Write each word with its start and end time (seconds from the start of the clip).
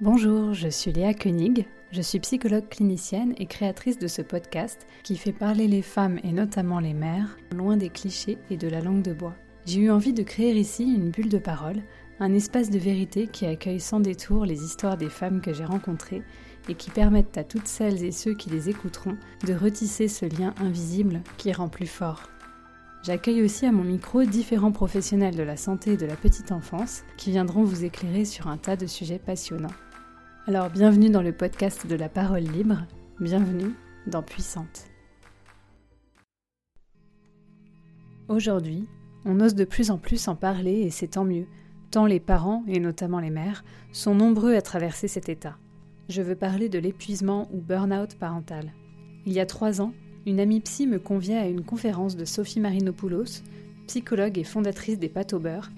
Bonjour, 0.00 0.52
je 0.52 0.68
suis 0.68 0.92
Léa 0.92 1.14
Koenig, 1.14 1.66
je 1.92 2.02
suis 2.02 2.18
psychologue 2.18 2.68
clinicienne 2.68 3.34
et 3.38 3.46
créatrice 3.46 3.98
de 3.98 4.08
ce 4.08 4.20
podcast 4.20 4.86
qui 5.04 5.16
fait 5.16 5.32
parler 5.32 5.68
les 5.68 5.82
femmes 5.82 6.18
et 6.24 6.32
notamment 6.32 6.80
les 6.80 6.94
mères 6.94 7.36
loin 7.54 7.76
des 7.76 7.88
clichés 7.88 8.38
et 8.50 8.56
de 8.56 8.68
la 8.68 8.80
langue 8.80 9.02
de 9.02 9.12
bois. 9.12 9.36
J'ai 9.64 9.80
eu 9.80 9.90
envie 9.90 10.12
de 10.12 10.24
créer 10.24 10.54
ici 10.54 10.82
une 10.82 11.10
bulle 11.10 11.28
de 11.28 11.38
parole, 11.38 11.82
un 12.18 12.34
espace 12.34 12.70
de 12.70 12.78
vérité 12.78 13.28
qui 13.28 13.46
accueille 13.46 13.80
sans 13.80 14.00
détour 14.00 14.44
les 14.44 14.64
histoires 14.64 14.96
des 14.96 15.10
femmes 15.10 15.40
que 15.40 15.52
j'ai 15.52 15.64
rencontrées 15.64 16.22
et 16.68 16.74
qui 16.74 16.90
permettent 16.90 17.38
à 17.38 17.44
toutes 17.44 17.68
celles 17.68 18.02
et 18.02 18.12
ceux 18.12 18.34
qui 18.34 18.50
les 18.50 18.70
écouteront 18.70 19.16
de 19.46 19.54
retisser 19.54 20.08
ce 20.08 20.26
lien 20.26 20.52
invisible 20.58 21.20
qui 21.36 21.52
rend 21.52 21.68
plus 21.68 21.86
fort. 21.86 22.31
J'accueille 23.02 23.42
aussi 23.42 23.66
à 23.66 23.72
mon 23.72 23.82
micro 23.82 24.22
différents 24.22 24.70
professionnels 24.70 25.34
de 25.34 25.42
la 25.42 25.56
santé 25.56 25.94
et 25.94 25.96
de 25.96 26.06
la 26.06 26.14
petite 26.14 26.52
enfance 26.52 27.02
qui 27.16 27.32
viendront 27.32 27.64
vous 27.64 27.84
éclairer 27.84 28.24
sur 28.24 28.46
un 28.46 28.56
tas 28.56 28.76
de 28.76 28.86
sujets 28.86 29.18
passionnants. 29.18 29.74
Alors 30.46 30.70
bienvenue 30.70 31.10
dans 31.10 31.20
le 31.20 31.32
podcast 31.32 31.84
de 31.88 31.96
la 31.96 32.08
parole 32.08 32.44
libre, 32.44 32.86
bienvenue 33.18 33.74
dans 34.06 34.22
Puissante. 34.22 34.84
Aujourd'hui, 38.28 38.88
on 39.24 39.40
ose 39.40 39.56
de 39.56 39.64
plus 39.64 39.90
en 39.90 39.98
plus 39.98 40.28
en 40.28 40.36
parler 40.36 40.82
et 40.82 40.90
c'est 40.90 41.08
tant 41.08 41.24
mieux, 41.24 41.46
tant 41.90 42.06
les 42.06 42.20
parents, 42.20 42.62
et 42.68 42.78
notamment 42.78 43.18
les 43.18 43.30
mères, 43.30 43.64
sont 43.90 44.14
nombreux 44.14 44.54
à 44.54 44.62
traverser 44.62 45.08
cet 45.08 45.28
état. 45.28 45.56
Je 46.08 46.22
veux 46.22 46.36
parler 46.36 46.68
de 46.68 46.78
l'épuisement 46.78 47.48
ou 47.52 47.60
burn-out 47.60 48.14
parental. 48.14 48.72
Il 49.26 49.32
y 49.32 49.40
a 49.40 49.46
trois 49.46 49.80
ans, 49.80 49.92
une 50.26 50.40
amie 50.40 50.60
psy 50.60 50.86
me 50.86 50.98
conviait 50.98 51.38
à 51.38 51.48
une 51.48 51.64
conférence 51.64 52.16
de 52.16 52.24
Sophie 52.24 52.60
Marinopoulos, 52.60 53.42
psychologue 53.86 54.38
et 54.38 54.44
fondatrice 54.44 54.98
des 54.98 55.08
pâtes 55.08 55.32
au 55.32 55.40
beurre, 55.40 55.70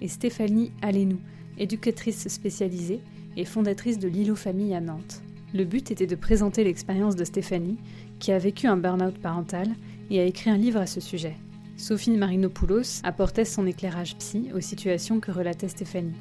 et 0.00 0.08
Stéphanie 0.08 0.72
Alénou, 0.80 1.18
éducatrice 1.58 2.28
spécialisée 2.28 3.00
et 3.36 3.44
fondatrice 3.44 3.98
de 3.98 4.08
l'îlot 4.08 4.36
famille 4.36 4.74
à 4.74 4.80
Nantes. 4.80 5.22
Le 5.52 5.64
but 5.64 5.90
était 5.90 6.06
de 6.06 6.14
présenter 6.14 6.64
l'expérience 6.64 7.16
de 7.16 7.24
Stéphanie, 7.24 7.76
qui 8.18 8.32
a 8.32 8.38
vécu 8.38 8.66
un 8.66 8.76
burn-out 8.76 9.18
parental 9.18 9.68
et 10.10 10.20
a 10.20 10.24
écrit 10.24 10.50
un 10.50 10.56
livre 10.56 10.80
à 10.80 10.86
ce 10.86 11.00
sujet. 11.00 11.36
Sophie 11.76 12.16
Marinopoulos 12.16 13.00
apportait 13.02 13.44
son 13.44 13.66
éclairage 13.66 14.16
psy 14.16 14.50
aux 14.54 14.60
situations 14.60 15.20
que 15.20 15.30
relatait 15.30 15.68
Stéphanie. 15.68 16.16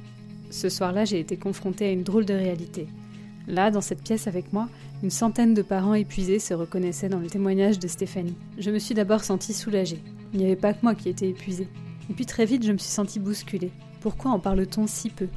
Ce 0.50 0.68
soir-là, 0.68 1.06
j'ai 1.06 1.20
été 1.20 1.38
confrontée 1.38 1.86
à 1.86 1.92
une 1.92 2.04
drôle 2.04 2.26
de 2.26 2.34
réalité. 2.34 2.88
Là, 3.48 3.72
dans 3.72 3.82
cette 3.82 4.04
pièce 4.04 4.28
avec 4.28 4.52
moi, 4.52 4.68
une 5.02 5.10
centaine 5.10 5.54
de 5.54 5.62
parents 5.62 5.94
épuisés 5.94 6.40
se 6.40 6.54
reconnaissaient 6.54 7.08
dans 7.08 7.20
le 7.20 7.28
témoignage 7.30 7.80
de 7.80 7.88
Stéphanie. 7.88 8.36
Je 8.58 8.70
me 8.70 8.80
suis 8.80 8.96
d'abord 8.96 9.24
sentie 9.24 9.54
soulagée. 9.54 10.04
Il 10.34 10.40
n'y 10.40 10.46
avait 10.46 10.58
pas 10.58 10.74
que 10.74 10.84
moi 10.84 10.94
qui 10.94 11.08
étais 11.08 11.30
épuisée. 11.30 11.70
Et 12.10 12.14
puis 12.14 12.26
très 12.26 12.46
vite, 12.46 12.66
je 12.66 12.72
me 12.74 12.78
suis 12.78 12.92
sentie 12.92 13.20
bousculée. 13.20 13.72
Pourquoi 14.02 14.32
en 14.32 14.40
parle-t-on 14.40 14.88
si 14.88 15.10
peu? 15.10 15.28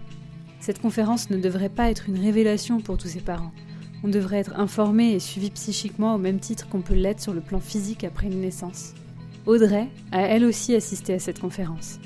Cette 0.59 0.81
conférence 0.81 1.31
ne 1.31 1.37
devrait 1.37 1.69
pas 1.69 1.91
être 1.91 2.09
une 2.09 2.19
révélation 2.19 2.81
pour 2.81 2.99
tous 2.99 3.09
ces 3.09 3.21
parents. 3.21 3.53
On 4.03 4.09
devrait 4.09 4.39
être 4.39 4.59
informé 4.59 5.13
et 5.13 5.21
suivi 5.21 5.51
psychiquement 5.51 6.15
au 6.15 6.19
même 6.19 6.41
titre 6.41 6.69
qu'on 6.69 6.81
peut 6.83 6.95
l'être 6.95 7.21
sur 7.21 7.35
le 7.35 7.41
plan 7.41 7.61
physique 7.61 8.03
après 8.03 8.27
une 8.27 8.41
naissance. 8.41 8.95
Audrey 9.47 9.89
a 10.11 10.23
elle 10.23 10.45
aussi 10.45 10.75
assisté 10.75 11.15
à 11.15 11.19
cette 11.21 11.41
conférence. 11.41 12.01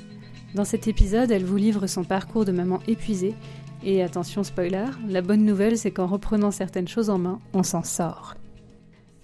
Dans 0.53 0.65
cet 0.65 0.87
épisode, 0.87 1.31
elle 1.31 1.45
vous 1.45 1.57
livre 1.57 1.87
son 1.87 2.03
parcours 2.03 2.45
de 2.45 2.51
maman 2.51 2.79
épuisée 2.87 3.35
et 3.87 4.03
attention 4.03 4.43
spoiler, 4.43 4.87
la 5.07 5.21
bonne 5.21 5.45
nouvelle 5.45 5.77
c'est 5.77 5.91
qu'en 5.91 6.07
reprenant 6.07 6.51
certaines 6.51 6.89
choses 6.89 7.09
en 7.09 7.17
main, 7.17 7.39
on 7.53 7.63
s'en 7.63 7.83
sort. 7.83 8.35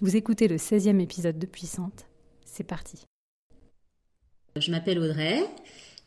Vous 0.00 0.16
écoutez 0.16 0.48
le 0.48 0.56
16e 0.56 1.00
épisode 1.00 1.38
de 1.38 1.44
Puissante, 1.44 2.06
c'est 2.46 2.64
parti. 2.64 3.04
Je 4.56 4.70
m'appelle 4.70 4.98
Audrey, 4.98 5.44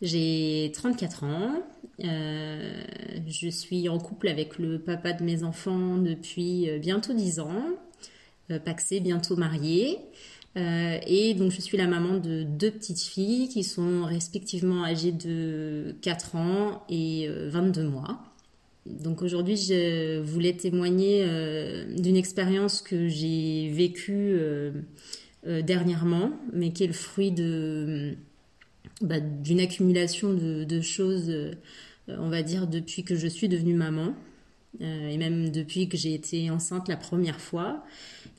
j'ai 0.01 0.71
34 0.73 1.23
ans, 1.23 1.51
euh, 2.03 2.81
je 3.27 3.47
suis 3.47 3.89
en 3.89 3.99
couple 3.99 4.27
avec 4.27 4.57
le 4.57 4.79
papa 4.79 5.13
de 5.13 5.23
mes 5.23 5.43
enfants 5.43 5.97
depuis 5.99 6.67
euh, 6.67 6.79
bientôt 6.79 7.13
10 7.13 7.39
ans, 7.41 7.63
euh, 8.49 8.57
paxé, 8.57 8.99
bientôt 9.01 9.35
marié. 9.35 9.99
et 10.55 11.35
donc 11.35 11.51
je 11.51 11.61
suis 11.61 11.77
la 11.77 11.85
maman 11.85 12.17
de 12.17 12.41
deux 12.41 12.71
petites 12.71 13.01
filles 13.01 13.49
qui 13.49 13.63
sont 13.63 14.03
respectivement 14.05 14.83
âgées 14.83 15.11
de 15.11 15.95
4 16.01 16.35
ans 16.35 16.83
et 16.89 17.29
22 17.29 17.83
mois. 17.83 18.26
Donc 18.99 19.21
aujourd'hui, 19.21 19.57
je 19.57 20.19
voulais 20.19 20.53
témoigner 20.53 21.23
euh, 21.25 21.85
d'une 21.97 22.15
expérience 22.15 22.81
que 22.81 23.07
j'ai 23.07 23.69
vécue 23.69 24.33
euh, 24.33 24.71
euh, 25.47 25.61
dernièrement, 25.61 26.31
mais 26.53 26.71
qui 26.71 26.83
est 26.83 26.87
le 26.87 26.93
fruit 26.93 27.31
de 27.31 28.15
bah, 29.01 29.19
d'une 29.19 29.59
accumulation 29.59 30.33
de, 30.33 30.81
choses, 30.81 31.31
on 32.07 32.29
va 32.29 32.41
dire, 32.41 32.67
depuis 32.67 33.03
que 33.03 33.15
je 33.15 33.27
suis 33.27 33.47
devenue 33.47 33.75
maman. 33.75 34.15
et 34.79 35.17
même 35.17 35.51
depuis 35.51 35.87
que 35.87 35.97
j'ai 35.97 36.15
été 36.15 36.49
enceinte 36.49 36.87
la 36.87 36.97
première 36.97 37.39
fois. 37.39 37.83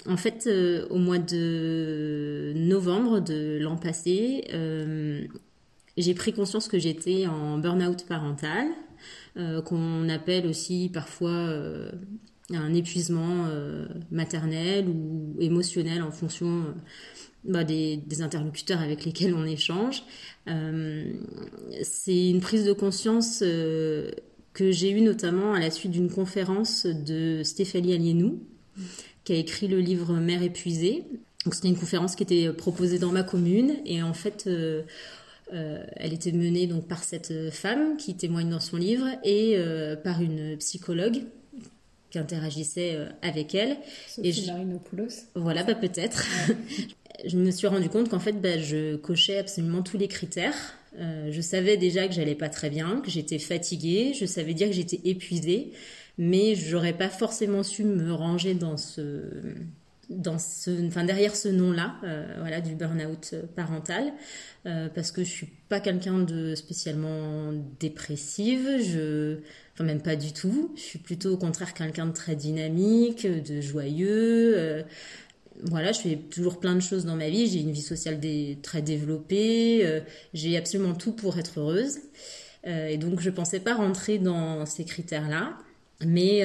En 0.06 0.16
fait, 0.16 0.48
au 0.90 0.98
mois 0.98 1.18
de 1.18 2.54
novembre 2.56 3.20
de 3.20 3.58
l'an 3.60 3.76
passé, 3.76 4.44
j'ai 5.96 6.14
pris 6.14 6.32
conscience 6.32 6.66
que 6.66 6.78
j'étais 6.78 7.26
en 7.28 7.58
burn-out 7.58 8.04
parental, 8.08 8.66
euh, 9.38 9.62
qu'on 9.62 10.08
appelle 10.08 10.48
aussi 10.48 10.90
parfois 10.92 11.30
euh, 11.30 11.92
un 12.50 12.74
épuisement 12.74 13.46
euh, 13.46 13.86
maternel 14.10 14.88
ou 14.88 15.36
émotionnel 15.38 16.02
en 16.02 16.10
fonction 16.10 16.74
bah, 17.44 17.62
des, 17.62 18.02
interlocuteurs 18.20 18.80
avec 18.80 19.04
lesquels 19.04 19.34
on 19.34 19.44
échange. 19.44 20.02
c'est 20.46 22.30
une 22.30 22.40
prise 22.40 22.64
de 22.64 22.72
conscience 22.72 23.40
que 23.40 24.72
j'ai 24.72 24.90
eue 24.90 25.02
notamment 25.02 25.52
à 25.52 25.60
la 25.60 25.70
suite 25.70 25.92
d'une 25.92 26.10
conférence 26.10 26.84
de 26.86 27.42
Stéphanie 27.44 27.94
Alienou, 27.94 28.42
qui 29.22 29.34
a 29.34 29.36
écrit 29.36 29.68
le 29.68 29.78
livre 29.78 30.14
Mère 30.14 30.42
épuisée. 30.42 31.04
C'était 31.52 31.68
une 31.68 31.78
conférence 31.78 32.16
qui 32.16 32.24
était 32.24 32.52
proposée 32.52 32.98
dans 32.98 33.12
ma 33.12 33.22
commune 33.22 33.76
et 33.86 34.02
en 34.02 34.14
fait 34.14 34.48
elle 35.52 36.12
était 36.12 36.32
menée 36.32 36.66
donc 36.66 36.86
par 36.86 37.02
cette 37.02 37.50
femme 37.50 37.96
qui 37.96 38.14
témoigne 38.16 38.50
dans 38.50 38.60
son 38.60 38.76
livre 38.76 39.06
et 39.24 39.54
euh, 39.56 39.96
par 39.96 40.20
une 40.20 40.56
psychologue 40.58 41.22
qui 42.10 42.18
interagissait 42.18 42.94
euh, 42.94 43.08
avec 43.22 43.54
elle. 43.54 43.76
Sophie 44.06 44.28
et 44.28 44.32
je... 44.32 44.42
Voilà, 45.34 45.62
bah, 45.62 45.74
peut-être. 45.74 46.26
je 47.26 47.36
me 47.36 47.50
suis 47.50 47.66
rendu 47.66 47.88
compte 47.88 48.08
qu'en 48.08 48.20
fait, 48.20 48.40
bah, 48.40 48.58
je 48.58 48.96
cochais 48.96 49.38
absolument 49.38 49.82
tous 49.82 49.98
les 49.98 50.08
critères. 50.08 50.74
je 50.98 51.40
savais 51.40 51.76
déjà 51.76 52.08
que 52.08 52.14
j'allais 52.14 52.34
pas 52.34 52.48
très 52.48 52.70
bien, 52.70 53.00
que 53.00 53.10
j'étais 53.10 53.38
fatiguée, 53.38 54.14
je 54.18 54.26
savais 54.26 54.54
dire 54.54 54.68
que 54.68 54.74
j'étais 54.74 55.00
épuisée, 55.04 55.72
mais 56.16 56.54
j'aurais 56.54 56.92
pas 56.92 57.08
forcément 57.08 57.62
su 57.62 57.84
me 57.84 58.12
ranger 58.12 58.54
dans 58.54 58.76
ce 58.76 59.22
derrière 60.08 61.36
ce 61.36 61.48
nom-là, 61.48 61.96
voilà, 62.38 62.60
du 62.60 62.74
burn-out 62.74 63.34
parental. 63.54 64.12
Euh, 64.68 64.88
parce 64.92 65.12
que 65.12 65.24
je 65.24 65.30
suis 65.30 65.46
pas 65.68 65.80
quelqu'un 65.80 66.18
de 66.18 66.54
spécialement 66.54 67.52
dépressive, 67.78 68.68
enfin 69.72 69.84
même 69.84 70.02
pas 70.02 70.16
du 70.16 70.32
tout. 70.32 70.72
Je 70.76 70.80
suis 70.80 70.98
plutôt 70.98 71.32
au 71.32 71.36
contraire 71.38 71.72
quelqu'un 71.74 72.06
de 72.06 72.12
très 72.12 72.36
dynamique, 72.36 73.26
de 73.26 73.60
joyeux. 73.60 74.54
Euh, 74.58 74.82
voilà, 75.62 75.92
je 75.92 76.00
fais 76.00 76.16
toujours 76.16 76.60
plein 76.60 76.74
de 76.74 76.80
choses 76.80 77.04
dans 77.04 77.16
ma 77.16 77.30
vie. 77.30 77.46
J'ai 77.46 77.60
une 77.60 77.72
vie 77.72 77.82
sociale 77.82 78.20
très 78.62 78.82
développée. 78.82 79.86
Euh, 79.86 80.00
j'ai 80.34 80.56
absolument 80.56 80.94
tout 80.94 81.12
pour 81.12 81.38
être 81.38 81.60
heureuse. 81.60 81.98
et 82.66 82.98
donc 82.98 83.20
je 83.20 83.30
pensais 83.30 83.60
pas 83.60 83.74
rentrer 83.74 84.18
dans 84.18 84.66
ces 84.66 84.84
critères-là. 84.84 85.56
Mais, 86.04 86.44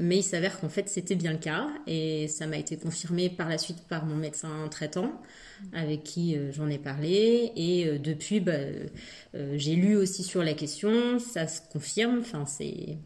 mais 0.00 0.18
il 0.18 0.22
s'avère 0.22 0.60
qu'en 0.60 0.68
fait 0.68 0.88
c'était 0.88 1.14
bien 1.14 1.32
le 1.32 1.38
cas. 1.38 1.68
Et 1.86 2.28
ça 2.28 2.46
m'a 2.46 2.58
été 2.58 2.76
confirmé 2.76 3.30
par 3.30 3.48
la 3.48 3.58
suite 3.58 3.82
par 3.88 4.04
mon 4.04 4.16
médecin 4.16 4.68
traitant 4.70 5.20
avec 5.72 6.02
qui 6.02 6.36
euh, 6.36 6.52
j'en 6.52 6.68
ai 6.68 6.78
parlé. 6.78 7.52
Et 7.56 7.86
euh, 7.86 7.98
depuis, 7.98 8.40
bah, 8.40 8.52
euh, 9.34 9.54
j'ai 9.56 9.74
lu 9.74 9.96
aussi 9.96 10.22
sur 10.22 10.42
la 10.42 10.54
question, 10.54 11.18
ça 11.18 11.46
se 11.46 11.60
confirme, 11.70 12.18
enfin, 12.20 12.46
c'est 12.46 12.98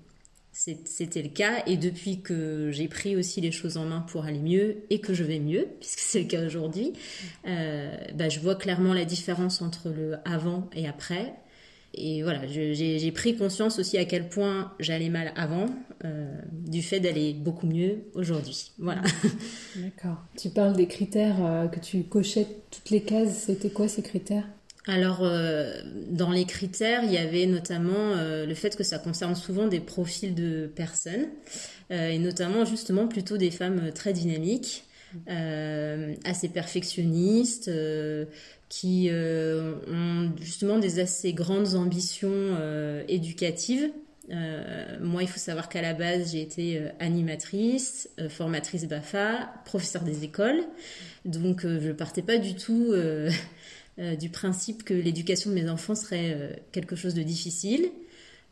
c'était 0.59 1.21
le 1.21 1.29
cas. 1.29 1.63
Et 1.67 1.77
depuis 1.77 2.23
que 2.23 2.71
j'ai 2.71 2.89
pris 2.89 3.15
aussi 3.15 3.43
les 3.43 3.53
choses 3.53 3.77
en 3.77 3.85
main 3.85 4.01
pour 4.01 4.25
aller 4.25 4.39
mieux 4.39 4.85
et 4.89 5.01
que 5.01 5.13
je 5.13 5.23
vais 5.23 5.39
mieux 5.39 5.69
puisque 5.81 5.99
c'est 5.99 6.23
le 6.23 6.29
cas 6.29 6.47
aujourd'hui 6.47 6.95
bah, 7.45 8.31
je 8.31 8.41
vois 8.41 8.55
clairement 8.55 8.95
la 8.95 9.05
différence 9.05 9.61
entre 9.61 9.91
le 9.91 10.15
avant 10.25 10.71
et 10.75 10.89
après 10.89 11.35
et 11.97 12.23
voilà, 12.23 12.47
j'ai 12.47 13.13
pris 13.13 13.37
conscience 13.37 13.79
aussi 13.79 13.97
à 13.97 14.05
quel 14.05 14.29
point 14.29 14.73
j'allais 14.79 15.09
mal 15.09 15.33
avant, 15.35 15.67
euh, 16.05 16.27
du 16.53 16.83
fait 16.83 17.01
d'aller 17.01 17.33
beaucoup 17.33 17.67
mieux 17.67 18.05
aujourd'hui. 18.15 18.73
Voilà. 18.79 19.01
D'accord. 19.77 20.19
Tu 20.37 20.51
parles 20.51 20.77
des 20.77 20.89
critères 20.89 21.43
euh, 21.43 21.69
que 21.69 21.81
tu 21.81 22.03
cochais 22.05 22.47
toutes 22.71 22.91
les 22.91 23.01
cases. 23.01 23.45
C'était 23.47 23.71
quoi 23.71 23.89
ces 23.89 24.03
critères? 24.03 24.45
Alors, 24.87 25.21
euh, 25.23 25.73
dans 26.11 26.31
les 26.33 26.45
critères, 26.45 27.03
il 27.03 27.13
y 27.13 27.17
avait 27.17 27.47
notamment 27.47 28.15
le 28.15 28.55
fait 28.55 28.77
que 28.77 28.85
ça 28.85 28.99
concerne 28.99 29.35
souvent 29.35 29.67
des 29.67 29.81
profils 29.81 30.35
de 30.35 30.71
personnes, 30.77 31.29
et 31.91 32.19
notamment 32.19 32.65
justement 32.65 33.09
plutôt 33.09 33.37
des 33.37 33.51
femmes 33.51 33.91
très 33.93 34.13
dynamiques, 34.13 34.85
assez 36.25 36.49
perfectionnistes, 36.51 37.69
qui 38.69 39.09
euh, 39.11 39.75
ont 39.89 40.33
justement 40.41 40.79
des 40.79 40.99
assez 40.99 41.33
grandes 41.33 41.75
ambitions 41.75 42.31
euh, 42.33 43.05
éducatives 43.09 43.91
moi, 45.01 45.23
il 45.23 45.29
faut 45.29 45.39
savoir 45.39 45.69
qu'à 45.69 45.81
la 45.83 45.95
base, 45.95 46.33
j'ai 46.33 46.43
été 46.43 46.83
animatrice, 46.99 48.11
formatrice 48.29 48.89
BAFA, 48.89 49.53
professeur 49.65 50.03
des 50.03 50.25
écoles. 50.25 50.65
Donc, 51.25 51.65
je 51.65 51.93
partais 51.93 52.23
pas 52.23 52.37
du 52.37 52.57
tout 52.57 52.93
du 54.19 54.29
principe 54.29 54.83
que 54.83 54.95
l'éducation 54.95 55.51
de 55.51 55.55
mes 55.55 55.71
enfants 55.71 55.95
serait 55.95 56.61
quelque 56.73 56.97
chose 56.97 57.15
de 57.15 57.23
difficile. 57.23 57.89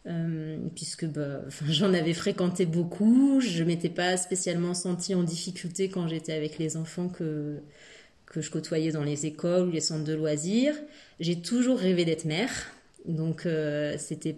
Euh, 0.06 0.58
puisque 0.75 1.06
bah, 1.06 1.40
j'en 1.69 1.94
avais 1.94 2.12
fréquenté 2.12 2.67
beaucoup, 2.67 3.40
je 3.40 3.64
m'étais 3.64 3.88
pas 3.88 4.19
spécialement 4.19 4.75
sentie 4.75 5.14
en 5.14 5.22
difficulté 5.22 5.88
quand 5.88 6.08
j'étais 6.08 6.34
avec 6.34 6.58
les 6.58 6.76
enfants 6.76 7.08
que, 7.08 7.60
que 8.34 8.40
je 8.40 8.50
côtoyais 8.50 8.92
dans 8.92 9.04
les 9.04 9.26
écoles 9.26 9.69
ou 9.69 9.70
les 9.70 9.81
centres 9.81 10.04
de 10.04 10.14
loisirs. 10.14 10.75
J'ai 11.20 11.40
toujours 11.40 11.78
rêvé 11.78 12.04
d'être 12.04 12.25
mère, 12.25 12.50
donc 13.06 13.46
euh, 13.46 13.96
c'était 13.98 14.36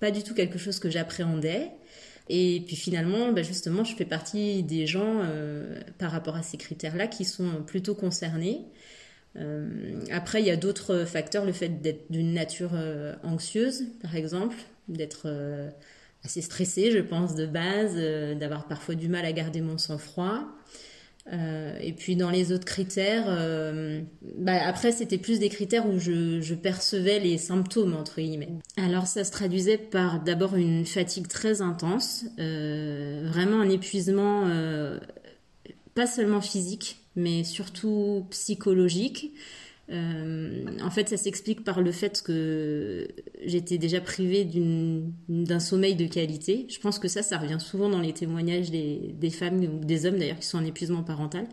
pas 0.00 0.10
du 0.10 0.22
tout 0.22 0.34
quelque 0.34 0.58
chose 0.58 0.78
que 0.78 0.90
j'appréhendais. 0.90 1.70
Et 2.30 2.62
puis 2.66 2.76
finalement, 2.76 3.32
bah, 3.32 3.42
justement, 3.42 3.84
je 3.84 3.94
fais 3.94 4.06
partie 4.06 4.62
des 4.62 4.86
gens 4.86 5.20
euh, 5.22 5.80
par 5.98 6.10
rapport 6.10 6.36
à 6.36 6.42
ces 6.42 6.56
critères-là 6.56 7.06
qui 7.06 7.24
sont 7.24 7.62
plutôt 7.66 7.94
concernés. 7.94 8.62
après, 10.10 10.40
il 10.40 10.46
y 10.46 10.50
a 10.50 10.56
d'autres 10.56 11.04
facteurs, 11.04 11.44
le 11.44 11.52
fait 11.52 11.82
d'être 11.82 12.10
d'une 12.10 12.32
nature 12.32 12.72
anxieuse, 13.24 13.84
par 14.00 14.14
exemple, 14.16 14.56
d'être 14.88 15.22
euh, 15.26 15.70
assez 16.24 16.42
stressée, 16.42 16.90
je 16.90 16.98
pense, 16.98 17.34
de 17.34 17.46
base, 17.46 17.94
euh, 17.96 18.34
d'avoir 18.34 18.66
parfois 18.66 18.94
du 18.94 19.08
mal 19.08 19.24
à 19.24 19.32
garder 19.32 19.60
mon 19.60 19.78
sang-froid. 19.78 20.44
Euh, 21.32 21.78
et 21.80 21.92
puis 21.92 22.16
dans 22.16 22.30
les 22.30 22.52
autres 22.52 22.66
critères, 22.66 23.26
bah, 24.36 24.66
après 24.66 24.92
c'était 24.92 25.18
plus 25.18 25.38
des 25.38 25.48
critères 25.48 25.88
où 25.88 25.98
je, 25.98 26.54
percevais 26.54 27.18
les 27.18 27.38
symptômes 27.38 27.94
entre 27.94 28.20
guillemets. 28.20 28.52
Alors 28.76 29.06
ça 29.06 29.24
se 29.24 29.30
traduisait 29.30 29.78
par 29.78 30.22
d'abord 30.22 30.56
une 30.56 30.84
fatigue 30.84 31.28
très 31.28 31.62
intense, 31.62 32.26
vraiment 32.36 33.60
un 33.60 33.70
épuisement 33.70 34.48
pas 35.94 36.06
seulement 36.06 36.40
physique, 36.40 36.98
mais 37.16 37.44
surtout 37.44 38.26
psychologique. 38.30 39.32
Euh, 39.90 40.64
en 40.82 40.90
fait, 40.90 41.08
ça 41.08 41.16
s'explique 41.16 41.62
par 41.62 41.82
le 41.82 41.92
fait 41.92 42.22
que 42.22 43.06
j'étais 43.44 43.78
déjà 43.78 44.00
privée 44.00 44.48
d'un 45.28 45.60
sommeil 45.60 45.94
de 45.94 46.06
qualité. 46.06 46.66
Je 46.70 46.78
pense 46.78 46.98
que 46.98 47.08
ça, 47.08 47.22
ça 47.22 47.38
revient 47.38 47.60
souvent 47.60 47.88
dans 47.88 48.00
les 48.00 48.12
témoignages 48.12 48.70
des, 48.70 49.30
femmes 49.30 49.60
ou 49.60 49.84
des 49.84 50.06
hommes 50.06 50.18
d'ailleurs 50.18 50.38
qui 50.38 50.46
sont 50.46 50.58
en 50.58 50.64
épuisement 50.64 51.02
parental. 51.02 51.46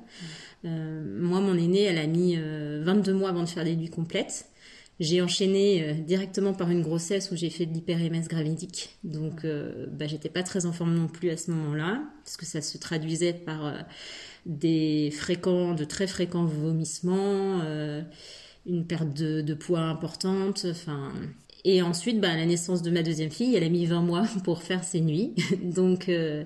Euh, 0.64 1.04
moi, 1.20 1.42
mon 1.42 1.58
aînée, 1.58 1.84
elle 1.84 1.98
a 1.98 2.08
mis 2.08 2.36
22 2.36 2.42
euh, 2.42 3.16
mois 3.16 3.30
avant 3.30 3.44
de 3.44 3.50
faire 3.50 3.66
des 3.66 3.76
nuits 3.76 3.90
complètes. 3.90 4.46
J'ai 5.00 5.20
enchaîné 5.24 5.96
directement 6.06 6.54
par 6.54 6.70
une 6.70 6.84
grossesse 6.84 7.32
où 7.32 7.36
j'ai 7.36 7.50
fait 7.50 7.66
de 7.66 7.74
l'hyper-MS 7.74 8.28
gravidique. 8.28 9.00
Donc, 9.04 9.48
bah, 9.92 10.06
j'étais 10.06 10.30
pas 10.30 10.44
très 10.44 10.68
en 10.68 10.72
forme 10.72 10.94
non 10.94 11.08
plus 11.08 11.32
à 11.32 11.38
ce 11.38 11.50
moment-là, 11.50 12.04
parce 12.24 12.38
que 12.38 12.46
ça 12.46 12.62
se 12.62 12.78
traduisait 12.78 13.34
par 13.34 13.74
des 14.46 15.12
fréquents, 15.12 15.74
de 15.74 15.84
très 15.84 16.08
fréquents 16.08 16.46
vomissements, 16.46 17.62
euh, 17.64 18.02
une 18.66 18.86
perte 18.86 19.14
de, 19.14 19.54
poids 19.54 19.82
importante, 19.82 20.66
enfin. 20.70 21.14
Et 21.64 21.84
ensuite, 21.84 22.20
bah, 22.20 22.36
la 22.36 22.48
naissance 22.48 22.82
de 22.82 22.90
ma 22.90 23.04
deuxième 23.04 23.30
fille, 23.30 23.56
elle 23.56 23.64
a 23.64 23.70
mis 23.70 23.86
20 23.86 24.02
mois 24.02 24.26
pour 24.44 24.64
faire 24.64 24.84
ses 24.84 25.00
nuits. 25.00 25.36
donc, 25.64 26.10
euh, 26.10 26.44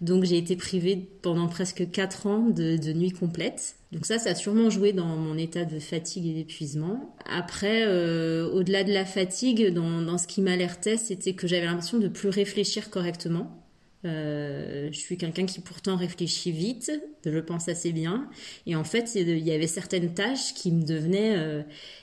donc 0.00 0.24
j'ai 0.24 0.38
été 0.38 0.56
privée 0.56 1.06
pendant 1.20 1.48
presque 1.48 1.90
4 1.90 2.26
ans 2.26 2.48
de, 2.48 2.78
de 2.78 2.92
nuits 2.94 3.10
complètes. 3.10 3.76
Donc 3.92 4.06
ça, 4.06 4.18
ça 4.18 4.30
a 4.30 4.34
sûrement 4.34 4.70
joué 4.70 4.92
dans 4.92 5.04
mon 5.04 5.36
état 5.36 5.64
de 5.64 5.78
fatigue 5.78 6.26
et 6.26 6.32
d'épuisement. 6.32 7.14
Après, 7.26 7.84
euh, 7.86 8.50
au-delà 8.50 8.84
de 8.84 8.92
la 8.92 9.04
fatigue, 9.04 9.68
dans, 9.72 10.00
dans 10.00 10.16
ce 10.16 10.26
qui 10.26 10.40
m'alertait, 10.40 10.96
c'était 10.96 11.34
que 11.34 11.46
j'avais 11.46 11.66
l'impression 11.66 11.98
de 11.98 12.08
plus 12.08 12.30
réfléchir 12.30 12.88
correctement. 12.88 13.63
Euh, 14.04 14.88
je 14.92 14.98
suis 14.98 15.16
quelqu'un 15.16 15.46
qui 15.46 15.60
pourtant 15.60 15.96
réfléchit 15.96 16.52
vite, 16.52 16.92
je 17.24 17.38
pense 17.38 17.68
assez 17.68 17.92
bien. 17.92 18.28
Et 18.66 18.76
en 18.76 18.84
fait, 18.84 19.14
il 19.14 19.38
y 19.38 19.52
avait 19.52 19.66
certaines 19.66 20.14
tâches 20.14 20.54
qui 20.54 20.72
me 20.72 20.82
devenaient 20.82 21.36
euh, 21.36 21.62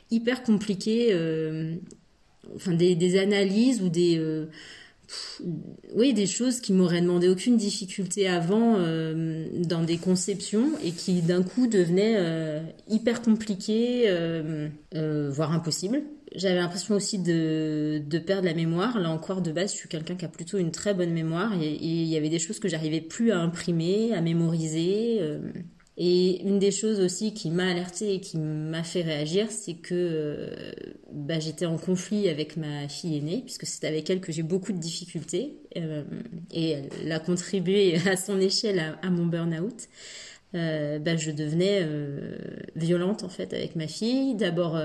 hyper 0.09 0.44
compliquées. 0.44 1.09
Euh, 1.12 1.75
enfin, 2.56 2.74
des, 2.74 3.18
analyses 3.19 3.81
ou 3.81 3.89
des... 3.89 4.19
oui, 5.95 6.13
des 6.13 6.27
choses 6.27 6.61
qui 6.61 6.73
m'auraient 6.73 7.01
demandé 7.01 7.27
aucune 7.27 7.57
difficulté 7.57 8.27
avant 8.27 8.77
dans 8.77 9.83
des 9.83 9.97
conceptions 9.97 10.71
et 10.83 10.91
qui 10.91 11.21
d'un 11.21 11.43
coup 11.43 11.67
devenaient 11.67 12.61
hyper 12.87 13.21
compliquées, 13.21 14.09
voire 14.93 15.51
impossibles 15.51 16.03
j'avais 16.33 16.55
l'impression 16.55 16.95
aussi 16.95 17.19
de, 17.19 18.01
de, 18.07 18.19
perdre 18.19 18.45
la 18.45 18.53
mémoire. 18.53 18.97
Là 18.99 19.09
encore, 19.09 19.41
de 19.41 19.51
base, 19.51 19.73
je 19.73 19.77
suis 19.77 19.89
quelqu'un 19.89 20.15
qui 20.15 20.25
a 20.25 20.29
plutôt 20.29 20.57
une 20.57 20.71
très 20.71 20.93
bonne 20.93 21.11
mémoire 21.11 21.53
et, 21.53 21.77
il 21.81 22.05
y 22.05 22.15
avait 22.15 22.29
des 22.29 22.39
choses 22.39 22.59
que 22.59 22.69
j'arrivais 22.69 23.01
plus 23.01 23.31
à 23.31 23.39
imprimer, 23.39 24.13
à 24.13 24.21
mémoriser. 24.21 25.19
Euh. 26.01 26.03
Et 26.03 26.42
une 26.44 26.59
des 26.59 26.71
choses 26.71 27.00
aussi 27.00 27.33
qui 27.33 27.50
m'a 27.50 27.69
alertée 27.69 28.15
et 28.15 28.19
qui 28.19 28.38
m'a 28.38 28.83
fait 28.83 29.01
réagir, 29.01 29.48
c'est 29.50 29.75
que 29.75 29.94
euh, 29.94 30.71
bah, 31.12 31.39
j'étais 31.39 31.65
en 31.65 31.77
conflit 31.77 32.27
avec 32.30 32.57
ma 32.57 32.88
fille 32.88 33.18
aînée, 33.18 33.42
puisque 33.45 33.65
c'est 33.65 33.86
avec 33.86 34.09
elle 34.09 34.19
que 34.19 34.31
j'ai 34.31 34.44
beaucoup 34.44 34.74
de 34.74 34.80
difficultés. 34.80 35.57
Euh, 35.77 36.03
et 36.51 36.77
elle 37.03 37.12
a 37.12 37.19
contribué 37.19 37.95
à 38.07 38.18
son 38.18 38.39
échelle 38.39 38.98
à, 39.01 39.09
mon 39.09 39.25
burn-out. 39.25 39.88
bah, 40.53 41.15
je 41.18 41.31
devenais 41.31 41.88
violente 42.75 43.24
en 43.24 43.30
fait 43.30 43.53
avec 43.53 43.75
ma 43.75 43.88
fille. 43.88 44.36
D'abord 44.36 44.77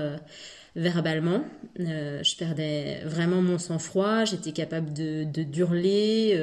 verbalement. 0.77 1.43
Euh, 1.79 2.23
je 2.23 2.35
perdais 2.37 3.01
vraiment 3.03 3.41
mon 3.41 3.57
sang-froid, 3.57 4.23
j'étais 4.23 4.51
capable 4.51 4.93
de, 4.93 5.25
de 5.25 5.43
d'hurler, 5.43 6.33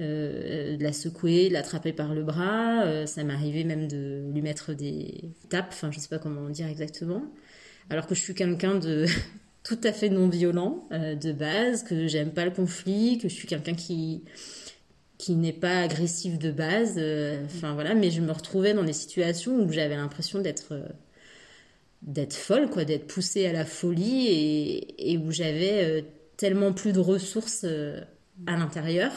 euh, 0.00 0.72
euh, 0.74 0.76
de 0.76 0.82
la 0.82 0.92
secouer, 0.92 1.48
de 1.48 1.54
l'attraper 1.54 1.92
par 1.92 2.14
le 2.14 2.22
bras. 2.22 3.06
ça 3.06 3.24
m'arrivait 3.24 3.64
même 3.64 3.88
de 3.88 4.30
lui 4.32 4.42
mettre 4.42 4.74
des 4.74 5.30
tapes, 5.48 5.70
enfin 5.70 5.90
je 5.90 5.98
sais 5.98 6.08
pas 6.08 6.18
comment 6.18 6.48
dire 6.48 6.66
exactement. 6.66 7.22
Alors 7.90 8.06
que 8.06 8.14
je 8.14 8.20
suis 8.20 8.34
quelqu'un 8.34 8.76
de 8.76 9.06
tout 9.62 9.78
à 9.84 9.92
fait 9.92 10.08
non 10.08 10.28
violent 10.28 10.88
de 10.90 11.32
base, 11.32 11.82
que 11.82 12.06
j'aime 12.06 12.30
pas 12.32 12.44
le 12.44 12.50
conflit, 12.50 13.18
que 13.18 13.28
je 13.28 13.34
suis 13.34 13.48
quelqu'un 13.48 13.74
qui 13.74 14.24
qui 15.18 15.34
n'est 15.34 15.52
pas 15.52 15.82
agressif 15.82 16.38
de 16.38 16.50
base, 16.50 16.98
enfin 17.44 17.74
voilà, 17.74 17.94
mais 17.94 18.10
je 18.10 18.22
me 18.22 18.32
retrouvais 18.32 18.72
dans 18.72 18.84
des 18.84 18.94
situations 18.94 19.56
où 19.56 19.70
j'avais 19.70 19.96
l'impression 19.96 20.40
d'être 20.40 20.74
d'être 22.02 22.34
folle, 22.34 22.70
quoi, 22.70 22.84
d'être 22.84 23.06
poussée 23.06 23.46
à 23.46 23.52
la 23.52 23.64
folie 23.64 24.94
et, 24.98 25.18
où 25.18 25.30
j'avais 25.30 25.84
euh, 25.84 26.02
tellement 26.36 26.72
plus 26.72 26.92
de 26.92 27.00
ressources 27.00 27.62
euh, 27.64 28.00
à 28.46 28.56
l'intérieur 28.56 29.12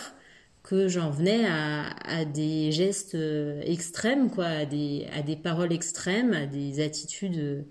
que 0.64 0.88
j'en 0.88 1.10
venais 1.12 1.46
à, 1.46 2.26
des 2.26 2.72
gestes 2.72 3.16
euh, 3.16 3.62
extrêmes, 3.66 4.30
quoi, 4.32 4.46
à 4.46 4.66
des, 4.66 5.08
à 5.14 5.22
des 5.22 5.36
paroles 5.36 5.74
extrêmes, 5.74 6.34
à 6.34 6.46
des 6.46 6.82
attitudes 6.82 7.66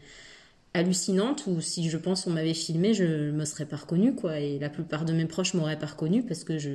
hallucinantes 0.74 1.46
où 1.46 1.60
si 1.60 1.90
je 1.90 1.96
pense 1.98 2.26
on 2.26 2.30
m'avait 2.30 2.54
filmé, 2.54 2.94
je 2.94 3.04
ne 3.04 3.32
me 3.32 3.44
serais 3.44 3.66
pas 3.66 3.76
reconnue, 3.76 4.14
quoi, 4.14 4.38
et 4.38 4.58
la 4.58 4.70
plupart 4.70 5.04
de 5.04 5.12
mes 5.12 5.26
proches 5.26 5.54
m'auraient 5.54 5.78
pas 5.78 5.86
reconnue 5.86 6.22
parce 6.24 6.44
que 6.44 6.58
je, 6.58 6.70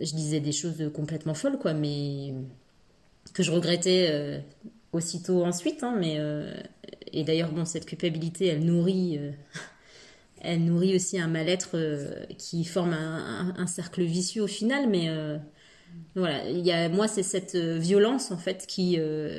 je 0.00 0.14
disais 0.14 0.40
des 0.40 0.52
choses 0.52 0.90
complètement 0.94 1.34
folles, 1.34 1.58
quoi, 1.58 1.74
mais 1.74 2.34
que 3.34 3.42
je 3.42 3.50
regrettais 3.50 4.42
aussitôt 4.92 5.44
ensuite, 5.44 5.82
hein, 5.82 5.96
mais 5.98 6.18
et 7.12 7.24
d'ailleurs, 7.24 7.50
bon, 7.50 7.64
cette 7.64 7.86
culpabilité, 7.86 8.46
elle 8.46 8.64
nourrit, 8.64 9.18
euh, 9.18 9.30
elle 10.40 10.64
nourrit 10.64 10.94
aussi 10.94 11.18
un 11.18 11.28
mal-être 11.28 11.70
euh, 11.74 12.24
qui 12.38 12.64
forme 12.64 12.92
un, 12.92 13.66
cercle 13.66 14.02
vicieux 14.02 14.42
au 14.42 14.46
final. 14.46 14.88
Mais 14.88 15.08
euh, 15.08 15.38
voilà, 16.14 16.48
il 16.48 16.64
y 16.64 16.72
a, 16.72 16.88
moi, 16.88 17.08
c'est 17.08 17.22
cette 17.22 17.56
violence 17.56 18.30
en 18.30 18.38
fait 18.38 18.66
qui, 18.66 18.98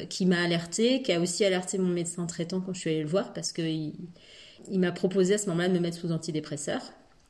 qui 0.10 0.26
m'a 0.26 0.42
alertée, 0.42 1.02
qui 1.02 1.12
a 1.12 1.20
aussi 1.20 1.44
alerté 1.44 1.78
mon 1.78 1.90
médecin 1.90 2.26
traitant 2.26 2.62
quand 2.62 2.74
je 2.74 2.80
suis 2.80 2.90
allée 2.90 3.02
le 3.02 3.08
voir 3.08 3.34
parce 3.34 3.52
qu'il 3.52 3.94
il, 4.70 4.80
m'a 4.80 4.92
proposé 4.92 5.36
à 5.36 5.38
ce 5.38 5.48
moment-là 5.48 5.70
de 5.70 5.74
me 5.74 5.80
mettre 5.80 5.98
sous 5.98 6.12
antidépresseur. 6.12 6.82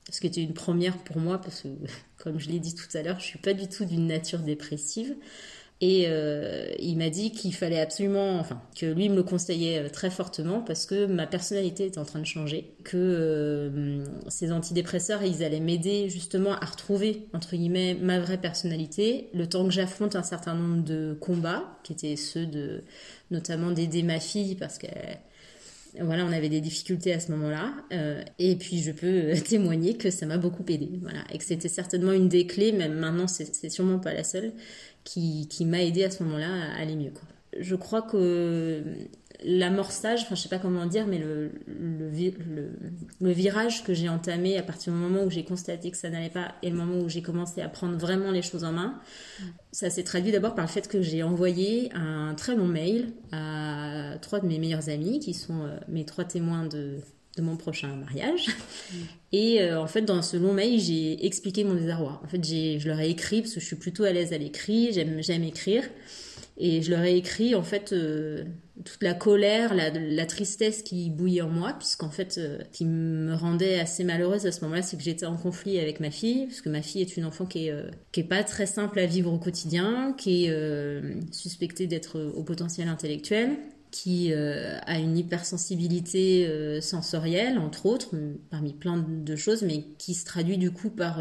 Ce 0.09 0.21
qui 0.21 0.27
était 0.27 0.41
une 0.41 0.53
première 0.53 0.97
pour 0.97 1.17
moi 1.17 1.39
parce 1.39 1.61
que, 1.61 1.67
comme 2.17 2.39
je 2.39 2.49
l'ai 2.49 2.59
dit 2.59 2.75
tout 2.75 2.97
à 2.97 3.01
l'heure, 3.01 3.19
je 3.19 3.25
suis 3.25 3.39
pas 3.39 3.53
du 3.53 3.67
tout 3.67 3.85
d'une 3.85 4.07
nature 4.07 4.39
dépressive. 4.39 5.15
Et 5.79 6.05
euh, 6.07 6.73
il 6.79 6.97
m'a 6.97 7.11
dit 7.11 7.31
qu'il 7.31 7.53
fallait 7.53 7.79
absolument, 7.79 8.39
enfin, 8.39 8.59
que 8.75 8.87
lui 8.87 9.09
me 9.09 9.15
le 9.15 9.21
conseillait 9.21 9.77
euh, 9.77 9.89
très 9.89 10.09
fortement 10.09 10.61
parce 10.61 10.87
que 10.87 11.05
ma 11.05 11.27
personnalité 11.27 11.85
était 11.85 11.99
en 11.99 12.05
train 12.05 12.17
de 12.17 12.25
changer, 12.25 12.73
que 12.83 12.97
euh, 12.97 14.03
ces 14.27 14.51
antidépresseurs, 14.51 15.21
ils 15.21 15.43
allaient 15.43 15.59
m'aider 15.59 16.09
justement 16.09 16.53
à 16.53 16.65
retrouver, 16.65 17.27
entre 17.33 17.55
guillemets, 17.55 17.93
ma 17.93 18.19
vraie 18.19 18.39
personnalité, 18.39 19.29
le 19.35 19.47
temps 19.47 19.65
que 19.65 19.71
j'affronte 19.71 20.15
un 20.15 20.23
certain 20.23 20.55
nombre 20.55 20.83
de 20.83 21.15
combats, 21.21 21.77
qui 21.83 21.93
étaient 21.93 22.15
ceux 22.15 22.47
de, 22.47 22.81
notamment 23.29 23.69
d'aider 23.69 24.01
ma 24.01 24.19
fille 24.19 24.55
parce 24.55 24.79
que 24.79 24.87
voilà, 25.99 26.25
on 26.25 26.31
avait 26.31 26.49
des 26.49 26.61
difficultés 26.61 27.13
à 27.13 27.19
ce 27.19 27.31
moment-là. 27.31 27.73
et 28.37 28.55
puis, 28.55 28.81
je 28.81 28.91
peux 28.91 29.33
témoigner 29.47 29.95
que 29.97 30.11
ça 30.11 30.27
m'a 30.27 30.37
beaucoup 30.37 30.63
aidé. 30.67 30.89
Voilà. 31.01 31.23
Et 31.33 31.39
que 31.39 31.43
c'était 31.43 31.69
certainement 31.69 32.11
une 32.11 32.29
des 32.29 32.45
clés, 32.45 32.71
même 32.71 32.93
maintenant, 32.93 33.27
c'est 33.27 33.69
sûrement 33.69 33.97
pas 33.97 34.13
la 34.13 34.23
seule, 34.23 34.53
qui, 35.07 35.65
m'a 35.65 35.83
aidé 35.83 36.03
à 36.03 36.11
ce 36.11 36.23
moment-là 36.23 36.49
à 36.75 36.81
aller 36.81 36.95
mieux. 36.95 37.11
je 37.59 37.75
crois 37.75 38.01
que 38.01 38.83
l'amorçage, 39.43 40.23
enfin 40.23 40.35
je 40.35 40.41
sais 40.41 40.49
pas 40.49 40.57
comment 40.57 40.85
dire, 40.85 41.05
mais 41.07 41.19
le, 41.19 41.51
le, 43.19 43.31
virage 43.31 43.83
que 43.83 43.93
j'ai 43.93 44.09
entamé 44.09 44.57
à 44.57 44.63
partir 44.63 44.91
du 44.91 44.99
moment 44.99 45.23
où 45.23 45.29
j'ai 45.29 45.43
constaté 45.43 45.91
que 45.91 45.97
ça 45.97 46.09
n'allait 46.09 46.31
pas 46.31 46.55
et 46.63 46.69
le 46.71 46.75
moment 46.75 46.99
où 46.99 47.09
j'ai 47.09 47.21
commencé 47.21 47.61
à 47.61 47.69
prendre 47.69 47.97
vraiment 47.97 48.31
les 48.31 48.41
choses 48.41 48.63
en 48.63 48.71
main, 48.71 48.99
ça 49.71 49.89
s'est 49.89 50.03
traduit 50.03 50.31
d'abord 50.31 50.55
par 50.55 50.65
le 50.65 50.71
fait 50.71 50.87
que 50.87 51.01
j'ai 51.01 51.21
envoyé 51.21 51.91
un 51.93 52.33
très 52.33 52.55
long 52.55 52.67
mail 52.67 53.13
à 53.31 54.15
trois 54.21 54.39
de 54.39 54.47
mes 54.47 54.57
meilleurs 54.57 54.89
amis 54.89 55.19
qui 55.19 55.33
sont 55.35 55.61
euh, 55.61 55.77
mes 55.87 56.03
trois 56.03 56.25
témoins 56.25 56.65
de, 56.65 56.97
de 57.37 57.41
mon 57.41 57.55
prochain 57.55 57.95
mariage. 57.95 58.47
Et 59.31 59.61
euh, 59.61 59.81
en 59.81 59.87
fait, 59.87 60.01
dans 60.01 60.21
ce 60.21 60.35
long 60.37 60.53
mail, 60.53 60.79
j'ai 60.79 61.25
expliqué 61.25 61.63
mon 61.63 61.75
désarroi. 61.75 62.21
En 62.23 62.27
fait, 62.27 62.43
je 62.43 62.87
leur 62.87 62.99
ai 62.99 63.09
écrit, 63.09 63.41
parce 63.41 63.53
que 63.53 63.59
je 63.59 63.65
suis 63.65 63.75
plutôt 63.75 64.03
à 64.03 64.11
l'aise 64.11 64.33
à 64.33 64.37
l'écrit, 64.37 64.91
j'aime 64.91 65.43
écrire. 65.43 65.83
Et 66.59 66.81
je 66.81 66.89
leur 66.89 67.01
ai 67.01 67.15
écrit 67.15 67.53
en 67.53 67.61
fait 67.61 67.93
euh, 67.93 68.43
toute 68.83 69.03
la 69.03 69.13
colère, 69.13 69.75
la, 69.75 69.91
la, 69.91 70.25
tristesse 70.25 70.81
qui 70.81 71.11
bouillait 71.11 71.41
en 71.41 71.49
moi, 71.49 71.73
puisqu'en 71.77 72.09
fait, 72.09 72.39
euh, 72.39 72.57
qui 72.71 72.85
me 72.85 73.35
rendait 73.35 73.79
assez 73.79 74.03
malheureuse 74.03 74.47
à 74.47 74.51
ce 74.51 74.61
moment-là, 74.61 74.81
c'est 74.81 74.97
que 74.97 75.03
j'étais 75.03 75.27
en 75.27 75.37
conflit 75.37 75.79
avec 75.79 75.99
ma 75.99 76.09
fille, 76.09 76.47
parce 76.47 76.61
que 76.61 76.69
ma 76.69 76.81
fille 76.81 77.01
est 77.01 77.15
une 77.15 77.25
enfant 77.25 77.45
qui 77.45 77.67
est, 77.67 77.71
euh, 77.71 77.91
qui 78.11 78.21
est 78.21 78.27
pas 78.27 78.43
très 78.43 78.65
simple 78.65 78.97
à 78.97 79.05
vivre 79.05 79.31
au 79.31 79.37
quotidien, 79.37 80.15
qui 80.17 80.45
est 80.45 81.01
suspectée 81.31 81.85
d'être 81.85 82.19
au 82.19 82.43
potentiel 82.43 82.87
intellectuel, 82.87 83.51
qui 83.97 84.33
a 84.33 84.99
une 84.99 85.17
hypersensibilité 85.17 86.81
sensorielle, 86.81 87.57
entre 87.57 87.85
autres, 87.85 88.15
parmi 88.49 88.73
plein 88.73 88.97
de 88.97 89.35
choses, 89.35 89.63
mais 89.63 89.85
qui 89.97 90.13
se 90.13 90.25
traduit 90.25 90.57
du 90.57 90.71
coup 90.71 90.89
par 90.89 91.19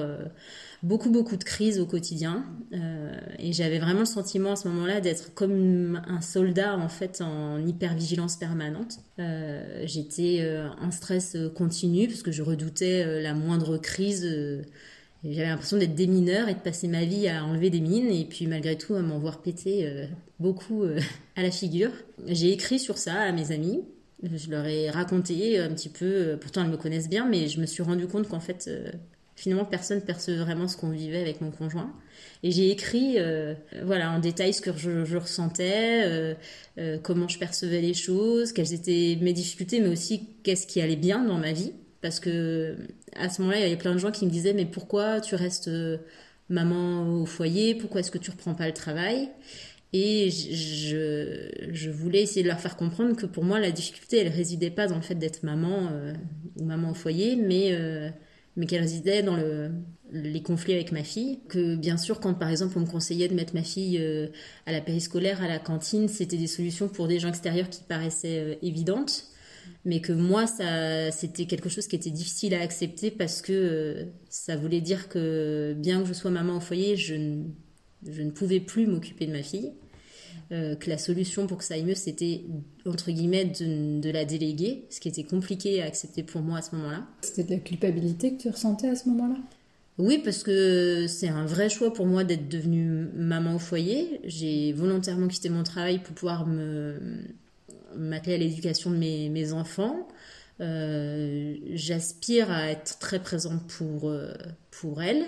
beaucoup, 0.83 1.11
beaucoup 1.11 1.37
de 1.37 1.45
crises 1.45 1.81
au 1.81 1.87
quotidien. 1.87 2.45
Euh, 2.73 3.17
et 3.39 3.53
j'avais 3.53 3.79
vraiment 3.79 4.01
le 4.01 4.07
sentiment 4.07 4.53
à 4.53 4.57
ce 4.57 4.69
moment-là 4.69 5.01
d'être 5.01 5.35
comme 5.35 6.01
un 6.07 6.21
soldat, 6.21 6.77
en 6.77 6.89
fait, 6.89 7.21
en 7.21 7.65
hypervigilance 7.65 8.37
permanente. 8.37 8.99
Euh, 9.19 9.83
j'étais 9.85 10.39
euh, 10.41 10.69
en 10.81 10.91
stress 10.91 11.37
continu 11.55 12.07
parce 12.09 12.23
que 12.23 12.33
je 12.33 12.43
redoutais 12.43 13.23
la 13.23 13.35
moindre 13.35 13.79
crise. 13.79 14.27
J'avais 15.25 15.49
l'impression 15.49 15.77
d'être 15.77 15.95
démineur 15.95 16.49
et 16.49 16.55
de 16.55 16.61
passer 16.61 16.89
ma 16.89 17.05
vie 17.05 17.29
à 17.29 17.45
enlever 17.45 17.71
des 17.71 17.81
mines 17.81 18.11
et 18.11 18.25
puis 18.25 18.47
malgré 18.47 18.77
tout 18.77 18.95
à 18.95 19.03
m'en 19.03 19.19
voir 19.19 19.43
péter 19.43 20.07
beaucoup 20.39 20.85
à 21.35 21.43
la 21.43 21.51
figure. 21.51 21.91
J'ai 22.27 22.53
écrit 22.53 22.79
sur 22.79 22.99
ça 22.99 23.15
à 23.15 23.33
mes 23.33 23.51
amis. 23.51 23.83
Je 24.23 24.51
leur 24.51 24.65
ai 24.67 24.89
raconté 24.89 25.59
un 25.59 25.71
petit 25.71 25.89
peu, 25.89 26.39
pourtant 26.41 26.63
elles 26.63 26.71
me 26.71 26.77
connaissent 26.77 27.09
bien, 27.09 27.29
mais 27.29 27.49
je 27.49 27.61
me 27.61 27.67
suis 27.67 27.83
rendu 27.83 28.07
compte 28.07 28.29
qu'en 28.29 28.41
fait, 28.41 28.71
Finalement, 29.37 29.67
personne 29.67 30.01
percevait 30.01 30.39
vraiment 30.39 30.67
ce 30.67 30.79
qu'on 30.79 30.89
vivait 30.89 31.21
avec 31.21 31.43
mon 31.43 31.51
conjoint. 31.51 31.93
Et 32.43 32.51
j'ai 32.51 32.71
écrit, 32.71 33.17
euh, 33.19 33.53
voilà, 33.85 34.11
en 34.11 34.19
détail 34.19 34.55
ce 34.55 34.63
que 34.63 34.71
je, 34.75 35.17
ressentais, 35.17 36.05
euh, 36.07 36.35
euh, 36.79 36.99
comment 37.03 37.29
je 37.29 37.39
percevais 37.39 37.83
les 37.83 37.93
choses, 37.93 38.53
quelles 38.53 38.73
étaient 38.73 39.19
mes 39.21 39.35
difficultés, 39.35 39.81
mais 39.81 39.89
aussi 39.89 40.27
qu'est-ce 40.43 40.67
qui 40.67 40.81
allait 40.81 40.97
bien 40.97 41.23
dans 41.23 41.37
ma 41.37 41.53
vie. 41.53 41.75
Parce 42.07 42.21
que 42.21 42.77
à 43.17 43.29
ce 43.29 43.43
moment-là, 43.43 43.59
il 43.59 43.63
y 43.63 43.67
avait 43.67 43.77
plein 43.77 43.93
de 43.93 43.99
gens 43.99 44.13
qui 44.13 44.27
me 44.27 44.31
disaient, 44.31 44.53
mais 44.53 44.67
pourquoi 44.67 45.21
tu 45.21 45.35
restes 45.35 45.71
maman 46.49 47.21
au 47.21 47.27
foyer? 47.27 47.75
Pourquoi 47.75 48.01
est-ce 48.01 48.11
que 48.11 48.19
tu 48.19 48.31
reprends 48.31 48.55
pas 48.55 48.67
le 48.67 48.75
travail? 48.75 49.29
Et 49.93 50.31
je, 50.31 51.91
voulais 51.91 52.23
essayer 52.23 52.43
de 52.43 52.49
leur 52.49 52.61
faire 52.61 52.77
comprendre 52.77 53.17
que 53.17 53.27
pour 53.27 53.45
moi, 53.45 53.59
la 53.59 53.71
difficulté, 53.71 54.19
elle 54.19 54.29
résidait 54.29 54.71
pas 54.71 54.87
dans 54.87 54.97
le 54.97 55.03
fait 55.03 55.15
d'être 55.15 55.43
maman 55.43 55.91
ou 56.57 56.65
maman 56.65 56.91
au 56.91 56.95
foyer, 56.95 57.35
mais 57.35 57.73
mais 58.57 58.67
qu'elle 58.67 58.81
résidait 58.81 59.23
dans 59.23 59.37
le, 59.37 59.71
les 60.13 60.43
conflits 60.43 60.75
avec 60.75 60.93
ma 60.93 61.05
fille. 61.05 61.41
Que 61.49 61.77
bien 61.77 61.97
sûr, 61.97 62.21
quand 62.21 62.35
par 62.35 62.49
exemple 62.49 62.79
on 62.79 62.81
me 62.81 62.87
conseillait 62.87 63.29
de 63.29 63.35
mettre 63.35 63.55
ma 63.55 63.63
fille 63.63 63.99
euh, 63.99 64.29
à 64.65 64.73
la 64.73 64.81
périscolaire, 64.81 65.43
à 65.43 65.49
la 65.49 65.59
cantine, 65.59 66.09
c'était 66.09 66.39
des 66.39 66.47
solutions 66.47 66.89
pour 66.89 67.07
des 67.07 67.19
gens 67.19 67.29
extérieurs 67.29 67.69
qui 67.69 67.83
paraissaient 67.83 68.41
euh, 68.41 68.55
évidentes. 68.63 69.25
Mais 69.85 70.01
que 70.01 70.13
moi, 70.13 70.47
ça, 70.47 71.11
c'était 71.13 71.47
quelque 71.47 71.69
chose 71.69 71.87
qui 71.87 71.97
était 71.97 72.11
difficile 72.11 72.55
à 72.55 72.61
accepter 72.61 73.11
parce 73.11 73.41
que 73.41 73.53
euh, 73.53 74.05
ça 74.29 74.57
voulait 74.57 74.81
dire 74.81 75.09
que 75.09 75.75
bien 75.79 76.03
que 76.03 76.09
je 76.09 76.13
sois 76.13 76.31
maman 76.31 76.57
au 76.57 76.61
foyer, 76.61 76.97
je, 76.97 77.15
je 78.09 78.23
ne 78.23 78.31
pouvais 78.31 78.61
plus 78.61 78.87
m'occuper 78.87 79.27
de 79.27 79.33
ma 79.33 79.43
fille. 79.43 79.73
Euh, 80.53 80.77
que 80.77 80.89
la 80.89 80.97
solution 80.97 81.49
pour 81.49 81.59
que 81.59 81.65
ça 81.65 81.75
aille 81.75 81.85
mieux, 81.85 81.97
c'était 81.97 82.45
entre 82.87 83.11
guillemets 83.11 83.47
de, 83.47 84.11
la 84.11 84.25
déléguer, 84.25 84.87
ce 84.91 85.01
qui 85.01 85.09
était 85.09 85.25
compliqué 85.25 85.83
à 85.83 85.87
accepter 85.87 86.23
pour 86.23 86.41
moi 86.41 86.59
à 86.59 86.63
ce 86.63 86.77
moment-là. 86.77 87.05
C'était 87.23 87.43
de 87.43 87.51
la 87.51 87.59
culpabilité 87.59 88.37
que 88.37 88.43
tu 88.43 88.49
ressentais 88.49 88.89
à 88.89 88.95
ce 88.95 89.09
moment-là? 89.09 89.39
Oui, 89.99 90.21
parce 90.23 90.45
que 90.45 91.07
c'est 91.09 91.29
un 91.29 91.47
vrai 91.47 91.69
choix 91.69 91.93
pour 91.93 92.07
moi 92.07 92.23
d'être 92.23 92.49
devenue 92.49 93.09
maman 93.17 93.57
au 93.57 93.59
foyer. 93.59 94.21
J'ai 94.25 94.73
volontairement 94.73 95.27
quitté 95.27 95.49
mon 95.49 95.65
travail 95.65 95.99
pour 96.01 96.15
pouvoir 96.15 96.47
me 96.47 97.01
m'atteler 97.97 98.35
à 98.35 98.39
l'éducation 98.39 98.91
de 98.91 98.97
mes, 98.97 99.53
enfants. 99.53 100.09
Euh, 100.61 101.55
j'aspire 101.73 102.51
à 102.51 102.71
être 102.71 102.99
très 102.99 103.21
présente 103.21 103.67
pour, 103.67 104.09
euh, 104.09 104.33
pour 104.71 105.03
elles. 105.03 105.25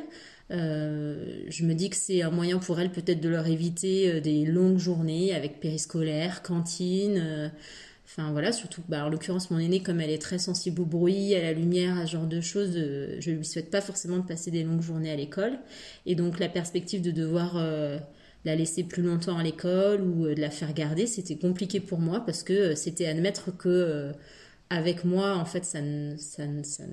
Euh, 0.51 1.45
je 1.49 1.65
me 1.65 1.75
dis 1.75 1.91
que 1.91 1.97
c'est 1.97 2.23
un 2.23 2.31
moyen 2.31 2.59
pour 2.59 2.81
elles 2.81 2.91
peut-être 2.91 3.21
de 3.21 3.29
leur 3.29 3.47
éviter 3.47 4.21
des 4.23 4.47
longues 4.47 4.79
journées 4.79 5.35
avec 5.35 5.61
périscolaire, 5.61 6.43
cantine. 6.43 7.53
Enfin 8.07 8.33
voilà, 8.33 8.53
surtout, 8.53 8.83
bah, 8.89 9.05
en 9.05 9.11
l'occurrence, 9.11 9.51
mon 9.51 9.59
aînée, 9.59 9.83
comme 9.83 10.01
elle 10.01 10.11
est 10.11 10.23
très 10.23 10.39
sensible 10.39 10.81
au 10.81 10.87
bruit, 10.87 11.35
à 11.35 11.43
la 11.43 11.53
lumière, 11.53 11.99
à 11.99 12.07
ce 12.07 12.13
genre 12.13 12.27
de 12.27 12.41
choses, 12.41 12.73
je 12.73 13.31
lui 13.31 13.45
souhaite 13.45 13.71
pas 13.71 13.83
forcément 13.83 14.17
de 14.17 14.27
passer 14.27 14.51
des 14.51 14.63
longues 14.63 14.81
journées 14.81 15.11
à 15.11 15.17
l'école. 15.17 15.59
Et 16.07 16.15
donc 16.15 16.39
la 16.39 16.49
perspective 16.49 17.03
de 17.03 17.11
devoir 17.11 17.59
la 18.49 18.57
laisser 18.57 18.85
plus 18.85 19.03
longtemps 19.03 19.39
à 19.39 19.43
l'école 19.43 20.03
ou 20.03 20.27
de 20.27 20.41
la 20.41 20.51
faire 20.51 20.73
garder, 20.73 21.07
c'était 21.07 21.37
compliqué 21.37 21.81
pour 21.81 22.01
moi 22.01 22.21
parce 22.25 22.43
que 22.43 22.75
c'était 22.75 23.07
admettre 23.07 23.57
que 23.57 24.13
avec 24.71 25.05
moi, 25.05 25.35
en 25.37 25.45
fait, 25.45 25.65
ça, 25.65 25.79
ça, 26.19 26.43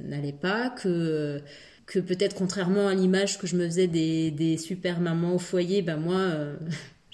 n'allait 0.06 0.32
pas, 0.32 0.70
que 0.70 1.42
que 1.86 2.00
peut-être 2.00 2.36
contrairement 2.36 2.88
à 2.88 2.96
l'image 2.96 3.38
que 3.38 3.46
je 3.48 3.56
me 3.56 3.66
faisais 3.66 3.88
des, 3.88 4.32
des 4.32 4.58
super 4.58 5.00
mamans 5.00 5.36
au 5.36 5.40
foyer, 5.40 5.82
ben 5.84 5.98
moi, 5.98 6.18
euh, 6.18 6.56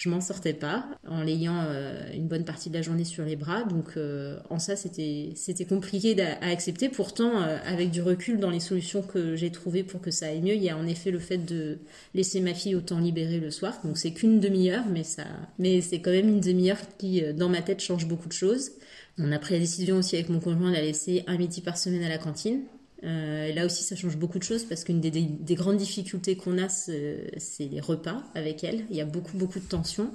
je 0.02 0.10
m'en 0.10 0.20
sortais 0.20 0.54
pas 0.54 0.84
en 1.08 1.22
l'ayant 1.22 1.64
euh, 1.64 2.12
une 2.16 2.28
bonne 2.28 2.44
partie 2.44 2.72
de 2.72 2.74
la 2.74 2.82
journée 2.82 3.04
sur 3.04 3.24
les 3.24 3.36
bras. 3.36 3.66
Donc 3.66 3.98
euh, 3.98 4.40
en 4.50 4.58
ça, 4.58 4.76
c'était 4.76 5.30
c'était 5.36 5.66
compliqué 5.66 6.20
à, 6.20 6.48
accepter. 6.48 6.90
Pourtant, 6.90 7.40
avec 7.40 7.92
du 7.92 8.02
recul 8.02 8.40
dans 8.40 8.50
les 8.50 8.60
solutions 8.60 9.04
que 9.04 9.36
j'ai 9.36 9.52
trouvées 9.52 9.84
pour 9.84 10.02
que 10.02 10.10
ça 10.10 10.26
aille 10.26 10.42
mieux, 10.42 10.56
il 10.56 10.64
y 10.64 10.72
a 10.72 10.78
en 10.78 10.88
effet 10.88 11.12
le 11.12 11.20
fait 11.20 11.38
de 11.38 11.78
laisser 12.16 12.40
ma 12.40 12.56
fille 12.56 12.74
au 12.74 12.82
temps 12.82 12.98
libéré 12.98 13.40
le 13.40 13.52
soir. 13.52 13.80
Donc 13.84 14.00
c'est 14.00 14.12
qu'une 14.12 14.40
demi-heure, 14.40 14.86
mais 14.92 15.04
ça, 15.04 15.26
mais 15.60 15.82
c'est 15.82 16.02
quand 16.02 16.10
même 16.10 16.30
une 16.30 16.42
demi-heure 16.42 16.80
qui, 16.98 17.22
dans 17.34 17.50
ma 17.50 17.62
tête, 17.62 17.80
change 17.80 18.08
beaucoup 18.08 18.28
de 18.28 18.34
choses. 18.34 18.72
On 19.20 19.32
a 19.32 19.38
pris 19.38 19.54
la 19.54 19.60
décision 19.60 19.98
aussi 19.98 20.16
avec 20.16 20.30
mon 20.30 20.40
conjoint 20.40 20.70
de 20.70 20.76
la 20.76 20.82
laisser 20.82 21.24
un 21.28 21.38
midi 21.38 21.62
par 21.62 21.78
semaine 21.78 22.02
à 22.02 22.10
la 22.10 22.18
cantine. 22.18 22.62
Euh, 23.04 23.52
là 23.54 23.66
aussi, 23.66 23.84
ça 23.84 23.96
change 23.96 24.18
beaucoup 24.18 24.38
de 24.38 24.44
choses 24.44 24.64
parce 24.64 24.84
qu'une 24.84 25.02
des, 25.02 25.56
grandes 25.56 25.78
difficultés 25.78 26.36
qu'on 26.36 26.58
a, 26.58 26.70
c'est 26.70 27.32
les 27.60 27.80
repas 27.80 28.24
avec 28.36 28.64
elle. 28.64 28.86
Il 28.90 28.96
y 28.96 29.02
a 29.02 29.06
beaucoup, 29.06 29.38
beaucoup 29.38 29.60
de 29.60 29.66
tensions. 29.66 30.12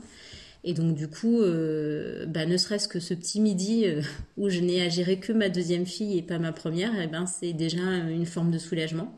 Et 0.64 0.74
donc, 0.74 0.94
du 0.94 1.08
coup, 1.08 1.42
euh, 1.42 2.26
bah, 2.26 2.46
ne 2.46 2.56
serait-ce 2.56 2.88
que 2.88 2.98
ce 3.00 3.14
petit 3.14 3.40
midi 3.40 3.84
euh, 3.86 4.02
où 4.36 4.48
je 4.48 4.60
n'ai 4.60 4.82
à 4.82 4.88
gérer 4.88 5.18
que 5.18 5.32
ma 5.32 5.48
deuxième 5.48 5.86
fille 5.86 6.18
et 6.18 6.22
pas 6.22 6.38
ma 6.38 6.52
première, 6.52 6.92
eh 7.00 7.06
ben, 7.06 7.26
c'est 7.26 7.52
déjà 7.52 7.80
une 7.80 8.26
forme 8.26 8.50
de 8.50 8.58
soulagement. 8.58 9.16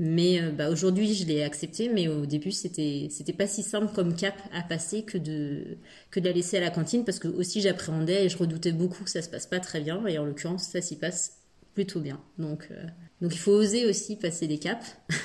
Mais 0.00 0.40
bah, 0.50 0.70
aujourd'hui, 0.70 1.14
je 1.14 1.24
l'ai 1.24 1.44
accepté, 1.44 1.88
mais 1.88 2.08
au 2.08 2.26
début, 2.26 2.50
c'était 2.50 3.06
c'était 3.10 3.32
pas 3.32 3.46
si 3.46 3.62
simple 3.62 3.94
comme 3.94 4.16
cap 4.16 4.34
à 4.52 4.62
passer 4.62 5.04
que 5.04 5.18
de 5.18 5.78
la 6.16 6.32
laisser 6.32 6.56
à 6.56 6.60
la 6.60 6.70
cantine 6.70 7.04
parce 7.04 7.20
que 7.20 7.28
aussi 7.28 7.60
j'appréhendais 7.60 8.24
et 8.24 8.28
je 8.28 8.36
redoutais 8.36 8.72
beaucoup 8.72 9.04
que 9.04 9.10
ça 9.10 9.22
se 9.22 9.28
passe 9.28 9.46
pas 9.46 9.60
très 9.60 9.80
bien. 9.80 10.04
Et 10.08 10.18
en 10.18 10.24
l'occurrence, 10.24 10.64
ça 10.64 10.80
s'y 10.80 10.96
passe 10.96 11.38
plutôt 11.74 12.00
bien. 12.00 12.20
Donc, 12.38 12.68
donc 13.24 13.34
il 13.34 13.38
faut 13.38 13.52
oser 13.52 13.86
aussi 13.86 14.16
passer 14.16 14.46
des 14.46 14.58
caps. 14.58 14.96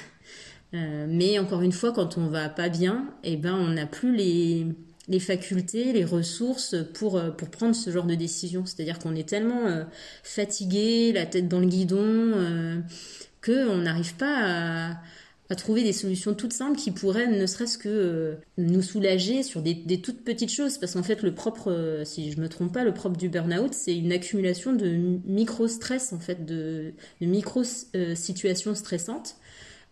Euh, 0.75 1.07
mais 1.09 1.39
encore 1.39 1.63
une 1.63 1.71
fois, 1.71 1.91
quand 1.91 2.19
on 2.19 2.27
va 2.27 2.47
pas 2.47 2.69
bien, 2.69 3.11
eh 3.23 3.37
ben, 3.37 3.55
on 3.55 3.69
n'a 3.69 3.87
plus 3.87 4.15
les, 4.15 4.67
les 5.07 5.19
facultés, 5.19 5.93
les 5.93 6.05
ressources 6.05 6.75
pour, 6.93 7.17
euh, 7.17 7.31
pour 7.31 7.49
prendre 7.49 7.73
ce 7.73 7.89
genre 7.89 8.05
de 8.05 8.13
décision. 8.13 8.67
C'est-à-dire 8.67 8.99
qu'on 8.99 9.15
est 9.15 9.27
tellement 9.27 9.63
fatigué, 10.21 11.11
la 11.11 11.25
tête 11.25 11.47
dans 11.47 11.59
le 11.59 11.65
guidon, 11.65 12.83
qu'on 13.43 13.77
n'arrive 13.77 14.13
pas 14.13 14.91
à 14.91 14.97
à 15.49 15.55
trouver 15.55 15.83
des 15.83 15.93
solutions 15.93 16.35
toutes 16.35 16.53
simples 16.53 16.77
qui 16.77 16.91
pourraient 16.91 17.27
ne 17.27 17.45
serait-ce 17.47 17.79
que 17.79 17.89
euh, 17.89 18.35
nous 18.57 18.83
soulager 18.83 19.41
sur 19.41 19.63
des, 19.63 20.01
toutes 20.01 20.23
petites 20.23 20.51
choses. 20.51 20.77
Parce 20.77 20.93
qu'en 20.93 21.03
fait, 21.03 21.23
le 21.23 21.33
propre, 21.33 21.71
euh, 21.71 22.05
si 22.05 22.31
je 22.31 22.39
me 22.39 22.47
trompe 22.47 22.71
pas, 22.71 22.83
le 22.83 22.93
propre 22.93 23.17
du 23.17 23.29
burn-out, 23.29 23.73
c'est 23.73 23.97
une 23.97 24.11
accumulation 24.11 24.73
de 24.73 24.87
micro-stress, 25.25 26.13
en 26.13 26.19
fait, 26.19 26.45
de, 26.45 26.93
micro-situations 27.19 28.75
stressantes. 28.75 29.37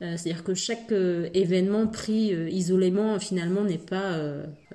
Euh, 0.03 0.15
c'est-à-dire 0.15 0.43
que 0.43 0.53
chaque 0.53 0.91
événement 1.33 1.87
pris 1.87 2.33
isolément, 2.51 3.19
finalement, 3.19 3.63
n'est 3.63 3.79
pas 3.79 4.21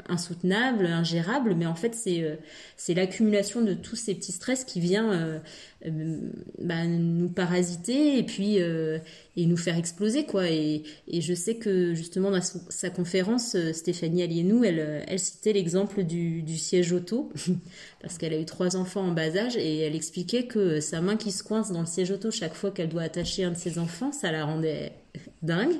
insoutenable, 0.08 0.86
ingérable, 0.86 1.54
mais 1.54 1.66
en 1.66 1.74
fait 1.74 1.94
c'est 1.94 2.22
euh, 2.22 2.36
c'est 2.76 2.94
l'accumulation 2.94 3.60
de 3.60 3.74
tous 3.74 3.96
ces 3.96 4.14
petits 4.14 4.32
stress 4.32 4.64
qui 4.64 4.80
vient 4.80 5.12
euh, 5.12 5.38
euh, 5.86 6.18
bah, 6.58 6.86
nous 6.86 7.28
parasiter 7.28 8.18
et 8.18 8.22
puis 8.22 8.56
et 8.56 9.46
nous 9.46 9.56
faire 9.56 9.76
exploser 9.76 10.24
quoi. 10.24 10.48
Et, 10.48 10.82
et 11.08 11.20
je 11.20 11.34
sais 11.34 11.56
que 11.56 11.94
justement 11.94 12.30
dans 12.30 12.40
sa 12.40 12.90
conférence, 12.90 13.56
Stéphanie 13.72 14.22
Alienou, 14.22 14.64
elle, 14.64 15.04
elle 15.06 15.18
citait 15.18 15.52
l'exemple 15.52 16.04
du, 16.04 16.42
du 16.42 16.56
siège 16.56 16.92
auto 16.92 17.30
parce 18.00 18.18
qu'elle 18.18 18.32
a 18.32 18.38
eu 18.38 18.46
trois 18.46 18.76
enfants 18.76 19.02
en 19.02 19.12
bas 19.12 19.36
âge 19.36 19.56
et 19.56 19.80
elle 19.80 19.94
expliquait 19.94 20.44
que 20.44 20.80
sa 20.80 21.00
main 21.00 21.16
qui 21.16 21.32
se 21.32 21.42
coince 21.42 21.70
dans 21.70 21.80
le 21.80 21.86
siège 21.86 22.10
auto 22.10 22.30
chaque 22.30 22.54
fois 22.54 22.70
qu'elle 22.70 22.88
doit 22.88 23.02
attacher 23.02 23.44
un 23.44 23.50
de 23.50 23.56
ses 23.56 23.78
enfants, 23.78 24.12
ça 24.12 24.32
la 24.32 24.44
rendait 24.44 24.92
dingue. 25.42 25.76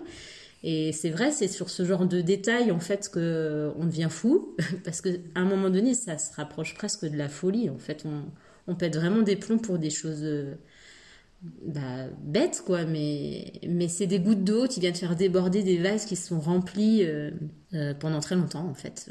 Et 0.65 0.93
c'est 0.93 1.11
vrai, 1.11 1.33
c'est 1.33 1.49
sur 1.49 1.71
ce 1.71 1.85
genre 1.85 2.07
de 2.07 2.21
détails 2.21 2.71
en 2.71 2.79
fait 2.79 3.09
que 3.09 3.19
euh, 3.19 3.73
on 3.79 3.85
devient 3.85 4.09
fou, 4.11 4.55
parce 4.85 5.01
qu'à 5.01 5.11
un 5.35 5.45
moment 5.45 5.71
donné, 5.71 5.95
ça 5.95 6.19
se 6.19 6.33
rapproche 6.35 6.75
presque 6.75 7.05
de 7.05 7.17
la 7.17 7.29
folie. 7.29 7.69
En 7.69 7.79
fait, 7.79 8.05
on, 8.05 8.23
on 8.69 8.75
pète 8.77 8.97
vraiment 8.97 9.23
des 9.23 9.37
plombs 9.37 9.59
pour 9.59 9.79
des 9.79 9.91
choses 9.91 10.23
euh, 10.23 10.55
bah, 11.65 12.07
bêtes, 12.23 12.63
quoi. 12.65 12.85
Mais, 12.85 13.53
mais 13.69 13.89
c'est 13.89 14.07
des 14.07 14.21
gouttes 14.21 14.45
d'eau 14.45 14.67
qui 14.69 14.79
viennent 14.81 14.95
faire 14.95 15.17
déborder 15.17 15.63
des 15.65 15.79
vases 15.79 16.05
qui 16.05 16.15
sont 16.15 16.39
remplis 16.39 17.03
euh, 17.05 17.33
pendant 17.99 18.21
très 18.21 18.37
longtemps, 18.37 18.67
en 18.69 18.75
fait. 18.75 19.11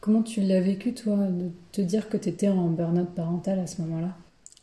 Comment 0.00 0.22
tu 0.22 0.42
l'as 0.42 0.60
vécu, 0.60 0.92
toi, 0.94 1.16
de 1.16 1.50
te 1.70 1.80
dire 1.80 2.08
que 2.08 2.16
tu 2.18 2.28
étais 2.28 2.48
en 2.48 2.68
burn-out 2.68 3.14
parental 3.14 3.60
à 3.60 3.66
ce 3.66 3.80
moment-là? 3.82 4.14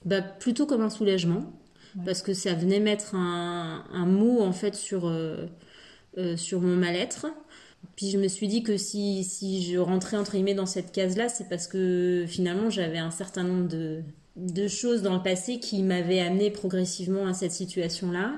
Bah, 0.05 0.21
Plutôt 0.21 0.67
comme 0.67 0.81
un 0.81 0.89
soulagement, 0.89 1.51
parce 2.05 2.21
que 2.21 2.33
ça 2.33 2.53
venait 2.53 2.79
mettre 2.79 3.15
un, 3.15 3.85
un 3.91 4.05
mot, 4.05 4.41
en 4.41 4.51
fait, 4.51 4.75
sur 4.75 5.07
euh, 5.07 5.47
sur 6.37 6.61
mon 6.61 6.75
mal-être. 6.75 7.27
Puis 7.95 8.09
je 8.09 8.17
me 8.17 8.27
suis 8.27 8.47
dit 8.47 8.63
que 8.63 8.77
si, 8.77 9.23
si 9.23 9.63
je 9.63 9.77
rentrais 9.77 10.17
entre 10.17 10.33
guillemets 10.33 10.53
dans 10.53 10.65
cette 10.65 10.91
case-là, 10.91 11.29
c'est 11.29 11.49
parce 11.49 11.67
que 11.67 12.25
finalement 12.27 12.69
j'avais 12.69 12.97
un 12.97 13.11
certain 13.11 13.43
nombre 13.43 13.67
de, 13.67 14.01
de 14.35 14.67
choses 14.67 15.01
dans 15.01 15.15
le 15.15 15.23
passé 15.23 15.59
qui 15.59 15.83
m'avaient 15.83 16.19
amené 16.19 16.49
progressivement 16.49 17.27
à 17.27 17.33
cette 17.33 17.51
situation-là. 17.51 18.33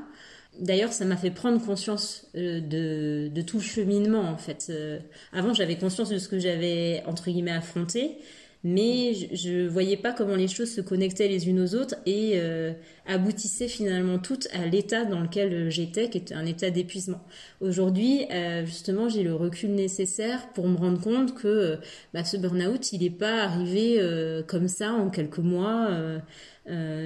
D'ailleurs, 0.60 0.92
ça 0.92 1.06
m'a 1.06 1.16
fait 1.16 1.32
prendre 1.32 1.64
conscience 1.64 2.28
euh, 2.36 2.60
de, 2.60 3.30
de, 3.34 3.42
tout 3.42 3.58
le 3.58 3.64
cheminement 3.64 4.22
en 4.22 4.38
fait. 4.38 4.68
Euh, 4.70 5.00
avant, 5.32 5.54
j'avais 5.54 5.78
conscience 5.78 6.10
de 6.10 6.18
ce 6.18 6.28
que 6.28 6.40
j'avais 6.40 7.04
entre 7.06 7.30
guillemets 7.32 7.52
affronté, 7.52 8.18
mais 8.64 9.14
je, 9.34 9.64
ne 9.64 9.68
voyais 9.68 9.98
pas 9.98 10.14
comment 10.14 10.36
les 10.36 10.48
choses 10.48 10.72
se 10.72 10.82
connectaient 10.82 11.28
les 11.28 11.50
unes 11.50 11.60
aux 11.60 11.74
autres 11.74 11.96
et 12.06 12.34
euh, 12.36 12.74
aboutissaient 13.08 13.68
finalement 13.68 14.20
toutes 14.20 14.48
à 14.54 14.68
l'état 14.68 15.04
dans 15.06 15.20
lequel 15.20 15.72
j'étais, 15.72 16.10
qui 16.10 16.20
était 16.20 16.36
un 16.36 16.46
état 16.46 16.70
d'épuisement. 16.70 17.22
Aujourd'hui, 17.60 18.28
euh, 18.32 18.64
justement, 18.66 19.10
j'ai 19.10 19.24
le 19.24 19.34
recul 19.34 19.72
nécessaire 19.74 20.50
pour 20.54 20.68
me 20.68 20.78
rendre 20.78 21.02
compte 21.02 21.34
que 21.34 21.48
euh, 21.48 21.78
bah, 22.14 22.24
ce 22.24 22.38
burn-out, 22.38 22.94
il 22.94 23.02
n'est 23.02 23.10
pas 23.10 23.44
arrivé 23.44 24.00
comme 24.48 24.68
ça 24.68 24.94
en 24.94 25.10
quelques 25.10 25.40
mois. 25.40 25.90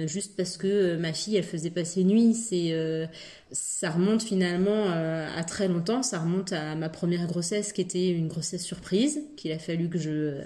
juste 0.06 0.36
parce 0.36 0.56
que 0.58 0.96
ma 0.96 1.12
fille 1.12 1.36
elle 1.36 1.44
faisait 1.44 1.70
passer 1.70 2.04
nuit 2.04 2.34
c'est 2.34 3.08
ça 3.50 3.90
remonte 3.90 4.22
finalement 4.22 4.90
à 4.90 5.44
très 5.44 5.68
longtemps 5.68 6.02
ça 6.02 6.20
remonte 6.20 6.52
à 6.52 6.74
ma 6.74 6.88
première 6.88 7.26
grossesse 7.26 7.72
qui 7.72 7.80
était 7.80 8.08
une 8.08 8.28
grossesse 8.28 8.64
surprise 8.64 9.22
qu'il 9.36 9.52
a 9.52 9.58
fallu 9.58 9.88
que 9.88 9.98
je 9.98 10.42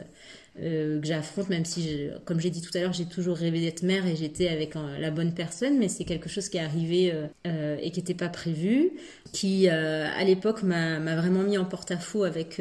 euh, 0.62 1.00
que 1.00 1.06
j'affronte, 1.06 1.48
même 1.48 1.64
si, 1.64 2.08
comme 2.24 2.40
j'ai 2.40 2.50
dit 2.50 2.60
tout 2.60 2.76
à 2.76 2.80
l'heure, 2.80 2.92
j'ai 2.92 3.06
toujours 3.06 3.36
rêvé 3.36 3.60
d'être 3.60 3.82
mère 3.82 4.06
et 4.06 4.16
j'étais 4.16 4.48
avec 4.48 4.76
euh, 4.76 4.98
la 4.98 5.10
bonne 5.10 5.32
personne, 5.32 5.78
mais 5.78 5.88
c'est 5.88 6.04
quelque 6.04 6.28
chose 6.28 6.48
qui 6.48 6.58
est 6.58 6.60
arrivé 6.60 7.12
euh, 7.46 7.76
et 7.80 7.90
qui 7.90 8.00
n'était 8.00 8.14
pas 8.14 8.28
prévu, 8.28 8.90
qui 9.32 9.68
à 9.68 10.24
l'époque 10.24 10.62
m'a 10.62 10.98
vraiment 11.16 11.42
mis 11.42 11.56
en 11.56 11.64
porte-à-faux 11.64 12.24
avec, 12.24 12.60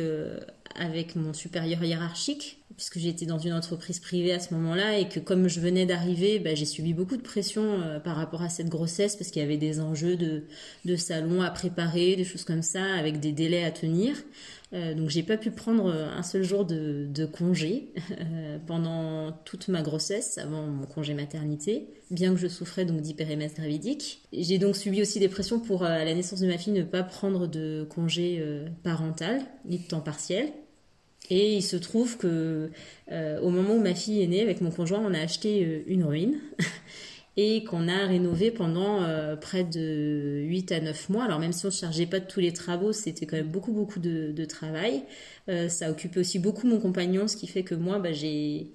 avec 0.75 1.15
mon 1.15 1.33
supérieur 1.33 1.83
hiérarchique, 1.83 2.58
puisque 2.79 2.97
j'étais 2.97 3.25
dans 3.25 3.39
une 3.39 3.51
entreprise 3.51 3.99
privée 3.99 4.31
à 4.31 4.39
ce 4.39 4.53
moment-là 4.53 4.97
et 4.97 5.09
que 5.09 5.19
comme 5.19 5.49
je 5.49 5.59
venais 5.59 5.85
d'arriver, 5.85 6.39
bah, 6.39 6.55
j'ai 6.55 6.63
subi 6.63 6.93
beaucoup 6.93 7.17
de 7.17 7.21
pression 7.21 7.81
par 8.05 8.15
rapport 8.15 8.41
à 8.41 8.47
cette 8.47 8.69
grossesse 8.69 9.17
parce 9.17 9.31
qu'il 9.31 9.41
y 9.41 9.45
avait 9.45 9.57
des 9.57 9.81
enjeux 9.81 10.15
de, 10.15 10.43
de 10.85 10.95
salon 10.95 11.41
à 11.41 11.51
préparer, 11.51 12.15
des 12.15 12.23
choses 12.23 12.45
comme 12.45 12.61
ça, 12.61 12.83
avec 12.97 13.19
des 13.19 13.33
délais 13.33 13.65
à 13.65 13.71
tenir. 13.71 14.15
Euh, 14.71 14.93
donc 14.93 15.09
j'ai 15.09 15.23
pas 15.23 15.37
pu 15.37 15.49
prendre 15.49 15.87
euh, 15.87 16.07
un 16.07 16.21
seul 16.21 16.43
jour 16.43 16.63
de, 16.63 17.25
congé 17.25 17.91
euh, 18.11 18.59
pendant 18.67 19.31
toute 19.45 19.67
ma 19.67 19.81
grossesse 19.81 20.37
avant 20.37 20.67
mon 20.67 20.85
congé 20.85 21.13
maternité, 21.13 21.87
bien 22.11 22.33
que 22.33 22.39
je 22.39 22.47
souffrais 22.47 22.85
donc 22.85 23.01
d'hyperémèse 23.01 23.55
gravidique. 23.55 24.21
J'ai 24.31 24.59
donc 24.59 24.75
subi 24.75 25.01
aussi 25.01 25.19
des 25.19 25.29
pressions 25.29 25.59
pour 25.59 25.83
à 25.83 26.05
la 26.05 26.13
naissance 26.13 26.39
de 26.39 26.47
ma 26.47 26.57
fille 26.57 26.73
ne 26.73 26.83
pas 26.83 27.03
prendre 27.03 27.47
de 27.47 27.87
congé 27.89 28.43
parental 28.83 29.41
ni 29.65 29.79
de 29.79 29.87
temps 29.87 30.01
partiel. 30.01 30.51
Et 31.29 31.55
il 31.55 31.61
se 31.61 31.75
trouve 31.77 32.17
que 32.17 32.71
au 33.11 33.49
moment 33.49 33.75
où 33.75 33.81
ma 33.81 33.93
fille 33.93 34.23
est 34.23 34.27
née, 34.27 34.41
avec 34.41 34.61
mon 34.61 34.71
conjoint, 34.71 35.01
on 35.05 35.13
a 35.13 35.19
acheté 35.19 35.83
une 35.87 36.03
ruine. 36.03 36.39
et 37.41 37.63
qu'on 37.63 37.87
a 37.87 38.05
rénové 38.05 38.51
pendant 38.51 39.01
euh, 39.03 39.37
près 39.37 39.63
de 39.63 40.41
8 40.45 40.73
à 40.73 40.81
9 40.81 41.07
mois. 41.07 41.23
Alors 41.23 41.39
même 41.39 41.53
si 41.53 41.65
on 41.65 41.69
ne 41.69 41.73
chargeait 41.73 42.05
pas 42.05 42.19
de 42.19 42.25
tous 42.25 42.41
les 42.41 42.51
travaux, 42.51 42.91
c'était 42.91 43.25
quand 43.25 43.37
même 43.37 43.47
beaucoup 43.47 43.71
beaucoup 43.71 43.99
de, 43.99 44.45
travail. 44.45 45.03
Euh, 45.47 45.69
ça 45.69 45.89
occupait 45.89 46.19
aussi 46.19 46.37
beaucoup 46.37 46.67
mon 46.67 46.81
compagnon, 46.81 47.29
ce 47.29 47.37
qui 47.37 47.47
fait 47.47 47.63
que 47.63 47.75
moi, 47.75 47.97
bah, 47.99 48.11
j'ai, 48.11 48.71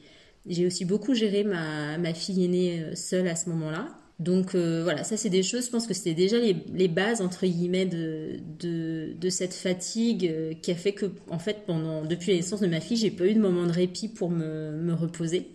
aussi 0.66 0.86
beaucoup 0.86 1.12
géré 1.12 1.44
ma, 1.44 1.98
ma 1.98 2.14
fille 2.14 2.42
aînée 2.42 2.80
euh, 2.80 2.94
seule 2.94 3.28
à 3.28 3.36
ce 3.36 3.50
moment-là. 3.50 3.88
Donc 4.20 4.54
voilà, 4.54 5.02
ça 5.02 5.16
c'est 5.16 5.28
des 5.28 5.42
choses, 5.42 5.66
je 5.66 5.70
pense 5.70 5.88
que 5.88 5.94
c'était 5.94 6.14
déjà 6.14 6.36
les, 6.38 6.88
bases 6.88 7.20
entre 7.20 7.46
guillemets 7.46 7.86
de, 7.86 8.38
de, 8.60 9.28
cette 9.28 9.54
fatigue 9.54 10.56
qui 10.62 10.70
a 10.70 10.76
fait 10.76 10.92
que 10.92 11.06
en 11.30 11.40
fait 11.40 11.66
pendant 11.66 12.04
depuis 12.04 12.30
la 12.30 12.36
naissance 12.36 12.60
de 12.60 12.68
ma 12.68 12.80
fille, 12.80 12.96
j'ai 12.96 13.10
pas 13.10 13.26
eu 13.26 13.34
de 13.34 13.40
moment 13.40 13.66
de 13.66 13.72
répit 13.72 14.08
pour 14.08 14.30
me, 14.30 14.70
me 14.70 14.94
reposer. 14.94 15.48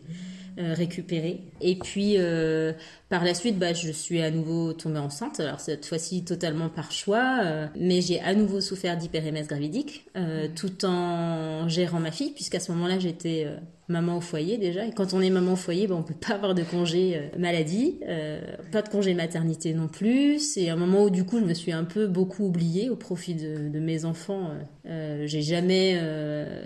récupérer. 0.58 1.40
Et 1.62 1.78
puis 1.78 2.18
par 3.10 3.24
la 3.24 3.34
suite, 3.34 3.58
bah, 3.58 3.74
je 3.74 3.92
suis 3.92 4.22
à 4.22 4.30
nouveau 4.30 4.74
tombée 4.74 5.00
enceinte, 5.00 5.40
alors 5.40 5.60
cette 5.60 5.84
fois-ci 5.84 6.24
totalement 6.24 6.70
par 6.70 6.92
choix, 6.92 7.40
euh, 7.44 7.66
mais 7.76 8.02
j'ai 8.02 8.20
à 8.20 8.36
nouveau 8.36 8.62
souffert 8.62 8.96
d'hyperémèse 8.98 9.48
gravidique, 9.48 10.06
euh, 10.16 10.48
tout 10.56 10.86
en 10.86 11.68
gérant 11.68 12.00
ma 12.00 12.12
fille, 12.12 12.32
puisqu'à 12.32 12.60
ce 12.60 12.72
moment-là, 12.72 13.00
j'étais 13.00 13.46
euh, 13.48 13.58
maman 13.88 14.18
au 14.18 14.22
foyer 14.22 14.60
déjà. 14.60 14.86
Et 14.86 14.92
quand 14.92 15.16
on 15.16 15.22
est 15.22 15.32
maman 15.32 15.54
au 15.54 15.56
foyer, 15.56 15.88
bah, 15.88 15.96
on 15.98 16.04
peut 16.04 16.14
pas 16.14 16.36
avoir 16.36 16.54
de 16.54 16.62
congé 16.62 17.32
maladie, 17.40 18.00
pas 18.72 18.84
de 18.84 18.90
congé 18.90 19.16
maternité 19.16 19.74
non 19.74 19.88
plus. 19.88 20.38
C'est 20.38 20.70
un 20.70 20.76
moment 20.76 21.06
où 21.06 21.10
du 21.10 21.24
coup, 21.24 21.40
je 21.40 21.46
me 21.46 21.56
suis 21.56 21.72
un 21.72 21.86
peu 21.86 22.06
beaucoup 22.06 22.46
oubliée 22.46 22.92
au 22.92 22.96
profit 22.96 23.34
de, 23.34 23.70
de 23.70 23.80
mes 23.80 24.06
enfants. 24.06 24.52
j'ai 24.86 25.42
jamais, 25.42 26.00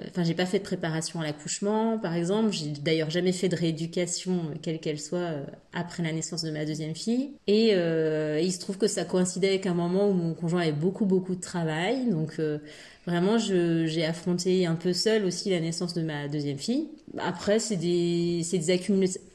enfin, 0.10 0.26
j'ai 0.26 0.34
pas 0.34 0.46
fait 0.46 0.60
de 0.60 0.66
préparation 0.66 1.22
à 1.22 1.24
l'accouchement, 1.24 1.98
par 1.98 2.14
exemple. 2.14 2.52
J'ai 2.52 2.74
d'ailleurs 2.82 3.10
jamais 3.10 3.32
fait 3.32 3.48
de 3.48 3.56
rééducation, 3.56 4.52
quelle 4.62 4.82
qu'elle 4.84 5.00
soit, 5.00 5.32
après 5.74 6.04
la 6.04 6.12
naissance 6.12 6.44
de 6.44 6.52
ma 6.52 6.66
deuxième 6.66 6.96
fille. 6.96 7.32
Et 7.48 7.72
euh, 7.74 8.40
il 8.42 8.52
se 8.52 8.60
trouve 8.60 8.78
que 8.78 8.88
ça 8.88 9.06
coïncidait 9.06 9.50
avec 9.50 9.66
un 9.66 9.74
moment 9.74 10.10
où 10.10 10.14
mon 10.14 10.34
conjoint 10.34 10.62
avait 10.62 10.72
beaucoup, 10.72 11.06
beaucoup 11.06 11.36
de 11.36 11.42
travail. 11.42 12.10
Donc 12.10 12.34
euh, 12.40 12.60
vraiment, 13.08 13.38
j'ai 13.38 14.06
affronté 14.06 14.66
un 14.66 14.76
peu 14.76 14.94
seule 14.94 15.26
aussi 15.26 15.50
la 15.50 15.60
naissance 15.60 15.94
de 15.94 16.02
ma 16.02 16.28
deuxième 16.28 16.58
fille. 16.58 16.90
Après, 17.18 17.60
c'est 17.60 17.76
des, 17.76 18.42
des 18.52 18.72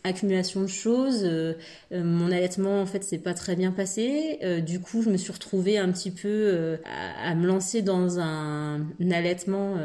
accumulations 0.04 0.62
de 0.62 0.68
choses. 0.68 1.22
Euh, 1.24 1.54
mon 1.90 2.30
allaitement, 2.30 2.80
en 2.80 2.86
fait, 2.86 3.02
c'est 3.02 3.18
pas 3.18 3.34
très 3.34 3.56
bien 3.56 3.72
passé. 3.72 4.38
du 4.66 4.80
coup, 4.80 5.02
je 5.02 5.10
me 5.10 5.16
suis 5.16 5.32
retrouvée 5.32 5.78
un 5.78 5.90
petit 5.90 6.10
peu 6.10 6.78
à, 7.24 7.34
me 7.34 7.46
lancer 7.46 7.82
dans 7.82 8.20
un, 8.20 8.80
un 8.80 9.10
allaitement 9.10 9.76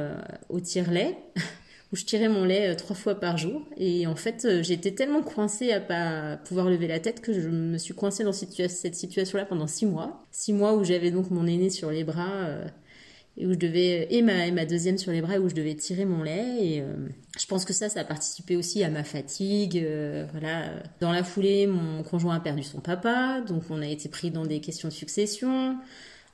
au 0.50 0.60
tire-lait. 0.60 1.18
où 1.94 1.96
je 1.96 2.06
tirais 2.06 2.28
mon 2.28 2.44
lait 2.44 2.72
euh, 2.72 2.76
trois 2.76 2.96
fois 2.96 3.16
par 3.16 3.38
jour. 3.38 3.62
Et 3.78 4.08
en 4.08 4.16
fait, 4.16 4.46
euh, 4.46 4.64
j'étais 4.64 4.92
tellement 4.92 5.22
coincée 5.22 5.72
à 5.72 5.80
pas 5.80 6.38
pouvoir 6.38 6.68
lever 6.68 6.88
la 6.88 7.00
tête 7.00 7.22
que 7.22 7.32
je 7.34 7.48
me 7.48 7.78
suis 7.78 7.94
coincée 7.94 8.24
dans 8.24 8.34
cette 8.34 8.96
situation-là 8.96 9.46
pendant 9.46 9.68
six 9.68 9.86
mois. 9.86 10.24
Six 10.32 10.54
mois 10.54 10.74
où 10.74 10.84
j'avais 10.84 11.12
donc 11.12 11.30
mon 11.30 11.46
aîné 11.46 11.70
sur 11.70 11.92
les 11.92 12.04
bras 12.04 12.34
euh, 12.34 12.66
et 13.38 13.46
où 13.46 13.54
je 13.54 13.60
devais 13.60 14.08
et 14.10 14.24
ma, 14.24 14.50
ma 14.50 14.66
deuxième 14.66 14.98
sur 14.98 15.12
les 15.12 15.22
bras 15.22 15.38
où 15.38 15.50
je 15.50 15.56
devais 15.56 15.76
tirer 15.76 16.06
mon 16.06 16.24
lait 16.24 16.66
et 16.66 16.84
je 17.40 17.48
pense 17.48 17.66
que 17.66 17.74
ça 17.74 17.90
ça 17.90 18.02
a 18.02 18.04
participé 18.04 18.56
aussi 18.56 18.84
à 18.84 18.92
ma 18.92 19.04
fatigue 19.04 19.84
voilà 20.34 20.70
dans 21.00 21.12
la 21.12 21.24
foulée 21.24 21.66
mon 21.66 22.04
conjoint 22.04 22.36
a 22.36 22.40
perdu 22.40 22.62
son 22.62 22.80
papa 22.80 23.42
donc 23.42 23.64
on 23.72 23.82
a 23.82 23.88
été 23.88 24.08
pris 24.08 24.30
dans 24.30 24.46
des 24.46 24.60
questions 24.60 24.88
de 24.88 24.94
succession 24.94 25.80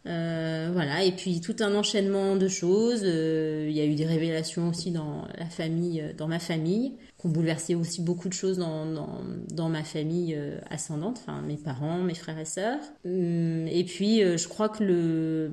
euh, 0.05 0.69
voilà, 0.71 1.03
et 1.03 1.12
puis 1.12 1.41
tout 1.41 1.55
un 1.59 1.75
enchaînement 1.75 2.35
de 2.35 2.47
choses. 2.47 3.01
Euh, 3.03 3.67
il 3.69 3.75
y 3.75 3.81
a 3.81 3.85
eu 3.85 3.95
des 3.95 4.05
révélations 4.05 4.69
aussi 4.69 4.91
dans 4.91 5.27
la 5.38 5.45
famille, 5.45 6.01
euh, 6.01 6.13
dans 6.13 6.27
ma 6.27 6.39
famille, 6.39 6.93
qui 7.17 7.27
ont 7.27 7.29
bouleversé 7.29 7.75
aussi 7.75 8.01
beaucoup 8.01 8.29
de 8.29 8.33
choses 8.33 8.57
dans, 8.57 8.85
dans, 8.85 9.69
ma 9.69 9.83
famille 9.83 10.38
ascendante, 10.69 11.19
enfin 11.21 11.41
mes 11.41 11.57
parents, 11.57 11.99
mes 11.99 12.13
frères 12.13 12.39
et 12.39 12.45
sœurs. 12.45 12.79
Hum, 13.05 13.67
et 13.67 13.83
puis 13.83 14.21
je 14.21 14.47
crois 14.47 14.69
que 14.69 14.83
le, 14.83 15.51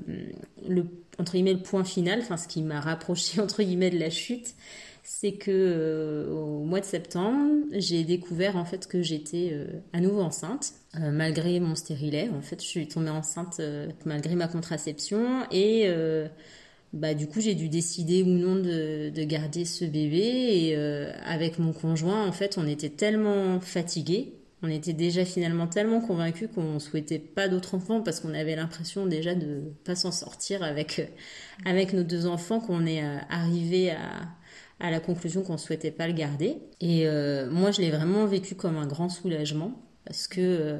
le 0.67 0.85
entre 1.19 1.33
guillemets 1.33 1.53
le 1.53 1.61
point 1.61 1.83
final, 1.83 2.19
enfin 2.21 2.37
ce 2.37 2.47
qui 2.47 2.61
m'a 2.61 2.79
rapproché 2.79 3.41
entre 3.41 3.63
guillemets 3.63 3.89
de 3.89 3.99
la 3.99 4.09
chute, 4.09 4.55
c'est 5.03 5.33
que 5.33 6.29
au 6.31 6.63
mois 6.63 6.79
de 6.79 6.85
septembre, 6.85 7.65
j'ai 7.73 8.05
découvert 8.05 8.55
en 8.55 8.63
fait 8.63 8.87
que 8.87 9.01
j'étais 9.01 9.57
à 9.91 9.99
nouveau 9.99 10.21
enceinte, 10.21 10.71
euh, 10.99 11.11
malgré 11.11 11.59
mon 11.59 11.75
stérilet. 11.75 12.29
En 12.37 12.41
fait, 12.41 12.61
je 12.61 12.67
suis 12.67 12.87
tombée 12.87 13.09
enceinte 13.09 13.61
malgré 14.05 14.35
ma 14.35 14.47
contraception 14.47 15.43
et 15.51 15.87
bah 16.93 17.13
du 17.13 17.27
coup 17.27 17.41
j'ai 17.41 17.55
dû 17.55 17.69
décider 17.69 18.23
ou 18.23 18.27
non 18.27 18.55
de, 18.55 19.09
de 19.09 19.23
garder 19.23 19.65
ce 19.65 19.83
bébé 19.85 20.17
et 20.17 20.77
euh, 20.77 21.11
avec 21.25 21.59
mon 21.59 21.73
conjoint 21.73 22.25
en 22.25 22.31
fait 22.31 22.57
on 22.57 22.65
était 22.65 22.89
tellement 22.89 23.59
fatigués 23.59 24.33
on 24.63 24.69
était 24.69 24.93
déjà 24.93 25.25
finalement 25.25 25.67
tellement 25.67 25.99
convaincus 25.99 26.49
qu'on 26.53 26.79
souhaitait 26.79 27.19
pas 27.19 27.49
d'autres 27.49 27.75
enfants 27.75 28.01
parce 28.01 28.21
qu'on 28.21 28.33
avait 28.33 28.55
l'impression 28.55 29.05
déjà 29.05 29.35
de 29.35 29.63
pas 29.83 29.95
s'en 29.95 30.11
sortir 30.11 30.63
avec 30.63 30.99
euh, 30.99 31.05
avec 31.65 31.93
nos 31.93 32.03
deux 32.03 32.25
enfants 32.25 32.59
qu'on 32.59 32.85
est 32.85 33.03
euh, 33.03 33.17
arrivé 33.29 33.91
à 33.91 33.99
à 34.79 34.91
la 34.91 34.99
conclusion 34.99 35.41
qu'on 35.41 35.57
souhaitait 35.57 35.89
pas 35.89 36.07
le 36.07 36.13
garder 36.13 36.57
et 36.81 37.07
moi 37.49 37.71
je 37.71 37.81
l'ai 37.81 37.89
vraiment 37.89 38.27
vécu 38.27 38.53
comme 38.53 38.77
un 38.77 38.85
grand 38.85 39.09
soulagement 39.09 39.86
parce 40.07 40.27
que 40.27 40.79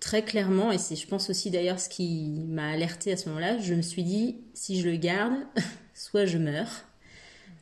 très 0.00 0.22
clairement, 0.22 0.70
et 0.70 0.78
c'est 0.78 0.96
je 0.96 1.06
pense 1.06 1.30
aussi 1.30 1.50
d'ailleurs 1.50 1.80
ce 1.80 1.88
qui 1.88 2.42
m'a 2.48 2.68
alerté 2.68 3.12
à 3.12 3.16
ce 3.16 3.28
moment-là, 3.30 3.58
je 3.58 3.72
me 3.72 3.82
suis 3.82 4.02
dit, 4.02 4.36
si 4.52 4.80
je 4.80 4.88
le 4.88 4.96
garde, 4.96 5.34
soit 5.94 6.26
je 6.26 6.36
meurs, 6.36 6.84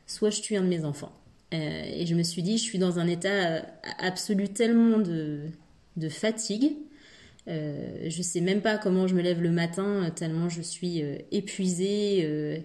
soit 0.09 0.31
je 0.31 0.41
tue 0.41 0.57
un 0.57 0.63
de 0.63 0.69
mes 0.69 0.85
enfants. 0.85 1.13
Euh, 1.55 1.83
et 1.85 2.07
je 2.07 2.15
me 2.15 2.23
suis 2.23 2.43
dit, 2.43 2.59
je 2.59 2.63
suis 2.63 2.79
dans 2.79 2.99
un 2.99 3.07
état 3.07 3.29
euh, 3.29 3.61
absolu 3.99 4.49
tellement 4.49 4.99
de, 4.99 5.51
fatigue. 6.09 6.73
Euh, 7.49 8.09
je 8.09 8.23
sais 8.23 8.41
même 8.41 8.61
pas 8.61 8.79
comment 8.79 9.07
je 9.07 9.15
me 9.15 9.23
lève 9.23 9.41
le 9.41 9.51
matin, 9.51 10.11
tellement 10.15 10.49
je 10.49 10.63
suis 10.63 11.03
euh, 11.03 11.19
épuisée. 11.31 12.65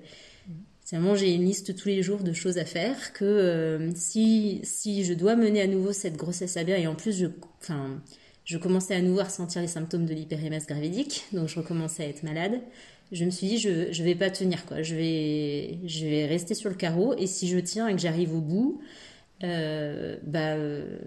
Tellement 0.90 1.16
j'ai 1.16 1.34
une 1.34 1.46
liste 1.46 1.76
tous 1.76 1.90
les 1.90 2.02
jours 2.02 2.24
de 2.24 2.34
choses 2.34 2.58
à 2.58 2.66
faire 2.66 3.14
que 3.14 3.90
si, 3.96 4.62
si 4.64 5.04
je 5.04 5.14
dois 5.14 5.36
mener 5.36 5.62
à 5.62 5.68
nouveau 5.68 5.94
cette 5.94 6.16
grossesse 6.16 6.58
à 6.58 6.64
bien, 6.64 6.78
et 6.78 6.88
en 6.88 6.96
plus, 6.96 7.18
je, 7.18 7.28
enfin, 7.62 8.02
je 8.46 8.58
commençais 8.58 8.96
à 8.96 9.02
nouveau 9.02 9.20
à 9.20 9.26
ressentir 9.26 9.62
les 9.62 9.68
symptômes 9.68 10.06
de 10.06 10.14
l'hypérémèse 10.14 10.66
gravidique, 10.66 11.26
donc 11.34 11.50
je 11.50 11.60
recommençais 11.60 12.04
à 12.06 12.08
être 12.08 12.24
malade. 12.24 12.62
Je 13.12 13.24
me 13.26 13.30
suis 13.30 13.48
dit, 13.48 13.58
je, 13.58 13.92
je 13.92 14.04
vais 14.04 14.16
pas 14.16 14.30
tenir, 14.30 14.66
quoi. 14.66 14.82
Je 14.82 14.96
vais, 14.96 15.80
je 15.86 16.06
vais 16.06 16.26
rester 16.26 16.54
sur 16.54 16.70
le 16.70 16.76
carreau, 16.76 17.14
et 17.18 17.28
si 17.28 17.48
je 17.48 17.58
tiens 17.58 17.88
et 17.88 17.94
que 17.94 18.02
j'arrive 18.02 18.34
au 18.34 18.42
bout, 18.42 18.82
euh, 19.44 20.18
bah, 20.24 20.56
euh, 20.56 20.98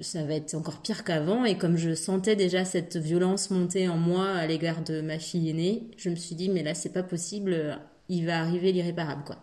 ça 0.00 0.24
va 0.24 0.34
être 0.34 0.54
encore 0.54 0.80
pire 0.82 1.04
qu'avant. 1.04 1.44
Et 1.44 1.56
comme 1.56 1.76
je 1.76 1.94
sentais 1.94 2.36
déjà 2.36 2.64
cette 2.64 2.96
violence 2.96 3.50
monter 3.50 3.88
en 3.88 3.96
moi 3.96 4.28
à 4.28 4.46
l'égard 4.46 4.82
de 4.84 5.00
ma 5.00 5.18
fille 5.18 5.50
aînée, 5.50 5.90
je 5.96 6.10
me 6.10 6.16
suis 6.16 6.34
dit, 6.34 6.48
mais 6.48 6.62
là, 6.62 6.74
c'est 6.74 6.92
pas 6.92 7.02
possible, 7.02 7.78
il 8.14 8.26
va 8.26 8.40
arriver 8.40 8.72
l'irréparable, 8.72 9.24
quoi. 9.24 9.36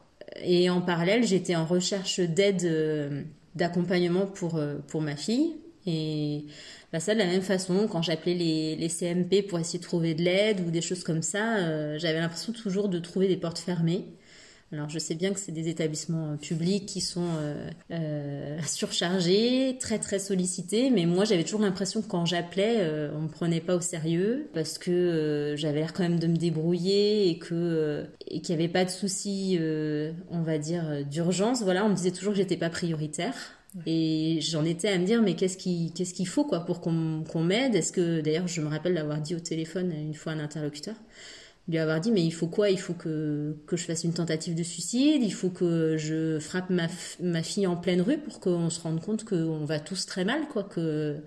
Et 0.44 0.70
en 0.70 0.82
parallèle, 0.82 1.26
j'étais 1.26 1.56
en 1.56 1.66
recherche 1.66 2.20
d'aide, 2.20 2.64
euh, 2.64 3.24
d'accompagnement 3.56 4.26
pour, 4.26 4.56
euh, 4.56 4.78
pour 4.88 5.02
ma 5.02 5.16
fille. 5.16 5.56
Et 5.86 6.46
bah 6.94 7.00
ça, 7.00 7.14
de 7.14 7.20
la 7.20 7.26
même 7.26 7.42
façon, 7.42 7.88
quand 7.88 8.02
j'appelais 8.02 8.36
les, 8.36 8.76
les, 8.76 8.90
CMP 8.90 9.42
pour 9.42 9.60
essayer 9.60 9.80
de 9.80 9.84
trouver 9.84 10.14
de 10.14 10.22
l'aide 10.22 10.62
ou 10.66 10.72
des 10.72 10.82
choses 10.82 11.04
comme 11.04 11.24
ça, 11.24 11.58
euh, 11.58 11.98
j'avais 11.98 12.20
l'impression 12.20 12.54
toujours 12.54 12.88
de 12.88 13.00
trouver 13.00 13.28
des 13.28 13.38
portes 13.38 13.58
fermées. 13.60 14.06
Alors 14.74 14.88
je 14.90 15.00
sais 15.00 15.16
bien 15.16 15.34
que 15.34 15.40
c'est 15.40 15.52
des 15.52 15.68
établissements 15.68 16.32
euh, 16.32 16.36
publics 16.38 16.86
qui 16.86 17.02
sont 17.02 17.28
euh, 17.40 17.70
euh, 17.92 18.58
surchargés, 18.66 19.78
très 19.80 20.00
très 20.00 20.18
sollicités, 20.18 20.90
mais 20.90 21.06
moi 21.06 21.26
j'avais 21.26 21.44
toujours 21.44 21.60
l'impression 21.60 22.02
que 22.02 22.08
quand 22.08 22.26
j'appelais, 22.26 22.78
euh, 22.80 23.12
on 23.14 23.24
me 23.24 23.28
prenait 23.28 23.60
pas 23.60 23.76
au 23.76 23.82
sérieux 23.82 24.50
parce 24.54 24.78
que 24.78 25.56
j'avais 25.58 25.80
l'air 25.80 25.94
quand 25.94 26.04
même 26.04 26.20
de 26.20 26.28
me 26.28 26.38
débrouiller 26.38 27.30
et 27.30 27.38
que 27.38 28.06
et 28.28 28.42
qu'il 28.42 28.56
n'y 28.56 28.64
avait 28.64 28.72
pas 28.72 28.86
de 28.86 28.90
soucis, 28.90 29.60
on 30.30 30.42
va 30.42 30.58
dire 30.58 31.06
d'urgence. 31.06 31.64
Voilà, 31.64 31.86
on 31.86 31.90
me 31.90 31.96
disait 31.96 32.12
toujours 32.12 32.34
que 32.34 32.38
j'étais 32.38 32.58
pas 32.58 32.70
prioritaire. 32.70 33.34
Et 33.86 34.40
j'en 34.42 34.66
étais 34.66 34.90
à 34.90 34.98
me 34.98 35.06
dire, 35.06 35.22
mais 35.22 35.36
qu'est-ce 35.36 35.58
qu'il 35.58 36.28
faut 36.28 36.44
quoi 36.44 36.66
pour 36.66 36.82
qu'on 36.82 37.44
m'aide? 37.44 37.76
Est-ce 37.76 37.94
que, 37.94 38.20
d'ailleurs, 38.20 38.48
je 38.48 38.62
me 38.62 38.68
rappelle 38.68 38.96
d'avoir 38.96 39.22
dit 39.22 39.34
au 39.34 39.40
téléphone 39.40 39.94
une 39.94 40.14
fois 40.14 40.34
à 40.34 40.36
un 40.36 40.40
interlocuteur, 40.40 40.96
lui 41.72 41.80
avoir 41.80 42.00
dit, 42.00 42.12
mais 42.12 42.24
il 42.24 42.32
faut 42.32 42.48
quoi? 42.48 42.70
Il 42.70 42.80
faut 42.80 42.94
que, 42.94 43.56
que 43.66 43.78
je 43.78 43.86
fasse 43.86 44.04
une 44.04 44.14
tentative 44.14 44.56
de 44.56 44.64
suicide, 44.64 45.24
il 45.24 45.34
faut 45.34 45.50
que 45.50 45.98
je 45.98 46.40
frappe 46.40 46.70
ma, 46.70 46.88
ma 47.22 47.44
fille 47.44 47.68
en 47.68 47.78
pleine 47.78 48.02
rue 48.02 48.18
pour 48.18 48.40
qu'on 48.40 48.70
se 48.70 48.80
rende 48.82 49.02
compte 49.02 49.24
qu'on 49.24 49.66
va 49.66 49.80
tous 49.80 50.06
très 50.06 50.26
mal, 50.26 50.48
quoi, 50.48 50.64
que, 50.64 51.18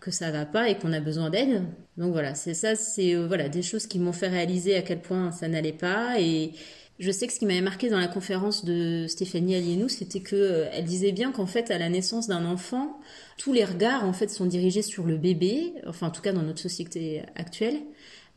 que 0.00 0.10
ça 0.10 0.30
va 0.30 0.46
pas 0.46 0.68
et 0.68 0.78
qu'on 0.78 0.92
a 0.92 1.00
besoin 1.00 1.30
d'aide. 1.30 1.62
Donc 1.96 2.12
voilà, 2.12 2.34
c'est 2.34 2.54
ça, 2.54 2.74
c'est 2.74 3.14
euh, 3.14 3.26
voilà 3.26 3.48
des 3.48 3.62
choses 3.62 3.86
qui 3.86 3.98
m'ont 3.98 4.12
fait 4.12 4.28
réaliser 4.28 4.76
à 4.76 4.82
quel 4.82 5.00
point 5.00 5.30
ça 5.32 5.48
n'allait 5.48 5.72
pas 5.72 6.20
et 6.20 6.52
je 7.00 7.10
sais 7.10 7.26
que 7.26 7.32
ce 7.32 7.38
qui 7.38 7.46
m'avait 7.46 7.62
marqué 7.62 7.88
dans 7.88 7.98
la 7.98 8.08
conférence 8.08 8.62
de 8.62 9.06
Stéphanie 9.08 9.54
Alienou, 9.54 9.88
c'était 9.88 10.20
que 10.20 10.36
euh, 10.36 10.68
elle 10.72 10.84
disait 10.84 11.12
bien 11.12 11.32
qu'en 11.32 11.46
fait, 11.46 11.70
à 11.70 11.78
la 11.78 11.88
naissance 11.88 12.28
d'un 12.28 12.44
enfant, 12.44 13.00
tous 13.38 13.54
les 13.54 13.64
regards 13.64 14.04
en 14.04 14.12
fait 14.12 14.28
sont 14.28 14.44
dirigés 14.44 14.82
sur 14.82 15.04
le 15.06 15.16
bébé, 15.16 15.72
enfin 15.86 16.08
en 16.08 16.10
tout 16.10 16.20
cas 16.20 16.34
dans 16.34 16.42
notre 16.42 16.60
société 16.60 17.22
actuelle, 17.36 17.80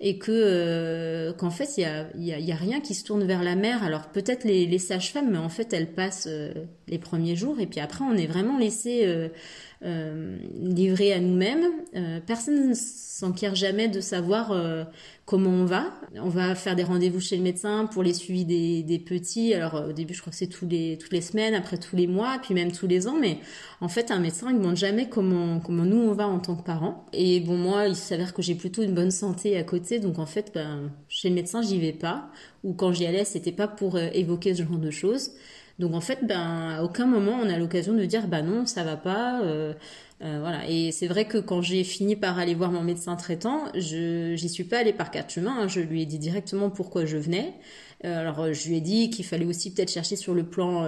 et 0.05 0.17
que 0.17 0.31
euh, 0.31 1.31
qu'en 1.31 1.49
fait 1.49 1.77
il 1.77 1.83
y 2.17 2.51
a, 2.51 2.55
rien 2.55 2.81
qui 2.81 2.93
se 2.93 3.05
tourne 3.05 3.23
vers 3.23 3.41
la 3.41 3.55
mère. 3.55 3.83
Alors 3.83 4.09
peut-être 4.09 4.43
les, 4.43 4.67
les 4.67 4.77
sages-femmes, 4.77 5.31
mais 5.31 5.37
en 5.37 5.47
fait 5.47 5.71
elles 5.71 5.93
passent 5.93 6.27
euh, 6.29 6.53
les 6.88 7.00
premiers 7.00 7.36
jours, 7.36 7.60
et 7.60 7.65
puis 7.67 7.80
après 7.80 8.04
on 8.04 8.15
est 8.15 8.28
vraiment 8.28 8.58
laissé 8.58 9.02
euh, 9.06 9.30
euh, 9.84 10.38
livré 10.62 11.12
à 11.13 11.19
nous-mêmes. 11.19 11.65
Euh, 11.96 12.19
personne 12.26 12.69
ne 12.69 12.74
s'enquiert 12.74 13.56
jamais 13.56 13.89
de 13.89 14.00
savoir 14.00 14.52
euh, 14.52 14.86
comment 15.26 15.50
on 15.50 15.65
va. 15.65 15.93
On 16.15 16.30
va 16.30 16.56
faire 16.56 16.76
des 16.76 16.84
rendez-vous 16.84 17.19
chez 17.19 17.36
le 17.36 17.43
médecin 17.43 17.86
pour 17.86 18.02
les 18.02 18.13
suivis 18.13 18.46
des, 18.46 18.84
des 18.84 19.00
petits. 19.00 19.54
Alors 19.54 19.86
au 19.89 19.91
début, 19.91 20.13
je 20.13 20.22
crois 20.22 20.32
que 20.32 20.38
c'est 20.38 20.48
tous 20.48 20.65
les 20.67 20.98
toutes 20.98 21.12
les 21.12 21.22
semaines, 21.22 21.54
après 21.54 21.78
tous 21.78 21.96
les 21.96 22.08
mois, 22.08 22.38
puis 22.41 22.54
même 22.54 22.72
tous 22.72 22.88
les 22.88 23.08
ans. 23.08 23.17
Mais 23.19 23.39
en 23.82 23.89
fait, 23.89 24.10
un 24.12 24.19
médecin 24.19 24.52
il 24.52 24.58
demande 24.58 24.78
jamais 24.78 25.10
comment 25.10 25.60
comment 25.60 25.84
nous 25.84 25.98
on 25.98 26.13
va 26.13 26.28
en 26.28 26.39
tant 26.39 26.56
que 26.56 26.63
parents. 26.63 27.06
Et 27.12 27.41
bon, 27.41 27.58
moi, 27.58 27.88
il 27.88 27.96
s'avère 27.96 28.34
que 28.34 28.41
j'ai 28.41 28.56
plutôt 28.56 28.84
une 28.84 28.93
bonne 28.93 29.12
santé 29.12 29.58
à 29.58 29.63
côté, 29.63 30.00
donc 30.00 30.17
en 30.17 30.26
fait, 30.26 30.52
ben, 30.54 30.91
chez 31.10 31.30
le 31.30 31.36
médecin, 31.36 31.62
j'y 31.62 31.80
vais 31.80 31.93
pas. 31.93 32.30
Ou 32.63 32.74
quand 32.74 32.93
j'y 32.93 33.06
allais, 33.06 33.26
c'était 33.26 33.52
pas 33.52 33.67
pour 33.67 34.00
évoquer 34.00 34.56
ce 34.56 34.63
genre 34.63 34.78
de 34.78 34.91
choses. 34.91 35.32
Donc 35.79 35.93
en 35.95 36.01
fait, 36.01 36.19
ben, 36.23 36.75
à 36.77 36.83
aucun 36.83 37.05
moment 37.05 37.39
on 37.41 37.49
a 37.49 37.57
l'occasion 37.57 37.93
de 37.93 38.05
dire 38.05 38.27
bah 38.27 38.41
non, 38.41 38.65
ça 38.65 38.83
va 38.83 38.95
pas. 38.95 39.41
Euh, 39.43 39.73
euh, 40.23 40.38
voilà. 40.39 40.69
Et 40.69 40.91
c'est 40.91 41.07
vrai 41.07 41.25
que 41.25 41.38
quand 41.38 41.62
j'ai 41.62 41.83
fini 41.83 42.15
par 42.15 42.38
aller 42.38 42.53
voir 42.53 42.71
mon 42.71 42.83
médecin 42.83 43.15
traitant, 43.15 43.65
je 43.73 44.36
j'y 44.36 44.49
suis 44.49 44.63
pas 44.63 44.79
allée 44.79 44.93
par 44.93 45.12
quatre 45.12 45.31
chemins. 45.31 45.63
Hein. 45.63 45.67
Je 45.67 45.79
lui 45.79 46.01
ai 46.03 46.05
dit 46.05 46.19
directement 46.19 46.69
pourquoi 46.69 47.05
je 47.05 47.17
venais. 47.17 47.53
Euh, 48.05 48.19
alors 48.19 48.53
je 48.53 48.67
lui 48.69 48.77
ai 48.77 48.81
dit 48.81 49.09
qu'il 49.09 49.25
fallait 49.25 49.45
aussi 49.45 49.73
peut-être 49.73 49.91
chercher 49.91 50.15
sur 50.15 50.33
le 50.33 50.43
plan 50.43 50.88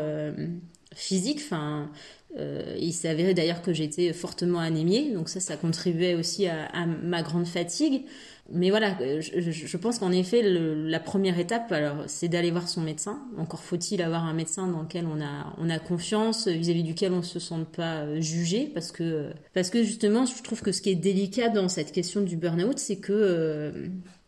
physique. 0.93 1.41
Enfin, 1.43 1.89
il 2.37 2.93
s'est 2.93 3.09
avéré 3.09 3.33
d'ailleurs 3.33 3.61
que 3.61 3.73
j'étais 3.73 4.13
fortement 4.13 4.59
anémiée, 4.59 5.11
donc 5.13 5.29
ça, 5.29 5.39
ça 5.39 5.57
contribuait 5.57 6.15
aussi 6.15 6.47
à 6.47 6.85
ma 6.85 7.23
grande 7.23 7.47
fatigue. 7.47 8.05
Mais 8.51 8.69
voilà, 8.69 8.95
je, 8.99 9.51
je 9.51 9.77
pense 9.77 9.97
qu'en 9.97 10.11
effet, 10.11 10.43
la 10.43 10.99
première 10.99 11.39
étape, 11.39 11.71
alors, 11.71 12.03
c'est 12.05 12.27
d'aller 12.27 12.51
voir 12.51 12.67
son 12.67 12.81
médecin. 12.81 13.19
Encore 13.37 13.63
faut-il 13.63 14.03
avoir 14.03 14.23
un 14.23 14.33
médecin 14.33 14.67
dans 14.67 14.83
lequel 14.83 15.07
on 15.07 15.19
a, 15.19 15.55
on 15.57 15.69
a 15.69 15.79
confiance, 15.79 16.47
vis-à-vis 16.47 16.83
-vis 16.83 16.85
duquel 16.85 17.13
on 17.13 17.23
se 17.23 17.39
sente 17.39 17.67
pas 17.67 18.19
jugé, 18.19 18.69
parce 18.71 18.91
que, 18.91 19.31
parce 19.53 19.71
que 19.71 19.83
justement, 19.83 20.25
je 20.27 20.43
trouve 20.43 20.61
que 20.61 20.71
ce 20.71 20.81
qui 20.81 20.91
est 20.91 20.95
délicat 20.95 21.49
dans 21.49 21.67
cette 21.69 21.91
question 21.91 22.21
du 22.21 22.37
burn-out, 22.37 22.77
c'est 22.77 22.97
que 22.97 23.13
euh, 23.13 23.87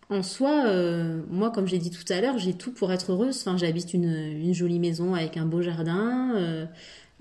en 0.09 0.23
soi, 0.23 0.65
euh, 0.67 1.21
moi, 1.29 1.51
comme 1.51 1.67
j'ai 1.67 1.79
dit 1.79 1.91
tout 1.91 2.11
à 2.11 2.21
l'heure, 2.21 2.37
j'ai 2.37 2.53
tout 2.53 2.71
pour 2.71 2.91
être 2.91 3.11
heureuse. 3.11 3.37
Enfin, 3.41 3.57
j'habite 3.57 3.93
une, 3.93 4.05
une 4.05 4.53
jolie 4.53 4.79
maison 4.79 5.13
avec 5.15 5.37
un 5.37 5.45
beau 5.45 5.61
jardin. 5.61 6.33
Euh, 6.35 6.65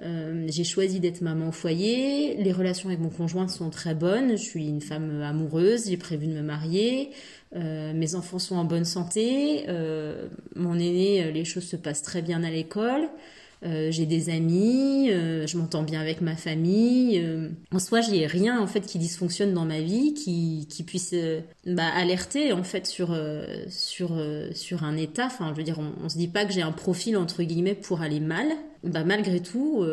euh, 0.03 0.47
j'ai 0.49 0.65
choisi 0.65 1.01
d'être 1.01 1.23
maman 1.23 1.49
au 1.49 1.53
foyer. 1.53 2.37
Les 2.37 2.53
relations 2.53 2.89
avec 2.89 3.01
mon 3.01 3.09
conjoint 3.09 3.49
sont 3.49 3.71
très 3.71 3.95
bonnes. 3.95 4.33
Je 4.33 4.43
suis 4.43 4.69
une 4.69 4.81
femme 4.81 5.23
amoureuse. 5.23 5.89
J'ai 5.89 5.97
prévu 5.97 6.27
de 6.27 6.33
me 6.33 6.43
marier. 6.43 7.11
Euh, 7.55 7.93
mes 7.95 8.15
enfants 8.15 8.39
sont 8.39 8.57
en 8.57 8.65
bonne 8.65 8.85
santé. 8.85 9.65
Euh, 9.69 10.29
mon 10.55 10.75
aîné, 10.75 11.33
les 11.33 11.45
choses 11.45 11.65
se 11.65 11.77
passent 11.77 12.03
très 12.03 12.23
bien 12.23 12.43
à 12.45 12.51
l'école. 12.51 13.09
J'ai 13.89 14.07
des 14.07 14.31
amis, 14.31 15.09
je 15.09 15.59
m'entends 15.59 15.83
bien 15.83 16.01
avec 16.01 16.21
ma 16.21 16.37
famille. 16.37 17.21
En 17.73 17.81
soi, 17.81 18.01
j'ai 18.01 18.25
rien 18.27 18.61
en 18.61 18.69
fait 18.69 18.83
qui 18.83 18.97
dysfonctionne 18.97 19.55
dans 19.55 19.65
ma 19.65 19.81
vie, 19.81 20.15
qui, 20.15 20.69
qui 20.71 20.85
puisse 20.85 21.13
bah, 21.67 21.89
alerter 21.97 22.53
en 22.53 22.63
fait 22.63 22.87
sur 22.87 23.19
sur 23.69 24.25
sur 24.53 24.85
un 24.85 24.97
état. 24.97 25.27
Enfin, 25.27 25.51
je 25.51 25.57
veux 25.57 25.65
dire, 25.65 25.81
on, 25.81 26.05
on 26.05 26.09
se 26.09 26.17
dit 26.17 26.29
pas 26.29 26.45
que 26.45 26.53
j'ai 26.53 26.63
un 26.63 26.71
profil 26.71 27.17
entre 27.17 27.43
guillemets 27.43 27.75
pour 27.75 28.03
aller 28.03 28.21
mal. 28.21 28.47
Bah, 28.87 29.05
malgré 29.05 29.40
tout, 29.40 29.85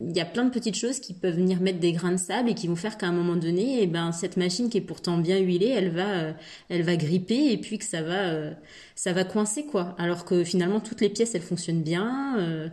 il 0.00 0.16
y 0.16 0.20
a 0.20 0.24
plein 0.24 0.44
de 0.44 0.50
petites 0.50 0.76
choses 0.76 1.00
qui 1.00 1.14
peuvent 1.14 1.36
venir 1.36 1.60
mettre 1.60 1.78
des 1.78 1.92
grains 1.92 2.12
de 2.12 2.16
sable 2.16 2.50
et 2.50 2.54
qui 2.54 2.68
vont 2.68 2.76
faire 2.76 2.98
qu'à 2.98 3.06
un 3.06 3.12
moment 3.12 3.36
donné, 3.36 3.78
et 3.78 3.82
eh 3.82 3.86
ben 3.86 4.12
cette 4.12 4.36
machine 4.36 4.68
qui 4.68 4.78
est 4.78 4.82
pourtant 4.82 5.18
bien 5.18 5.38
huilée, 5.38 5.68
elle 5.68 5.90
va 5.90 6.34
elle 6.68 6.82
va 6.82 6.96
gripper 6.96 7.52
et 7.52 7.58
puis 7.58 7.78
que 7.78 7.84
ça 7.84 8.02
va 8.02 8.50
ça 8.94 9.12
va 9.12 9.24
coincer 9.24 9.64
quoi. 9.64 9.94
Alors 9.98 10.24
que 10.24 10.44
finalement 10.44 10.80
toutes 10.80 11.00
les 11.00 11.08
pièces 11.08 11.34
elles 11.34 11.42
fonctionnent 11.42 11.82
bien. 11.82 12.70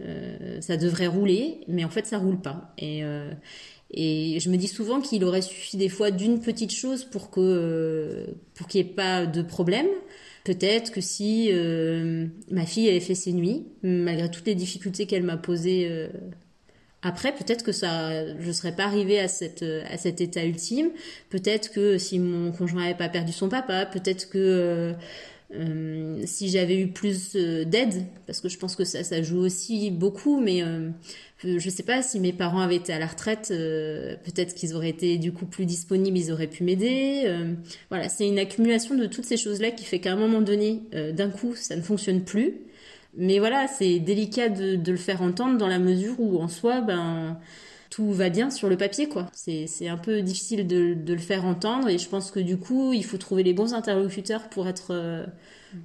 Euh, 0.00 0.60
ça 0.60 0.76
devrait 0.76 1.06
rouler, 1.06 1.60
mais 1.68 1.84
en 1.84 1.90
fait 1.90 2.06
ça 2.06 2.18
roule 2.18 2.40
pas. 2.40 2.74
Et, 2.78 3.04
euh, 3.04 3.30
et 3.90 4.40
je 4.40 4.50
me 4.50 4.56
dis 4.56 4.68
souvent 4.68 5.00
qu'il 5.00 5.24
aurait 5.24 5.42
suffi 5.42 5.76
des 5.76 5.88
fois 5.88 6.10
d'une 6.10 6.40
petite 6.40 6.72
chose 6.72 7.04
pour 7.04 7.30
que 7.30 7.40
euh, 7.40 8.26
pour 8.54 8.66
qu'il 8.68 8.82
n'y 8.82 8.90
ait 8.90 8.94
pas 8.94 9.26
de 9.26 9.42
problème. 9.42 9.86
Peut-être 10.44 10.90
que 10.90 11.00
si 11.00 11.50
euh, 11.52 12.26
ma 12.50 12.66
fille 12.66 12.88
avait 12.88 13.00
fait 13.00 13.14
ses 13.14 13.32
nuits, 13.32 13.66
malgré 13.82 14.30
toutes 14.30 14.46
les 14.46 14.54
difficultés 14.54 15.06
qu'elle 15.06 15.22
m'a 15.22 15.36
posées 15.36 15.86
euh, 15.88 16.08
après, 17.02 17.32
peut-être 17.32 17.64
que 17.64 17.72
ça, 17.72 18.38
je 18.38 18.52
serais 18.52 18.74
pas 18.76 18.84
arrivée 18.84 19.18
à 19.18 19.26
cette 19.26 19.64
à 19.64 19.98
cet 19.98 20.20
état 20.20 20.44
ultime. 20.44 20.90
Peut-être 21.30 21.72
que 21.72 21.98
si 21.98 22.20
mon 22.20 22.52
conjoint 22.52 22.82
n'avait 22.82 22.94
pas 22.96 23.08
perdu 23.08 23.32
son 23.32 23.48
papa, 23.48 23.86
peut-être 23.86 24.30
que 24.30 24.94
si 26.24 26.48
j'avais 26.48 26.78
eu 26.78 26.88
plus 26.88 27.34
d'aide, 27.34 28.06
parce 28.26 28.40
que 28.40 28.48
je 28.48 28.58
pense 28.58 28.76
que 28.76 28.84
ça, 28.84 29.04
ça 29.04 29.22
joue 29.22 29.38
aussi 29.38 29.90
beaucoup, 29.90 30.40
mais 30.40 30.62
je 31.44 31.70
sais 31.70 31.82
pas 31.82 32.02
si 32.02 32.20
mes 32.20 32.32
parents 32.32 32.60
avaient 32.60 32.76
été 32.76 32.92
à 32.92 32.98
la 32.98 33.06
retraite, 33.06 33.48
peut-être 33.48 34.54
qu'ils 34.54 34.74
auraient 34.74 34.90
été 34.90 35.18
du 35.18 35.32
coup 35.32 35.46
plus 35.46 35.66
disponibles, 35.66 36.16
ils 36.16 36.32
auraient 36.32 36.46
pu 36.46 36.64
m'aider. 36.64 37.30
voilà, 37.90 38.08
c'est 38.08 38.26
une 38.26 38.38
accumulation 38.38 38.94
de 38.94 39.06
toutes 39.06 39.26
ces 39.26 39.36
choses-là 39.36 39.70
qui 39.70 39.84
fait 39.84 39.98
qu'à 39.98 40.12
un 40.12 40.16
moment 40.16 40.40
donné, 40.40 40.82
d'un 41.12 41.30
coup, 41.30 41.54
ça 41.54 41.76
ne 41.76 41.82
fonctionne 41.82 42.22
plus. 42.22 42.54
Mais 43.14 43.38
voilà, 43.38 43.68
c'est 43.68 43.98
délicat 43.98 44.48
de, 44.48 44.76
de, 44.76 44.90
le 44.90 44.96
faire 44.96 45.20
entendre 45.20 45.58
dans 45.58 45.68
la 45.68 45.78
mesure 45.78 46.18
où 46.18 46.38
en 46.38 46.48
soi, 46.48 46.80
ben 46.80 47.38
tout 47.92 48.10
va 48.10 48.30
bien 48.30 48.48
sur 48.48 48.70
le 48.70 48.78
papier, 48.78 49.06
quoi. 49.06 49.26
C'est 49.34 49.86
un 49.86 49.98
peu 49.98 50.22
difficile 50.22 50.66
de, 50.66 50.94
de, 50.94 51.12
le 51.12 51.20
faire 51.20 51.44
entendre 51.44 51.90
et 51.90 51.98
je 51.98 52.08
pense 52.08 52.30
que 52.30 52.40
du 52.40 52.56
coup, 52.56 52.94
il 52.94 53.04
faut 53.04 53.18
trouver 53.18 53.42
les 53.42 53.52
bons 53.52 53.74
interlocuteurs 53.74 54.48
pour 54.48 54.66
être 54.66 54.92
euh, 54.92 55.26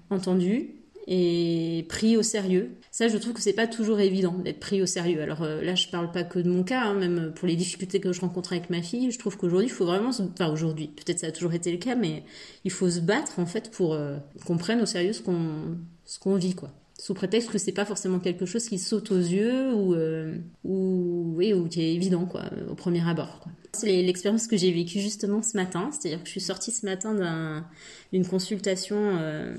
entendu 0.09 0.69
et 1.05 1.85
pris 1.89 2.15
au 2.15 2.23
sérieux. 2.23 2.71
Ça, 2.91 3.09
je 3.09 3.17
trouve 3.17 3.33
que 3.33 3.41
c'est 3.41 3.51
pas 3.51 3.67
toujours 3.67 3.99
évident 3.99 4.31
d'être 4.37 4.61
pris 4.61 4.81
au 4.81 4.85
sérieux. 4.85 5.21
Alors 5.21 5.43
euh, 5.43 5.61
là, 5.61 5.75
je 5.75 5.89
parle 5.89 6.09
pas 6.13 6.23
que 6.23 6.39
de 6.39 6.49
mon 6.49 6.63
cas, 6.63 6.83
hein, 6.83 6.93
même 6.93 7.33
pour 7.35 7.45
les 7.45 7.57
difficultés 7.57 7.99
que 7.99 8.13
je 8.13 8.21
rencontre 8.21 8.53
avec 8.53 8.69
ma 8.69 8.81
fille, 8.81 9.11
je 9.11 9.19
trouve 9.19 9.35
qu'aujourd'hui, 9.35 9.67
il 9.67 9.73
faut 9.73 9.85
vraiment, 9.85 10.11
enfin 10.11 10.49
aujourd'hui, 10.49 10.87
peut-être 10.87 11.19
ça 11.19 11.27
a 11.27 11.31
toujours 11.33 11.53
été 11.53 11.73
le 11.73 11.77
cas, 11.77 11.95
mais 11.95 12.23
il 12.63 12.71
faut 12.71 12.89
se 12.89 13.01
battre 13.01 13.37
en 13.37 13.45
fait 13.45 13.69
pour 13.69 13.93
euh, 13.93 14.15
qu'on 14.45 14.55
prenne 14.55 14.81
au 14.81 14.85
sérieux 14.85 15.11
ce 15.11 15.21
qu'on 15.21 15.77
ce 16.05 16.19
qu'on 16.19 16.35
vit, 16.35 16.55
quoi 16.55 16.71
sous 16.99 17.13
prétexte 17.13 17.51
que 17.51 17.57
c'est 17.57 17.71
pas 17.71 17.85
forcément 17.85 18.19
quelque 18.19 18.45
chose 18.45 18.67
qui 18.67 18.79
saute 18.79 19.11
aux 19.11 19.19
yeux 19.19 19.71
ou, 19.73 19.93
euh, 19.93 20.35
ou, 20.63 21.39
ou 21.39 21.67
qui 21.67 21.81
est 21.81 21.93
évident 21.93 22.25
quoi, 22.25 22.45
au 22.69 22.73
premier 22.73 23.07
abord. 23.07 23.45
C'est 23.73 24.01
l'expérience 24.01 24.47
que 24.47 24.57
j'ai 24.57 24.71
vécue 24.71 24.99
justement 24.99 25.43
ce 25.43 25.55
matin, 25.55 25.91
c'est-à-dire 25.91 26.19
que 26.19 26.25
je 26.25 26.31
suis 26.31 26.41
sortie 26.41 26.71
ce 26.71 26.85
matin 26.85 27.63
d'une 28.11 28.25
consultation 28.25 28.97
euh, 28.97 29.55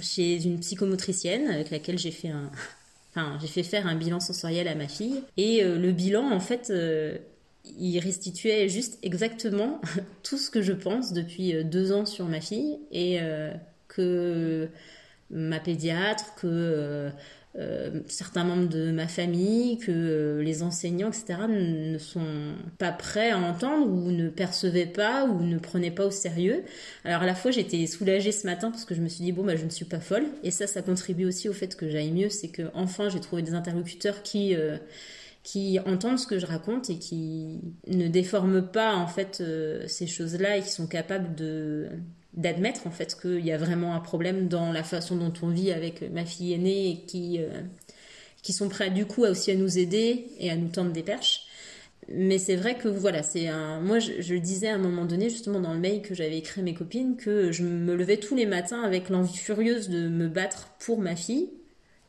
chez 0.00 0.42
une 0.42 0.60
psychomotricienne 0.60 1.48
avec 1.48 1.70
laquelle 1.70 1.98
j'ai 1.98 2.10
fait 2.10 2.28
un, 2.28 2.50
enfin 3.10 3.38
j'ai 3.40 3.48
fait 3.48 3.62
faire 3.62 3.86
un 3.86 3.94
bilan 3.94 4.20
sensoriel 4.20 4.66
à 4.68 4.74
ma 4.74 4.88
fille 4.88 5.22
et 5.36 5.62
euh, 5.62 5.76
le 5.76 5.92
bilan 5.92 6.30
en 6.30 6.40
fait 6.40 6.72
il 7.78 7.98
restituait 7.98 8.70
juste 8.70 8.98
exactement 9.02 9.82
tout 10.22 10.38
ce 10.38 10.48
que 10.48 10.62
je 10.62 10.72
pense 10.72 11.12
depuis 11.12 11.62
deux 11.64 11.92
ans 11.92 12.06
sur 12.06 12.24
ma 12.24 12.40
fille 12.40 12.78
et 12.92 13.18
que 13.88 14.70
ma 15.30 15.60
pédiatre, 15.60 16.34
que 16.36 16.46
euh, 16.46 17.10
euh, 17.58 18.00
certains 18.06 18.44
membres 18.44 18.68
de 18.68 18.90
ma 18.90 19.08
famille, 19.08 19.78
que 19.78 19.90
euh, 19.90 20.42
les 20.42 20.62
enseignants, 20.62 21.08
etc., 21.08 21.40
ne 21.48 21.98
sont 21.98 22.54
pas 22.78 22.92
prêts 22.92 23.30
à 23.30 23.38
entendre 23.38 23.86
ou 23.88 24.10
ne 24.10 24.28
percevaient 24.28 24.86
pas 24.86 25.24
ou 25.24 25.42
ne 25.42 25.58
prenaient 25.58 25.90
pas 25.90 26.06
au 26.06 26.10
sérieux. 26.10 26.62
Alors 27.04 27.22
à 27.22 27.26
la 27.26 27.34
fois 27.34 27.50
j'étais 27.50 27.86
soulagée 27.86 28.32
ce 28.32 28.46
matin 28.46 28.70
parce 28.70 28.84
que 28.84 28.94
je 28.94 29.00
me 29.00 29.08
suis 29.08 29.24
dit 29.24 29.32
bon 29.32 29.44
bah 29.44 29.56
je 29.56 29.64
ne 29.64 29.70
suis 29.70 29.84
pas 29.84 30.00
folle 30.00 30.26
et 30.42 30.50
ça 30.50 30.66
ça 30.66 30.82
contribue 30.82 31.26
aussi 31.26 31.48
au 31.48 31.52
fait 31.52 31.76
que 31.76 31.88
j'aille 31.88 32.12
mieux, 32.12 32.30
c'est 32.30 32.48
que 32.48 32.62
enfin 32.74 33.08
j'ai 33.08 33.20
trouvé 33.20 33.42
des 33.42 33.54
interlocuteurs 33.54 34.22
qui 34.22 34.54
qui 35.42 35.78
entendent 35.80 36.18
ce 36.18 36.26
que 36.26 36.38
je 36.38 36.46
raconte 36.46 36.90
et 36.90 36.98
qui 36.98 37.60
ne 37.86 38.08
déforment 38.08 38.62
pas 38.62 38.94
en 38.94 39.06
fait 39.06 39.42
ces 39.86 40.06
choses-là 40.06 40.58
et 40.58 40.62
qui 40.62 40.70
sont 40.70 40.86
capables 40.86 41.34
de 41.34 41.88
d'admettre 42.38 42.86
en 42.86 42.90
fait 42.90 43.20
qu'il 43.20 43.44
y 43.44 43.52
a 43.52 43.58
vraiment 43.58 43.94
un 43.94 44.00
problème 44.00 44.48
dans 44.48 44.72
la 44.72 44.84
façon 44.84 45.16
dont 45.16 45.32
on 45.42 45.48
vit 45.48 45.72
avec 45.72 46.10
ma 46.10 46.24
fille 46.24 46.54
aînée 46.54 46.90
et 46.90 46.96
qui, 47.04 47.38
euh, 47.40 47.60
qui 48.42 48.52
sont 48.52 48.68
prêts 48.68 48.90
du 48.90 49.04
coup 49.04 49.24
aussi 49.24 49.50
à 49.50 49.56
nous 49.56 49.78
aider 49.78 50.28
et 50.38 50.50
à 50.50 50.56
nous 50.56 50.68
tendre 50.68 50.92
des 50.92 51.02
perches. 51.02 51.42
Mais 52.10 52.38
c'est 52.38 52.56
vrai 52.56 52.78
que 52.78 52.88
voilà, 52.88 53.22
c'est 53.22 53.48
un. 53.48 53.80
Moi, 53.80 53.98
je, 53.98 54.32
le 54.32 54.40
disais 54.40 54.68
à 54.68 54.76
un 54.76 54.78
moment 54.78 55.04
donné, 55.04 55.28
justement 55.28 55.60
dans 55.60 55.74
le 55.74 55.80
mail 55.80 56.00
que 56.00 56.14
j'avais 56.14 56.38
écrit 56.38 56.62
à 56.62 56.64
mes 56.64 56.72
copines, 56.72 57.18
que 57.18 57.52
je 57.52 57.62
me 57.64 57.94
levais 57.94 58.16
tous 58.16 58.34
les 58.34 58.46
matins 58.46 58.80
avec 58.80 59.10
l'envie 59.10 59.36
furieuse 59.36 59.90
de 59.90 60.08
me 60.08 60.26
battre 60.28 60.70
pour 60.78 61.00
ma 61.00 61.16
fille, 61.16 61.50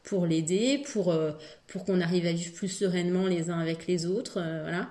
pour 0.03 0.25
l'aider, 0.25 0.81
pour, 0.93 1.11
euh, 1.11 1.33
pour 1.67 1.83
qu'on 1.83 1.99
arrive 1.99 2.25
à 2.27 2.31
vivre 2.31 2.53
plus 2.53 2.69
sereinement 2.69 3.27
les 3.27 3.49
uns 3.49 3.59
avec 3.59 3.87
les 3.87 4.05
autres, 4.05 4.37
euh, 4.37 4.61
voilà 4.61 4.87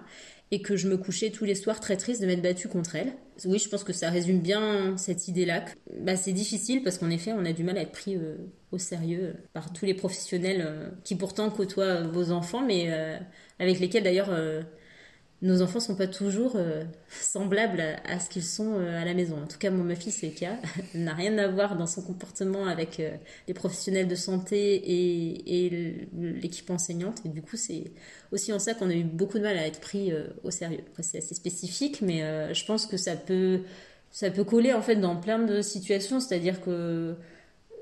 et 0.51 0.63
que 0.63 0.77
je 0.77 0.89
me 0.89 0.97
couchais 0.97 1.31
tous 1.31 1.45
les 1.45 1.55
soirs 1.55 1.81
très 1.81 1.97
triste 1.97 2.21
de 2.21 2.27
m'être 2.27 2.43
battue 2.43 2.69
contre 2.69 2.97
elle. 2.97 3.13
Oui, 3.45 3.59
je 3.59 3.69
pense 3.69 3.85
que 3.85 3.93
ça 3.93 4.11
résume 4.11 4.41
bien 4.41 4.97
cette 4.97 5.29
idée-là. 5.29 5.65
Bah, 6.01 6.17
c'est 6.17 6.33
difficile 6.33 6.83
parce 6.83 6.99
qu'en 6.99 7.11
effet, 7.11 7.33
on 7.33 7.45
a 7.45 7.53
du 7.53 7.63
mal 7.63 7.79
à 7.79 7.83
être 7.83 7.93
pris 7.93 8.17
euh, 8.17 8.37
au 8.73 8.79
sérieux 8.79 9.21
euh, 9.23 9.33
par 9.53 9.73
tous 9.73 9.85
les 9.85 9.95
professionnels 9.95 10.65
euh, 10.67 10.91
qui 11.05 11.15
pourtant 11.15 11.49
côtoient 11.51 12.03
vos 12.03 12.33
enfants, 12.33 12.65
mais 12.67 12.91
avec 13.59 13.79
lesquels 13.81 14.03
d'ailleurs 14.03 14.31
nos 15.41 15.63
enfants 15.63 15.79
sont 15.79 15.95
pas 15.95 16.09
toujours 16.09 16.53
euh, 16.57 16.83
semblables 17.09 17.81
à, 18.05 18.19
ce 18.19 18.29
qu'ils 18.29 18.43
sont 18.43 18.75
euh, 18.75 19.01
à 19.01 19.05
la 19.05 19.15
maison. 19.15 19.41
En 19.43 19.47
tout 19.47 19.59
cas, 19.59 19.71
mon 19.71 19.85
ma 19.85 19.95
fille, 19.95 20.13
c'est 20.13 20.27
le 20.27 20.33
cas. 20.33 20.57
N'a 20.95 21.15
rien 21.15 21.39
à 21.39 21.47
voir 21.49 21.77
dans 21.77 21.87
son 21.87 22.03
comportement 22.03 22.67
avec 22.67 22.99
euh, 22.99 23.17
les 23.47 23.55
professionnels 23.55 24.09
de 24.09 24.15
santé 24.17 24.75
et, 24.75 25.67
et 25.67 26.09
l'équipe 26.13 26.69
enseignante. 26.71 27.21
Et 27.25 27.29
du 27.29 27.43
coup, 27.43 27.57
c'est 27.57 27.85
aussi 28.33 28.53
en 28.53 28.59
ça 28.59 28.75
qu'on 28.75 28.91
a 28.91 28.95
eu 28.95 29.05
beaucoup 29.05 29.39
de 29.39 29.45
mal 29.45 29.57
à 29.57 29.67
être 29.67 29.81
pris 29.81 30.13
au 30.43 30.51
sérieux. 30.51 30.81
C'est 31.01 31.19
assez 31.19 31.35
spécifique, 31.35 32.03
mais 32.03 32.21
je 32.53 32.65
pense 32.65 32.87
que 32.87 32.97
ça 32.97 33.17
peut, 33.17 33.61
ça 34.11 34.31
peut 34.31 34.45
coller 34.45 34.73
en 34.73 34.83
fait 34.83 34.97
dans 34.97 35.17
plein 35.17 35.39
de 35.39 35.63
situations. 35.63 36.21
C'est-à-dire 36.21 36.61
que 36.61 37.17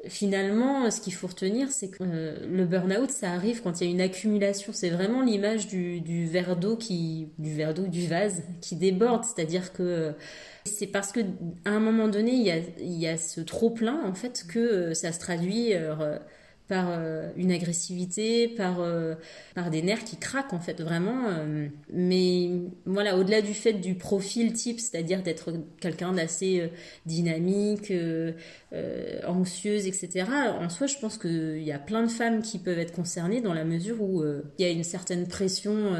finalement, 0.09 0.91
ce 0.91 1.01
qu'il 1.01 1.13
faut 1.13 1.27
retenir, 1.27 1.71
c'est 1.71 1.89
que 1.89 2.03
euh, 2.03 2.47
le 2.49 2.65
burn-out, 2.65 3.11
ça 3.11 3.31
arrive 3.33 3.63
quand 3.63 3.81
il 3.81 3.87
y 3.87 3.91
a 3.91 3.93
une 3.93 4.01
accumulation. 4.01 4.73
C'est 4.73 4.91
vraiment 4.91 5.23
l'image 5.23 5.69
du, 5.69 6.27
verre 6.27 6.57
d'eau 6.57 6.77
qui, 6.77 7.29
du 7.39 7.55
verre 7.55 7.75
d'eau, 7.75 7.87
du 7.87 8.07
vase 8.07 8.43
qui 8.61 8.77
déborde. 8.77 9.25
C'est-à-dire 9.25 9.73
que 9.73 9.83
euh, 9.83 10.13
c'est 10.65 10.87
parce 10.87 11.13
que 11.13 11.21
à 11.65 11.71
un 11.71 11.81
moment 11.81 12.09
donné, 12.09 12.33
il 12.81 12.99
y 12.99 13.07
a, 13.07 13.17
ce 13.17 13.41
trop 13.41 13.71
plein 13.71 14.03
en 14.05 14.15
fait 14.15 14.45
que 14.49 14.59
euh, 14.59 14.95
ça 14.95 15.13
se 15.13 15.21
traduit 15.21 15.73
par 16.69 16.87
euh, 16.91 17.31
une 17.37 17.53
agressivité, 17.53 18.49
par, 18.49 18.81
euh, 18.81 19.15
par 19.55 19.71
des 19.71 19.83
nerfs 19.83 20.05
qui 20.05 20.17
craquent 20.17 20.53
en 20.53 20.61
fait 20.61 20.81
vraiment. 20.81 21.29
Euh. 21.29 21.69
mais 21.93 22.51
voilà, 22.85 23.17
au-delà 23.17 23.41
du 23.43 23.55
fait 23.55 23.75
du 23.75 23.95
profil 23.95 24.53
type, 24.53 24.81
c'est-à-dire 24.81 25.23
d'être 25.23 25.53
quelqu'un 25.81 26.13
d'assez 26.13 26.71
dynamique, 27.07 27.93
anxieuse, 29.27 29.87
etc., 29.87 30.25
en 30.61 30.69
soi 30.69 30.87
je 30.87 30.97
pense 30.99 31.19
qu'il 31.19 31.63
y 31.63 31.73
a 31.73 31.79
plein 31.79 32.03
de 32.03 32.11
femmes 32.11 32.43
qui 32.43 32.59
peuvent 32.59 32.79
être 32.79 32.93
concernées 32.93 33.41
dans 33.41 33.55
la 33.55 33.65
mesure 33.65 34.01
où 34.03 34.25
il 34.59 34.65
y 34.65 34.69
a 34.69 34.71
une 34.71 34.85
certaine 34.85 35.27
pression 35.27 35.95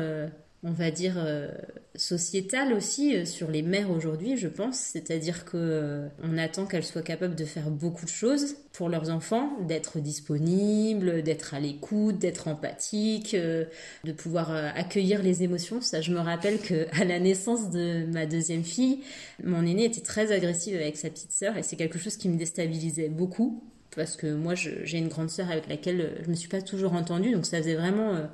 on 0.63 0.73
va 0.73 0.91
dire, 0.91 1.15
euh, 1.19 1.49
sociétale 1.95 2.73
aussi 2.73 3.15
euh, 3.15 3.25
sur 3.25 3.51
les 3.51 3.63
mères 3.63 3.91
aujourd'hui, 3.91 4.37
je 4.37 4.49
pense. 4.49 4.79
C'est-à-dire 4.79 5.45
que 5.45 5.57
euh, 5.57 6.09
attend 6.39 6.67
qu'elles 6.67 6.85
soient 6.85 7.03
capables 7.03 7.35
de 7.35 7.45
faire 7.45 7.71
beaucoup 7.71 8.05
de 8.05 8.11
choses 8.11 8.57
pour 8.73 8.89
leurs 8.89 9.11
enfants, 9.11 9.51
d'être 9.67 10.01
disponibles, 10.01 11.23
d'être 11.23 11.55
à 11.55 11.61
l'écoute, 11.61 12.19
d'être 12.19 12.49
empathiques, 12.49 13.35
de 13.35 14.13
pouvoir 14.13 14.51
accueillir 14.51 15.23
les 15.23 15.43
émotions. 15.43 15.81
Ça, 15.81 16.03
je 16.03 16.13
me 16.13 16.21
rappelle 16.21 16.59
que 16.59 16.87
à 17.01 17.05
la 17.05 17.19
naissance 17.19 17.71
de 17.71 18.05
ma 18.13 18.27
deuxième 18.27 18.65
fille, 18.65 19.01
mon 19.43 19.65
aînée 19.65 19.85
était 19.85 20.03
très 20.03 20.31
agressive 20.31 20.77
avec 20.77 20.97
sa 20.97 21.09
petite 21.09 21.33
sœur 21.33 21.57
et 21.57 21.63
c'est 21.63 21.77
quelque 21.77 21.99
chose 21.99 22.17
qui 22.17 22.29
me 22.29 22.37
déstabilisait 22.37 23.09
beaucoup 23.09 23.63
parce 23.95 24.17
que 24.17 24.35
moi 24.35 24.55
j'ai 24.55 24.99
une 24.99 25.09
grande 25.09 25.31
sœur 25.31 25.51
avec 25.51 25.69
laquelle 25.69 26.21
je 26.23 26.29
me 26.29 26.35
suis 26.35 26.51
pas 26.51 26.61
toujours 26.61 26.93
entendue 26.93 27.33
donc 27.33 27.47
ça 27.47 27.57
faisait 27.59 27.77
vraiment 27.77 28.29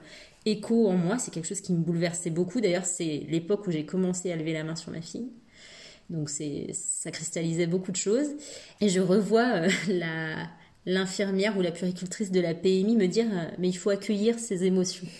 écho 0.46 0.88
en 0.88 0.92
moi. 0.92 1.18
C'est 1.18 1.33
quelque 1.33 1.48
chose 1.48 1.61
qui 1.61 1.72
me 1.72 1.78
bouleversait 1.78 2.31
beaucoup. 2.31 2.61
D'ailleurs, 2.61 2.85
c'est 2.85 3.26
l'époque 3.28 3.66
où 3.66 3.70
j'ai 3.70 3.85
commencé 3.85 4.33
à 4.33 4.37
lever 4.37 4.52
la 4.52 4.64
main 4.64 4.76
sur 4.76 4.92
ma 4.92 5.00
fille. 5.00 5.31
Donc 6.11 6.31
c'est, 6.31 6.68
ça 6.72 7.11
cristallisait 7.11 7.66
beaucoup 7.66 7.92
de 7.92 7.96
choses. 7.96 8.28
Et 8.81 8.88
je 8.88 9.00
revois 9.00 9.66
euh, 9.66 9.68
l'infirmière 10.87 11.57
ou 11.57 11.62
la 11.62 11.72
puricultrice 11.72 12.31
de 12.31 12.40
la 12.40 12.55
PMI 12.55 12.96
me 12.96 13.07
dire 13.07 13.26
euh, 13.33 13.50
mais 13.59 13.68
il 13.68 13.76
faut 13.76 13.90
accueillir 13.90 14.38
ses 14.38 14.64
émotions. 14.64 15.07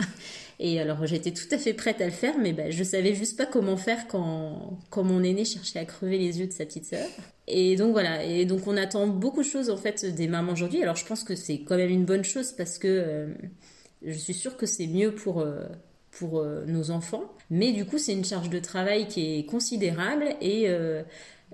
Et 0.59 0.79
alors 0.79 1.05
j'étais 1.05 1.31
tout 1.31 1.47
à 1.51 1.57
fait 1.57 1.73
prête 1.73 1.99
à 1.99 2.05
le 2.05 2.11
faire, 2.11 2.37
mais 2.37 2.53
ben, 2.53 2.71
je 2.71 2.83
savais 2.83 3.15
juste 3.15 3.37
pas 3.37 3.45
comment 3.45 3.75
faire 3.75 4.07
quand, 4.07 4.79
quand 4.91 5.03
mon 5.03 5.23
aîné 5.23 5.45
cherchait 5.45 5.79
à 5.79 5.85
crever 5.85 6.17
les 6.17 6.39
yeux 6.39 6.47
de 6.47 6.53
sa 6.53 6.65
petite 6.65 6.85
sœur. 6.85 7.07
Et 7.47 7.75
donc 7.75 7.91
voilà, 7.91 8.23
et 8.23 8.45
donc 8.45 8.67
on 8.67 8.77
attend 8.77 9.07
beaucoup 9.07 9.41
de 9.41 9.47
choses 9.47 9.69
en 9.69 9.77
fait 9.77 10.05
des 10.05 10.27
mamans 10.27 10.53
aujourd'hui. 10.53 10.81
Alors 10.81 10.95
je 10.95 11.05
pense 11.05 11.23
que 11.23 11.35
c'est 11.35 11.61
quand 11.61 11.75
même 11.75 11.89
une 11.89 12.05
bonne 12.05 12.23
chose 12.23 12.53
parce 12.53 12.77
que 12.77 12.87
euh, 12.87 13.27
je 14.05 14.17
suis 14.17 14.33
sûre 14.33 14.57
que 14.57 14.65
c'est 14.65 14.87
mieux 14.87 15.13
pour, 15.13 15.39
euh, 15.39 15.65
pour 16.11 16.39
euh, 16.39 16.65
nos 16.65 16.91
enfants. 16.91 17.23
Mais 17.49 17.71
du 17.71 17.85
coup, 17.85 17.97
c'est 17.97 18.13
une 18.13 18.25
charge 18.25 18.49
de 18.49 18.59
travail 18.59 19.07
qui 19.07 19.39
est 19.39 19.45
considérable 19.45 20.35
et 20.41 20.65
euh, 20.67 21.03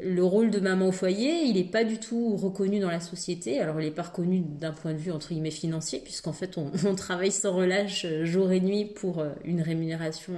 le 0.01 0.23
rôle 0.23 0.51
de 0.51 0.59
maman 0.59 0.88
au 0.88 0.91
foyer, 0.91 1.43
il 1.45 1.55
n'est 1.55 1.63
pas 1.63 1.83
du 1.83 1.97
tout 1.97 2.35
reconnu 2.35 2.79
dans 2.79 2.89
la 2.89 2.99
société. 2.99 3.59
Alors, 3.59 3.79
il 3.81 3.85
n'est 3.85 3.93
pas 3.93 4.03
reconnu 4.03 4.39
d'un 4.39 4.71
point 4.71 4.93
de 4.93 4.97
vue, 4.97 5.12
entre 5.12 5.29
guillemets, 5.29 5.51
financier, 5.51 5.99
puisqu'en 5.99 6.33
fait, 6.33 6.57
on, 6.85 6.95
travaille 6.95 7.31
sans 7.31 7.53
relâche 7.53 8.05
euh, 8.05 8.25
jour 8.25 8.51
et 8.51 8.59
nuit 8.59 8.85
pour 8.85 9.19
euh, 9.19 9.29
une 9.45 9.62
rémunération 9.62 10.33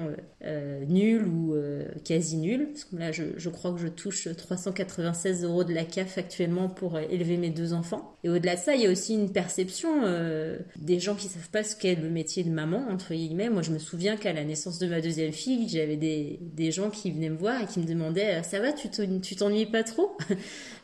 euh, 0.46 0.86
nulle 0.86 1.28
ou 1.28 1.56
quasi 2.04 2.38
nulle. 2.38 2.70
Parce 2.72 2.86
que 2.86 2.96
là, 2.96 3.12
je, 3.12 3.50
crois 3.50 3.72
que 3.72 3.80
je 3.80 3.88
touche 3.88 4.28
396 4.36 5.44
euros 5.44 5.64
de 5.64 5.74
la 5.74 5.84
CAF 5.84 6.18
actuellement 6.18 6.70
pour 6.70 6.98
élever 7.00 7.38
mes 7.38 7.50
deux 7.50 7.74
enfants. 7.74 8.16
Et 8.24 8.30
au-delà 8.30 8.56
de 8.56 8.60
ça, 8.60 8.76
il 8.76 8.82
y 8.82 8.88
a 8.88 8.92
aussi 8.92 9.14
une 9.14 9.32
perception 9.32 9.90
des 10.76 11.00
gens 11.00 11.16
qui 11.16 11.28
savent 11.28 11.50
pas 11.50 11.64
ce 11.64 11.76
qu'est 11.76 11.96
le 11.96 12.10
métier 12.10 12.44
de 12.44 12.50
maman, 12.50 12.86
entre 12.90 13.14
guillemets. 13.14 13.50
Moi, 13.50 13.62
je 13.62 13.72
me 13.72 13.80
souviens 13.80 14.18
qu'à 14.18 14.34
la 14.34 14.44
naissance 14.44 14.80
de 14.80 14.88
ma 14.88 15.02
deuxième 15.02 15.32
fille, 15.32 15.68
j'avais 15.70 15.98
des, 15.98 16.40
des 16.42 16.72
gens 16.72 16.90
qui 16.90 17.12
venaient 17.12 17.30
me 17.30 17.38
voir 17.38 17.62
et 17.62 17.66
qui 17.66 17.80
me 17.80 17.86
demandaient 17.86 18.44
«Ça 18.44 18.60
va, 18.60 18.72
tu 18.72 18.90
t'en 19.36 19.51
pas 19.66 19.84
trop. 19.84 20.18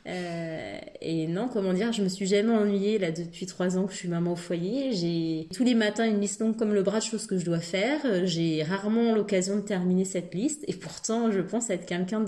Euh, 0.10 0.80
et 1.02 1.28
non, 1.28 1.50
comment 1.50 1.74
dire, 1.74 1.92
je 1.92 2.02
me 2.02 2.08
suis 2.08 2.28
jamais 2.28 2.54
ennuyée 2.54 2.98
là 2.98 3.12
depuis 3.12 3.46
trois 3.46 3.78
ans 3.78 3.84
que 3.84 3.92
je 3.92 3.98
suis 3.98 4.08
maman 4.08 4.32
au 4.32 4.36
foyer. 4.38 4.94
J'ai 4.94 5.50
tous 5.54 5.66
les 5.66 5.76
matins 5.76 6.06
une 6.06 6.22
liste 6.22 6.40
longue 6.40 6.56
comme 6.56 6.74
le 6.74 6.82
bras 6.82 7.00
de 7.00 7.04
choses 7.04 7.28
que 7.28 7.38
je 7.38 7.44
dois 7.44 7.60
faire. 7.60 8.00
J'ai 8.24 8.64
rarement 8.64 9.14
l'occasion 9.14 9.58
de 9.58 9.62
terminer 9.64 10.06
cette 10.06 10.34
liste 10.34 10.64
et 10.66 10.74
pourtant 10.74 11.30
je 11.30 11.42
pense 11.42 11.70
être 11.70 11.86
quelqu'un 11.86 12.24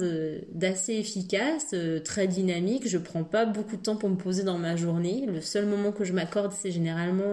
d'assez 0.51 0.95
efficace, 0.95 1.67
euh, 1.73 2.01
très 2.01 2.27
dynamique. 2.27 2.85
Je 2.85 2.97
prends 2.97 3.23
pas 3.23 3.45
beaucoup 3.45 3.77
de 3.77 3.81
temps 3.81 3.95
pour 3.95 4.09
me 4.09 4.17
poser 4.17 4.43
dans 4.43 4.57
ma 4.57 4.75
journée. 4.75 5.25
Le 5.25 5.39
seul 5.39 5.65
moment 5.65 5.93
que 5.93 6.03
je 6.03 6.11
m'accorde, 6.11 6.51
c'est 6.51 6.71
généralement 6.71 7.23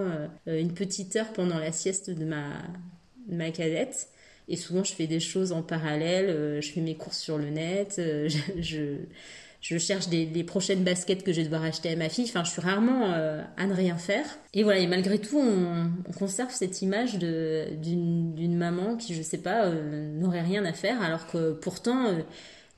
euh, 0.47 0.61
une 0.61 0.75
petite 0.75 1.17
heure 1.17 1.33
pendant 1.33 1.59
la 1.59 1.73
sieste 1.73 2.09
de 2.09 2.25
ma, 2.25 2.45
ma 3.29 3.51
cadette. 3.51 4.11
Et 4.49 4.57
souvent, 4.57 4.85
je 4.85 4.93
fais 4.93 5.07
des 5.07 5.21
choses 5.21 5.53
en 5.53 5.63
parallèle. 5.63 6.61
je 6.61 6.71
fais 6.71 6.81
mes 6.81 6.95
courses 6.95 7.19
sur 7.19 7.39
le 7.39 7.51
net. 7.51 8.01
je 8.61 8.99
je 9.69 9.79
cherche 9.79 10.09
des, 10.09 10.27
les 10.27 10.45
prochaines 10.45 10.85
baskets 10.85 11.25
que 11.25 11.33
je 11.33 11.39
vais 11.39 11.45
devoir 11.45 11.65
acheter 11.65 11.91
à 11.91 11.97
ma 11.97 12.09
fille. 12.09 12.27
Enfin, 12.29 12.45
je 12.45 12.51
suis 12.51 12.61
rarement 12.61 13.13
euh, 13.13 13.43
à 13.57 13.67
ne 13.67 13.75
rien 13.75 13.97
faire. 13.97 14.25
Et 14.55 14.63
voilà, 14.63 14.79
et 14.79 14.87
malgré 14.87 15.19
tout, 15.19 15.41
on, 15.41 15.91
conserve 16.13 16.53
cette 16.53 16.83
image 16.83 17.19
d'une 17.19 18.57
maman 18.57 18.97
qui, 18.97 19.15
je 19.15 19.23
sais 19.23 19.39
pas, 19.39 19.67
euh, 19.67 20.13
n'aurait 20.19 20.43
rien 20.43 20.65
à 20.65 20.73
faire, 20.73 21.03
alors 21.03 21.27
que 21.27 21.53
pourtant, 21.53 22.07
euh, 22.07 22.21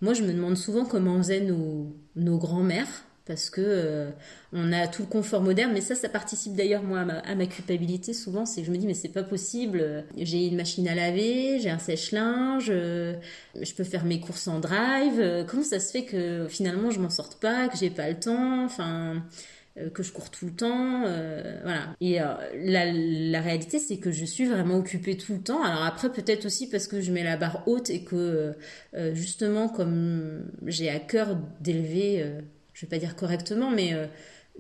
moi, 0.01 0.15
je 0.15 0.23
me 0.23 0.33
demande 0.33 0.57
souvent 0.57 0.87
comment 0.87 1.19
faisaient 1.19 1.41
nos, 1.41 1.95
nos 2.17 2.39
grands-mères 2.39 3.05
parce 3.29 3.51
que 3.51 3.61
euh, 3.63 4.11
on 4.53 4.73
a 4.73 4.89
tout 4.89 5.03
le 5.03 5.09
confort 5.09 5.43
moderne 5.43 5.71
mais 5.73 5.83
ça 5.83 5.95
ça 5.95 6.09
participe 6.09 6.57
d'ailleurs 6.57 6.83
moi 6.83 7.01
à 7.01 7.35
ma, 7.35 7.47
culpabilité 7.47 8.15
souvent 8.15 8.47
c'est 8.47 8.63
que 8.63 8.67
je 8.67 8.73
me 8.73 8.79
dis 8.79 8.87
mais 8.87 8.95
c'est 8.95 9.11
pas 9.11 9.23
possible 9.23 10.05
j'ai 10.17 10.47
une 10.47 10.57
machine 10.57 10.89
à 10.89 10.95
laver 10.95 11.61
j'ai 11.61 11.71
un 11.71 11.79
sèche-linge 11.79 12.69
euh, 12.71 13.15
je 13.61 13.73
peux 13.75 13.85
faire 13.85 14.05
mes 14.05 14.19
courses 14.19 14.49
en 14.49 14.59
drive 14.59 15.21
euh, 15.21 15.45
comment 15.45 15.63
ça 15.63 15.79
se 15.79 15.93
fait 15.93 16.05
que 16.05 16.47
finalement 16.49 16.91
je 16.91 16.99
m'en 16.99 17.11
sorte 17.11 17.39
pas 17.39 17.69
que 17.69 17.77
j'ai 17.77 17.91
pas 17.91 18.09
le 18.09 18.19
temps 18.19 18.65
enfin 18.65 19.23
que 19.95 20.03
je 20.03 20.11
cours 20.11 20.29
tout 20.29 20.47
le 20.47 20.51
temps, 20.51 21.03
voilà. 21.63 21.95
Et 22.01 22.19
la, 22.19 22.93
la, 22.93 23.41
réalité, 23.41 23.79
c'est 23.79 23.99
que 23.99 24.11
je 24.11 24.25
suis 24.25 24.47
vraiment 24.47 24.75
occupée 24.75 25.17
tout 25.17 25.35
le 25.35 25.41
temps. 25.41 25.63
Alors 25.63 25.85
après, 25.85 26.11
peut-être 26.11 26.47
aussi 26.47 26.69
parce 26.69 26.89
que 26.89 27.01
je 27.01 27.13
mets 27.13 27.23
la 27.23 27.37
barre 27.37 27.63
haute 27.69 27.89
et 27.89 28.03
que 28.03 28.57
justement, 29.13 29.69
comme 29.69 30.51
j'ai 30.67 30.91
à 30.91 30.99
cœur 30.99 31.39
d'élever 31.61 32.25
je 32.79 32.87
vais 32.87 32.91
pas 32.91 32.99
dire 32.99 33.17
correctement, 33.17 33.71
mais 33.73 33.93
euh, 33.93 34.07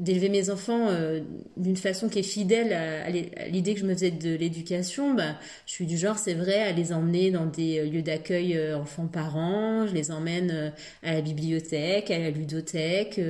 d'élever 0.01 0.29
mes 0.29 0.51
enfants 0.51 0.89
euh, 0.89 1.21
d'une 1.57 1.77
façon 1.77 2.09
qui 2.09 2.19
est 2.19 2.25
fidèle 2.25 2.73
à, 2.73 3.11
l'idée 3.49 3.75
que 3.75 3.81
je 3.81 3.87
me 3.87 3.95
faisais 3.95 4.11
de 4.11 4.35
l'éducation, 4.35 5.15
bah, 5.15 5.37
je 5.67 5.73
suis 5.73 5.87
du 5.87 5.97
genre, 5.97 6.19
c'est 6.19 6.35
vrai, 6.35 6.65
à 6.65 6.73
les 6.73 6.93
emmener 6.93 7.31
dans 7.31 7.47
des 7.47 7.79
euh, 7.79 7.85
lieux 7.85 8.03
d'accueil 8.03 8.59
enfants-parents, 8.75 9.87
je 9.87 9.95
les 9.95 10.11
emmène 10.11 10.73
à 11.05 11.15
la 11.15 11.21
bibliothèque, 11.21 12.11
à 12.11 12.19
la 12.19 12.31
ludothèque, 12.31 13.21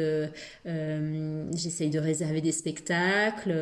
j'essaye 0.65 1.91
de 1.91 1.99
réserver 1.99 2.41
des 2.41 2.53
spectacles, 2.53 3.53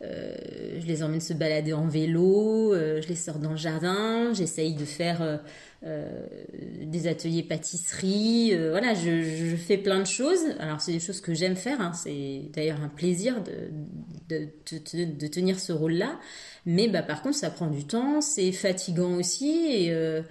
je 0.00 0.86
les 0.86 1.02
emmène 1.02 1.20
se 1.20 1.34
balader 1.34 1.74
en 1.74 1.88
vélo, 1.88 2.74
je 2.74 3.06
les 3.06 3.16
sors 3.16 3.38
dans 3.38 3.50
le 3.50 3.56
jardin, 3.56 4.32
j'essaye 4.32 4.74
de 4.74 4.84
faire 4.86 5.40
des 5.84 7.06
ateliers 7.06 7.42
pâtisserie. 7.42 8.50
Euh, 8.52 8.70
voilà, 8.70 8.94
je, 8.94 9.54
fais 9.56 9.76
plein 9.76 10.00
de 10.00 10.06
choses. 10.06 10.40
Alors, 10.58 10.80
c'est 10.80 10.92
des 10.92 11.00
choses 11.00 11.20
que 11.20 11.34
j'aime 11.34 11.56
faire. 11.56 11.80
Hein. 11.80 11.92
C'est 11.92 12.50
d'ailleurs 12.52 12.80
un 12.82 12.88
plaisir 12.88 13.42
de, 13.42 14.48
de, 14.68 15.26
tenir 15.26 15.58
ce 15.58 15.72
rôle-là. 15.72 16.18
Mais 16.64 16.88
bah, 16.88 17.02
par 17.02 17.22
contre, 17.22 17.36
ça 17.36 17.50
prend 17.50 17.66
du 17.66 17.84
temps. 17.84 18.20
C'est 18.20 18.52
fatigant 18.52 19.14
aussi. 19.14 19.66
Et. 19.70 19.92
Euh, 19.92 20.22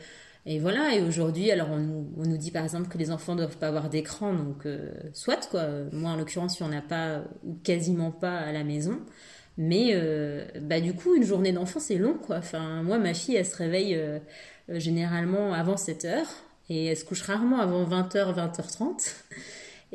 et 0.45 0.59
voilà, 0.59 0.93
et 0.93 1.01
aujourd'hui, 1.01 1.51
alors 1.51 1.69
on 1.71 1.77
nous, 1.77 2.13
on 2.17 2.23
nous, 2.23 2.35
dit 2.35 2.51
par 2.51 2.65
exemple 2.65 2.89
que 2.89 2.97
les 2.97 3.11
enfants 3.11 3.33
doivent 3.33 3.55
pas 3.55 3.69
avoir 3.69 3.89
d'écran, 3.89 4.33
donc 4.33 4.67
soit 5.13 5.47
quoi. 5.49 5.65
Moi 5.93 6.11
en 6.11 6.17
l'occurrence, 6.17 6.59
il 6.59 6.63
n'y 6.63 6.75
en 6.75 6.77
a 6.77 6.81
pas 6.81 7.23
ou 7.45 7.53
quasiment 7.63 8.11
pas 8.11 8.39
à 8.39 8.51
la 8.51 8.65
maison. 8.65 8.99
Mais 9.57 9.95
bah 10.59 10.79
du 10.79 10.93
coup, 10.93 11.15
une 11.15 11.23
journée 11.23 11.51
d'enfant, 11.51 11.79
c'est 11.79 11.97
long 11.97 12.15
quoi. 12.15 12.37
Enfin, 12.37 12.81
moi, 12.83 12.97
ma 12.97 13.13
fille, 13.13 13.35
elle 13.35 13.45
se 13.45 13.55
réveille 13.55 13.97
euh, 14.69 14.79
généralement 14.79 15.53
avant 15.53 15.75
7 15.75 16.05
heures 16.05 16.29
et 16.69 16.85
elle 16.85 16.97
se 16.97 17.03
couche 17.03 17.21
rarement 17.23 17.59
avant 17.59 17.83
20h, 17.85 18.33
20h30. 18.33 19.13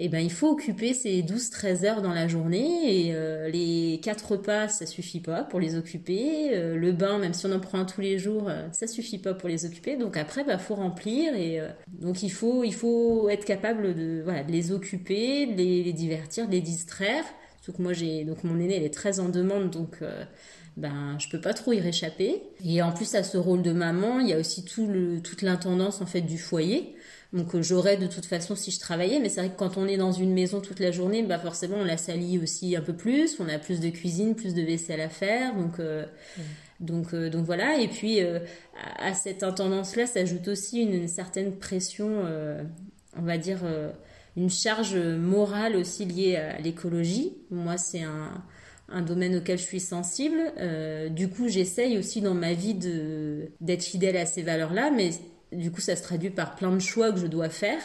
Et 0.00 0.08
ben 0.08 0.20
il 0.20 0.30
faut 0.30 0.50
occuper 0.50 0.94
ces 0.94 1.22
12-13 1.22 1.84
heures 1.84 2.02
dans 2.02 2.12
la 2.12 2.28
journée 2.28 3.06
et 3.06 3.14
euh, 3.14 3.48
les 3.48 3.98
quatre 4.00 4.32
repas 4.32 4.68
ça 4.68 4.86
suffit 4.86 5.18
pas 5.18 5.42
pour 5.42 5.58
les 5.58 5.74
occuper 5.74 6.50
euh, 6.52 6.76
le 6.76 6.92
bain 6.92 7.18
même 7.18 7.34
si 7.34 7.46
on 7.46 7.52
en 7.52 7.58
prend 7.58 7.80
un 7.80 7.84
tous 7.84 8.00
les 8.00 8.16
jours 8.16 8.48
ça 8.70 8.86
suffit 8.86 9.18
pas 9.18 9.34
pour 9.34 9.48
les 9.48 9.64
occuper 9.64 9.96
donc 9.96 10.16
après 10.16 10.44
bah 10.44 10.56
faut 10.56 10.76
remplir 10.76 11.34
et 11.34 11.60
donc 11.88 12.22
il 12.22 12.30
faut 12.30 12.62
il 12.62 12.74
faut 12.74 13.28
être 13.28 13.44
capable 13.44 13.92
de 13.96 14.20
voilà 14.22 14.44
de 14.44 14.52
les 14.52 14.70
occuper 14.70 15.46
de 15.46 15.56
les, 15.56 15.82
les 15.82 15.92
divertir 15.92 16.46
de 16.46 16.52
les 16.52 16.60
distraire 16.60 17.24
que 17.72 17.82
moi 17.82 17.92
j'ai 17.92 18.24
donc 18.24 18.44
mon 18.44 18.58
aîné 18.58 18.76
elle 18.76 18.84
est 18.84 18.94
très 18.94 19.20
en 19.20 19.28
demande 19.28 19.70
donc 19.70 20.00
ben 20.78 21.16
je 21.18 21.28
peux 21.28 21.40
pas 21.40 21.54
trop 21.54 21.72
y 21.72 21.80
réchapper. 21.80 22.40
Et 22.64 22.80
en 22.82 22.92
plus 22.92 23.14
à 23.14 23.24
ce 23.24 23.36
rôle 23.36 23.62
de 23.62 23.72
maman, 23.72 24.20
il 24.20 24.28
y 24.28 24.32
a 24.32 24.38
aussi 24.38 24.64
tout 24.64 24.86
le, 24.86 25.20
toute 25.20 25.42
l'intendance 25.42 26.00
en 26.00 26.06
fait 26.06 26.20
du 26.20 26.38
foyer. 26.38 26.94
Donc 27.32 27.54
euh, 27.54 27.62
j'aurais 27.62 27.96
de 27.96 28.06
toute 28.06 28.24
façon 28.24 28.54
si 28.54 28.70
je 28.70 28.78
travaillais, 28.78 29.18
mais 29.20 29.28
c'est 29.28 29.40
vrai 29.40 29.50
que 29.50 29.58
quand 29.58 29.76
on 29.76 29.86
est 29.86 29.96
dans 29.96 30.12
une 30.12 30.32
maison 30.32 30.60
toute 30.60 30.80
la 30.80 30.92
journée, 30.92 31.22
bah 31.22 31.38
forcément 31.38 31.76
on 31.78 31.84
la 31.84 31.96
salit 31.98 32.38
aussi 32.38 32.76
un 32.76 32.80
peu 32.80 32.94
plus, 32.94 33.38
on 33.40 33.48
a 33.48 33.58
plus 33.58 33.80
de 33.80 33.90
cuisine, 33.90 34.34
plus 34.34 34.54
de 34.54 34.62
vaisselle 34.62 35.00
à 35.00 35.08
faire, 35.08 35.54
donc 35.54 35.78
euh, 35.80 36.06
donc 36.80 37.12
euh, 37.12 37.28
donc 37.28 37.44
voilà. 37.44 37.80
Et 37.80 37.88
puis 37.88 38.20
à, 38.20 39.14
cette 39.14 39.42
intendance-là 39.42 40.06
s'ajoute 40.06 40.48
aussi 40.48 40.80
une, 40.80 40.94
une, 40.94 41.08
certaine 41.08 41.56
pression, 41.56 42.22
on 43.16 43.22
va 43.22 43.36
dire 43.36 43.58
une 44.38 44.50
charge 44.50 44.96
morale 44.96 45.76
aussi 45.76 46.04
liée 46.06 46.36
à 46.36 46.58
l'écologie. 46.60 47.34
Moi 47.50 47.76
c'est 47.76 48.02
un 48.88 49.02
domaine 49.02 49.36
auquel 49.36 49.58
je 49.58 49.64
suis 49.64 49.80
sensible. 49.80 50.40
Euh, 50.58 51.08
du 51.08 51.28
coup, 51.28 51.48
j'essaye 51.48 51.98
aussi 51.98 52.20
dans 52.20 52.34
ma 52.34 52.54
vie 52.54 52.74
d'être 52.74 53.82
fidèle 53.82 54.16
à 54.16 54.26
ces 54.26 54.42
valeurs-là, 54.42 54.90
mais 54.90 55.10
du 55.52 55.70
coup, 55.70 55.80
ça 55.80 55.96
se 55.96 56.02
traduit 56.02 56.30
par 56.30 56.54
plein 56.56 56.72
de 56.72 56.80
choix 56.80 57.12
que 57.12 57.18
je 57.18 57.26
dois 57.26 57.50
faire 57.50 57.80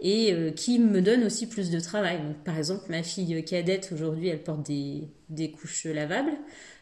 et 0.00 0.32
euh, 0.32 0.50
qui 0.50 0.78
me 0.78 1.00
donnent 1.00 1.24
aussi 1.24 1.46
plus 1.46 1.70
de 1.70 1.80
travail. 1.80 2.18
Par 2.44 2.58
exemple, 2.58 2.84
ma 2.90 3.02
fille 3.02 3.42
cadette 3.44 3.90
aujourd'hui, 3.94 4.28
elle 4.28 4.42
porte 4.42 4.66
des, 4.66 5.08
des 5.28 5.50
couches 5.50 5.84
lavables. 5.84 6.32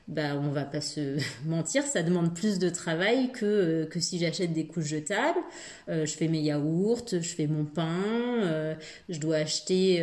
Bah, 0.08 0.36
on 0.36 0.50
va 0.50 0.64
pas 0.64 0.80
se 0.80 1.18
mentir, 1.46 1.84
ça 1.84 2.02
demande 2.02 2.34
plus 2.34 2.58
de 2.58 2.68
travail 2.68 3.30
que, 3.32 3.44
euh, 3.46 3.86
que 3.86 4.00
si 4.00 4.18
j'achète 4.18 4.52
des 4.52 4.66
couches 4.66 4.86
jetables. 4.86 5.38
je 5.88 6.04
fais 6.06 6.28
mes 6.28 6.40
yaourts, 6.40 7.06
je 7.10 7.18
fais 7.18 7.46
mon 7.46 7.64
pain, 7.64 8.76
je 9.08 9.18
dois 9.18 9.36
acheter 9.36 10.02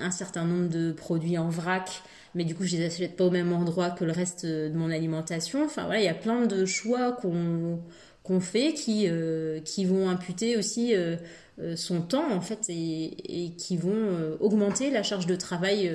un 0.00 0.10
certain 0.10 0.44
nombre 0.44 0.68
de 0.68 0.92
produits 0.92 1.38
en 1.38 1.48
vrac 1.48 2.02
mais 2.34 2.44
du 2.44 2.54
coup 2.54 2.64
je 2.64 2.76
les 2.76 2.86
achète 2.86 3.16
pas 3.16 3.24
au 3.24 3.30
même 3.30 3.52
endroit 3.52 3.90
que 3.90 4.04
le 4.04 4.12
reste 4.12 4.46
de 4.46 4.72
mon 4.74 4.90
alimentation. 4.90 5.64
Enfin 5.64 5.84
voilà, 5.84 6.00
il 6.00 6.04
y 6.04 6.08
a 6.08 6.14
plein 6.14 6.46
de 6.46 6.64
choix 6.64 7.12
qu'on 7.12 8.40
fait 8.40 8.72
qui 8.74 9.08
euh, 9.08 9.60
qui 9.60 9.84
vont 9.84 10.08
imputer 10.08 10.56
aussi 10.56 10.94
euh, 10.94 11.16
euh, 11.60 11.76
son 11.76 12.00
temps 12.00 12.32
en 12.32 12.40
fait 12.40 12.66
et 12.68 13.52
qui 13.58 13.76
vont 13.76 14.36
augmenter 14.40 14.90
la 14.90 15.02
charge 15.02 15.26
de 15.26 15.36
travail 15.36 15.90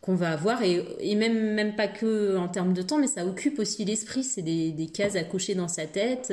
qu'on 0.00 0.14
va 0.14 0.30
avoir 0.30 0.62
et, 0.62 0.82
et, 1.00 1.14
même 1.14 1.52
même 1.54 1.76
pas 1.76 1.86
que 1.86 2.36
en 2.36 2.48
termes 2.48 2.72
de 2.72 2.80
temps 2.80 2.96
mais 2.96 3.06
ça 3.06 3.26
occupe 3.26 3.58
aussi 3.58 3.84
l'esprit 3.84 4.24
c'est 4.24 4.40
des, 4.40 4.70
des, 4.70 4.86
cases 4.86 5.14
à 5.14 5.24
cocher 5.24 5.54
dans 5.54 5.68
sa 5.68 5.86
tête 5.86 6.32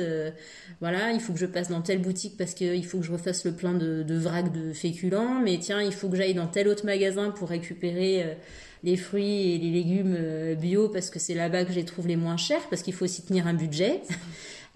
voilà 0.80 1.12
il 1.12 1.20
faut 1.20 1.34
que 1.34 1.38
je 1.38 1.44
passe 1.44 1.68
dans 1.68 1.82
telle 1.82 2.00
boutique 2.00 2.38
parce 2.38 2.54
qu'il 2.54 2.84
faut 2.86 2.98
que 2.98 3.04
je 3.04 3.12
refasse 3.12 3.44
le 3.44 3.52
plein 3.52 3.74
de, 3.74 4.02
de 4.02 4.14
vrac 4.16 4.50
de 4.52 4.72
féculents 4.72 5.40
mais 5.44 5.58
tiens 5.58 5.82
il 5.82 5.92
faut 5.92 6.08
que 6.08 6.16
j'aille 6.16 6.32
dans 6.32 6.46
tel 6.46 6.66
autre 6.66 6.86
magasin 6.86 7.30
pour 7.30 7.50
récupérer 7.50 8.36
les 8.84 8.96
fruits 8.96 9.52
et 9.52 9.58
les 9.58 9.70
légumes 9.70 10.16
euh, 10.18 10.54
bio 10.54 10.88
parce 10.88 11.10
que 11.10 11.18
c'est 11.18 11.34
là-bas 11.34 11.64
que 11.64 11.72
je 11.72 11.76
les 11.76 11.84
trouve 11.84 12.06
les 12.06 12.16
moins 12.16 12.36
chers, 12.36 12.68
parce 12.68 12.82
qu'il 12.82 12.94
faut 12.94 13.04
aussi 13.04 13.22
tenir 13.22 13.46
un 13.46 13.54
budget. 13.54 14.02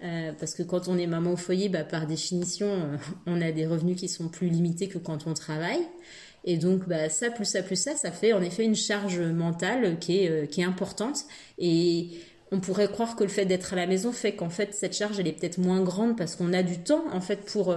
Euh, 0.03 0.33
parce 0.37 0.53
que 0.53 0.63
quand 0.63 0.89
on 0.89 0.97
est 0.97 1.07
maman 1.07 1.31
au 1.31 1.37
foyer, 1.37 1.69
bah, 1.69 1.85
par 1.85 2.07
définition, 2.07 2.67
euh, 2.67 2.97
on 3.25 3.39
a 3.41 3.53
des 3.53 3.65
revenus 3.65 3.95
qui 3.95 4.09
sont 4.09 4.27
plus 4.27 4.49
limités 4.49 4.89
que 4.89 4.97
quand 4.97 5.27
on 5.27 5.33
travaille. 5.33 5.79
Et 6.45 6.57
donc, 6.57 6.87
bah, 6.87 7.09
ça, 7.09 7.29
plus 7.29 7.45
ça, 7.45 7.63
plus 7.63 7.75
ça, 7.75 7.95
ça 7.95 8.11
fait 8.11 8.33
en 8.33 8.41
effet 8.41 8.63
une 8.65 8.75
charge 8.75 9.19
mentale 9.19 9.97
qui 9.99 10.19
est, 10.19 10.47
qui 10.47 10.61
est 10.61 10.65
importante. 10.65 11.19
Et 11.57 12.09
on 12.51 12.59
pourrait 12.59 12.87
croire 12.87 13.15
que 13.15 13.23
le 13.23 13.29
fait 13.29 13.45
d'être 13.45 13.73
à 13.73 13.75
la 13.75 13.87
maison 13.87 14.11
fait 14.11 14.33
qu'en 14.33 14.49
fait, 14.49 14.73
cette 14.73 14.93
charge, 14.95 15.19
elle 15.19 15.27
est 15.27 15.33
peut-être 15.39 15.57
moins 15.57 15.81
grande 15.81 16.17
parce 16.17 16.35
qu'on 16.35 16.53
a 16.53 16.63
du 16.63 16.79
temps, 16.79 17.05
en 17.11 17.21
fait, 17.21 17.45
pour 17.45 17.73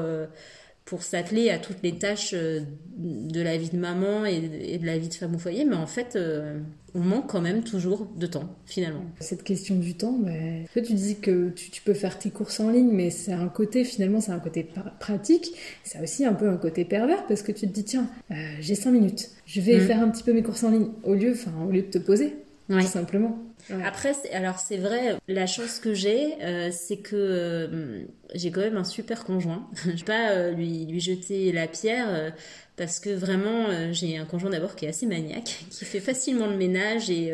pour 0.87 1.03
s'atteler 1.03 1.51
à 1.51 1.59
toutes 1.59 1.83
les 1.83 1.99
tâches 1.99 2.31
euh, 2.33 2.61
de 2.96 3.42
la 3.42 3.59
vie 3.59 3.70
de 3.70 3.77
maman 3.77 4.25
et 4.25 4.79
de 4.79 4.87
la 4.87 4.96
vie 4.96 5.09
de 5.09 5.14
femme 5.14 5.35
au 5.35 5.38
foyer, 5.38 5.64
mais 5.64 5.75
en 5.75 5.88
fait, 5.88 6.14
euh, 6.14 6.61
on 6.94 7.01
manque 7.01 7.27
quand 7.27 7.40
même 7.40 7.64
toujours 7.64 8.07
de 8.16 8.27
temps, 8.27 8.49
finalement. 8.64 9.05
Cette 9.18 9.42
question 9.42 9.75
du 9.75 9.94
temps, 9.94 10.16
bah, 10.18 10.31
tu 10.75 10.94
dis 10.94 11.16
que 11.16 11.51
tu, 11.51 11.83
peux 11.83 11.92
faire 11.92 12.18
tes 12.18 12.31
courses 12.31 12.61
en 12.61 12.70
ligne, 12.70 12.90
mais 12.90 13.11
c'est 13.11 13.33
un 13.33 13.49
côté, 13.49 13.85
finalement, 13.85 14.20
c'est 14.20 14.31
un 14.31 14.38
côté 14.38 14.66
pratique, 15.01 15.53
c'est 15.83 16.01
aussi 16.01 16.25
un 16.25 16.35
peu 16.35 16.49
un 16.49 16.56
côté 16.56 16.85
pervers, 16.85 17.27
parce 17.27 17.42
que 17.42 17.50
tu 17.50 17.67
te 17.67 17.73
dis, 17.73 17.85
tiens, 17.85 18.08
euh, 18.31 18.35
j'ai 18.61 18.77
5 18.77 18.92
minutes, 18.92 19.31
je 19.44 19.61
vais 19.61 19.79
mm. 19.79 19.87
faire 19.87 20.00
un 20.00 20.08
petit 20.08 20.23
peu 20.23 20.33
mes 20.33 20.44
courses 20.44 20.63
en 20.63 20.71
ligne, 20.71 20.88
au 21.02 21.15
lieu, 21.15 21.33
enfin, 21.33 21.52
au 21.67 21.73
lieu 21.73 21.83
de 21.83 21.90
te 21.90 21.98
poser 21.98 22.37
tout 22.69 22.81
simplement. 22.83 23.38
Après, 23.85 24.14
alors 24.33 24.58
c'est 24.58 24.77
vrai, 24.77 25.17
la 25.29 25.46
chance 25.46 25.79
que 25.79 25.94
j'ai, 25.94 26.35
euh, 26.42 26.71
c'est 26.73 26.98
que 26.98 27.17
euh, 27.17 28.04
j'ai 28.35 28.50
quand 28.50 28.60
même 28.60 28.77
un 28.77 28.85
super 28.85 29.25
conjoint. 29.25 29.69
je 29.85 29.90
vais 29.90 30.04
pas 30.04 30.31
euh, 30.31 30.52
lui, 30.52 30.87
lui 30.87 31.00
jeter 31.00 31.52
la 31.52 31.67
pierre 31.67 32.33
parce 32.77 33.00
que 33.00 33.10
vraiment, 33.10 33.92
j'ai 33.92 34.19
un 34.19 34.25
conjoint 34.25 34.50
d'abord 34.50 34.77
qui 34.77 34.85
est 34.85 34.88
assez 34.88 35.06
maniaque, 35.06 35.64
qui 35.71 35.85
fait 35.85 36.00
facilement 36.00 36.46
le 36.46 36.56
ménage 36.56 37.10
et 37.10 37.33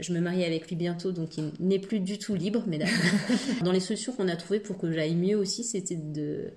je 0.00 0.12
me 0.12 0.20
marie 0.20 0.44
avec 0.44 0.68
lui 0.68 0.76
bientôt, 0.76 1.12
donc 1.12 1.36
il 1.36 1.52
n'est 1.60 1.78
plus 1.78 2.00
du 2.00 2.18
tout 2.18 2.34
libre, 2.34 2.64
mais 2.66 2.78
Dans 3.62 3.72
les 3.72 3.80
solutions 3.80 4.12
qu'on 4.12 4.28
a 4.28 4.36
trouvées 4.36 4.60
pour 4.60 4.78
que 4.78 4.90
j'aille 4.90 5.14
mieux 5.14 5.36
aussi, 5.36 5.62
c'était 5.62 5.96
de 5.96 6.50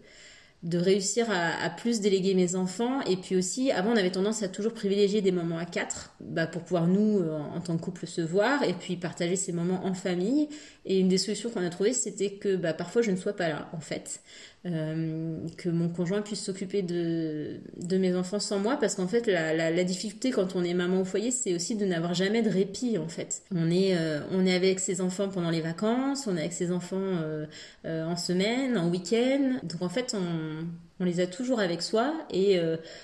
de 0.64 0.78
réussir 0.80 1.28
à, 1.30 1.70
plus 1.70 2.02
déléguer 2.02 2.34
mes 2.34 2.56
enfants. 2.56 3.02
Et 3.02 3.16
puis 3.16 3.36
aussi, 3.36 3.72
avant, 3.72 3.92
on 3.92 3.96
avait 3.96 4.12
tendance 4.12 4.42
à 4.42 4.48
toujours 4.48 4.74
privilégier 4.74 5.22
des 5.22 5.32
moments 5.32 5.58
à 5.60 5.66
quatre 5.66 6.16
bah, 6.20 6.48
pour 6.48 6.64
pouvoir, 6.64 6.88
nous, 6.88 7.20
euh, 7.20 7.38
en, 7.38 7.62
tant 7.62 7.78
que 7.78 7.84
couple, 7.84 8.08
se 8.08 8.22
voir 8.22 8.64
et 8.64 8.74
puis 8.74 8.98
partager 8.98 9.36
ces 9.36 9.52
moments 9.52 9.86
en 9.86 9.94
famille. 9.94 10.50
Et 10.86 11.00
une 11.00 11.10
des 11.10 11.18
solutions 11.20 11.50
qu'on 11.50 11.66
a 11.66 11.70
trouvées, 11.70 11.94
c'était 11.94 12.32
que 12.32 12.56
bah, 12.56 12.74
parfois 12.74 13.02
je 13.02 13.12
ne 13.12 13.18
sois 13.18 13.34
pas 13.34 13.50
là, 13.50 13.70
en 13.72 13.80
fait. 13.80 14.22
Euh, 14.70 15.38
que 15.56 15.70
mon 15.70 15.88
conjoint 15.88 16.22
puisse 16.22 16.42
s'occuper 16.42 16.82
de, 16.82 17.60
de 17.78 17.98
mes 17.98 18.16
enfants 18.16 18.40
sans 18.40 18.60
moi 18.60 18.76
parce 18.76 18.96
qu'en 18.96 19.08
fait 19.08 19.26
la, 19.28 19.54
la, 19.54 19.84
difficulté 19.86 20.32
quand 20.32 20.58
on 20.58 20.64
est 20.64 20.74
maman 20.74 21.02
au 21.02 21.06
foyer 21.06 21.32
c'est 21.32 21.56
aussi 21.56 21.76
de 21.76 21.86
n'avoir 21.86 22.14
jamais 22.14 22.42
de 22.42 22.50
répit 22.50 22.98
en 22.98 23.08
fait 23.08 23.44
on 23.56 23.72
est 23.72 23.96
euh, 23.96 24.20
on 24.32 24.46
est 24.46 24.54
avec 24.54 24.80
ses 24.80 25.00
enfants 25.00 25.30
pendant 25.30 25.52
les 25.52 25.62
vacances 25.62 26.28
on 26.28 26.36
est 26.36 26.42
avec 26.42 26.54
ses 26.54 26.72
enfants 26.72 26.98
euh, 26.98 27.46
en 27.86 28.18
semaine 28.18 28.78
en 28.78 28.90
week-end 28.90 29.60
donc 29.64 29.82
en 29.82 29.90
fait 29.90 30.16
on 30.20 30.66
on 31.00 31.06
les 31.06 31.20
a 31.20 31.28
toujours 31.28 31.60
avec 31.60 31.84
soi 31.84 32.12
et 32.32 32.60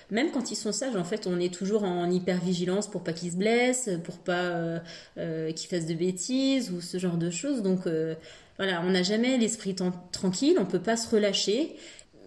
même 0.10 0.32
quand 0.32 0.50
ils 0.50 0.56
sont 0.56 0.72
sages, 0.72 0.96
en 0.96 1.04
fait, 1.04 1.28
on 1.28 1.40
est 1.40 1.54
toujours 1.54 1.84
en 1.84 2.10
hyper 2.10 2.44
vigilance 2.44 2.88
pour 2.88 3.04
pas 3.04 3.14
qu'ils 3.14 3.34
se 3.34 3.38
blessent, 3.38 3.92
pour 4.04 4.18
pas 4.18 4.82
qu'ils 5.16 5.70
fassent 5.70 5.86
de 5.86 5.94
bêtises 5.94 6.72
ou 6.72 6.82
ce 6.82 6.98
genre 6.98 7.18
de 7.18 7.30
choses. 7.30 7.62
Donc 7.62 7.82
voilà, 8.58 8.82
on 8.86 8.92
n'a 8.92 9.04
jamais 9.04 9.38
l'esprit 9.38 9.76
tranquille, 10.12 10.58
on 10.60 10.66
peut 10.66 10.82
pas 10.82 10.98
se 10.98 11.10
relâcher. 11.10 11.76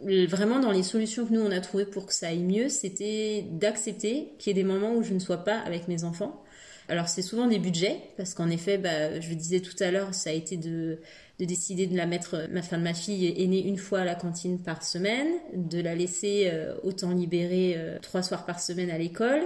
Vraiment, 0.02 0.60
dans 0.60 0.72
les 0.72 0.82
solutions 0.82 1.24
que 1.24 1.32
nous 1.32 1.40
on 1.40 1.50
a 1.50 1.60
trouvées 1.60 1.86
pour 1.86 2.06
que 2.06 2.12
ça 2.12 2.28
aille 2.28 2.42
mieux, 2.42 2.68
c'était 2.68 3.46
d'accepter 3.50 4.34
qu'il 4.38 4.50
y 4.50 4.50
ait 4.50 4.62
des 4.62 4.68
moments 4.68 4.94
où 4.94 5.02
je 5.02 5.14
ne 5.14 5.18
sois 5.18 5.44
pas 5.44 5.58
avec 5.58 5.88
mes 5.88 6.04
enfants. 6.04 6.42
Alors 6.88 7.08
c'est 7.08 7.22
souvent 7.22 7.46
des 7.46 7.58
budgets, 7.58 8.00
parce 8.16 8.34
qu'en 8.34 8.48
effet, 8.48 8.78
bah, 8.78 9.20
je 9.20 9.28
le 9.28 9.34
disais 9.34 9.60
tout 9.60 9.74
à 9.80 9.90
l'heure, 9.90 10.14
ça 10.14 10.30
a 10.30 10.32
été 10.32 10.56
de, 10.56 11.00
décider 11.38 11.86
de 11.86 11.96
la 11.96 12.06
mettre, 12.06 12.46
ma 12.50 12.62
femme, 12.62 12.82
ma 12.82 12.94
fille 12.94 13.26
est 13.26 13.46
née 13.46 13.66
une 13.66 13.78
fois 13.78 14.00
à 14.00 14.04
la 14.04 14.14
cantine 14.14 14.60
par 14.60 14.84
semaine, 14.84 15.28
de 15.54 15.80
la 15.80 15.94
laisser 15.94 16.48
euh, 16.52 16.74
autant 16.84 17.12
libérer 17.12 17.74
euh, 17.76 17.98
trois 18.00 18.22
soirs 18.22 18.46
par 18.46 18.60
semaine 18.60 18.90
à 18.90 18.98
l'école. 18.98 19.42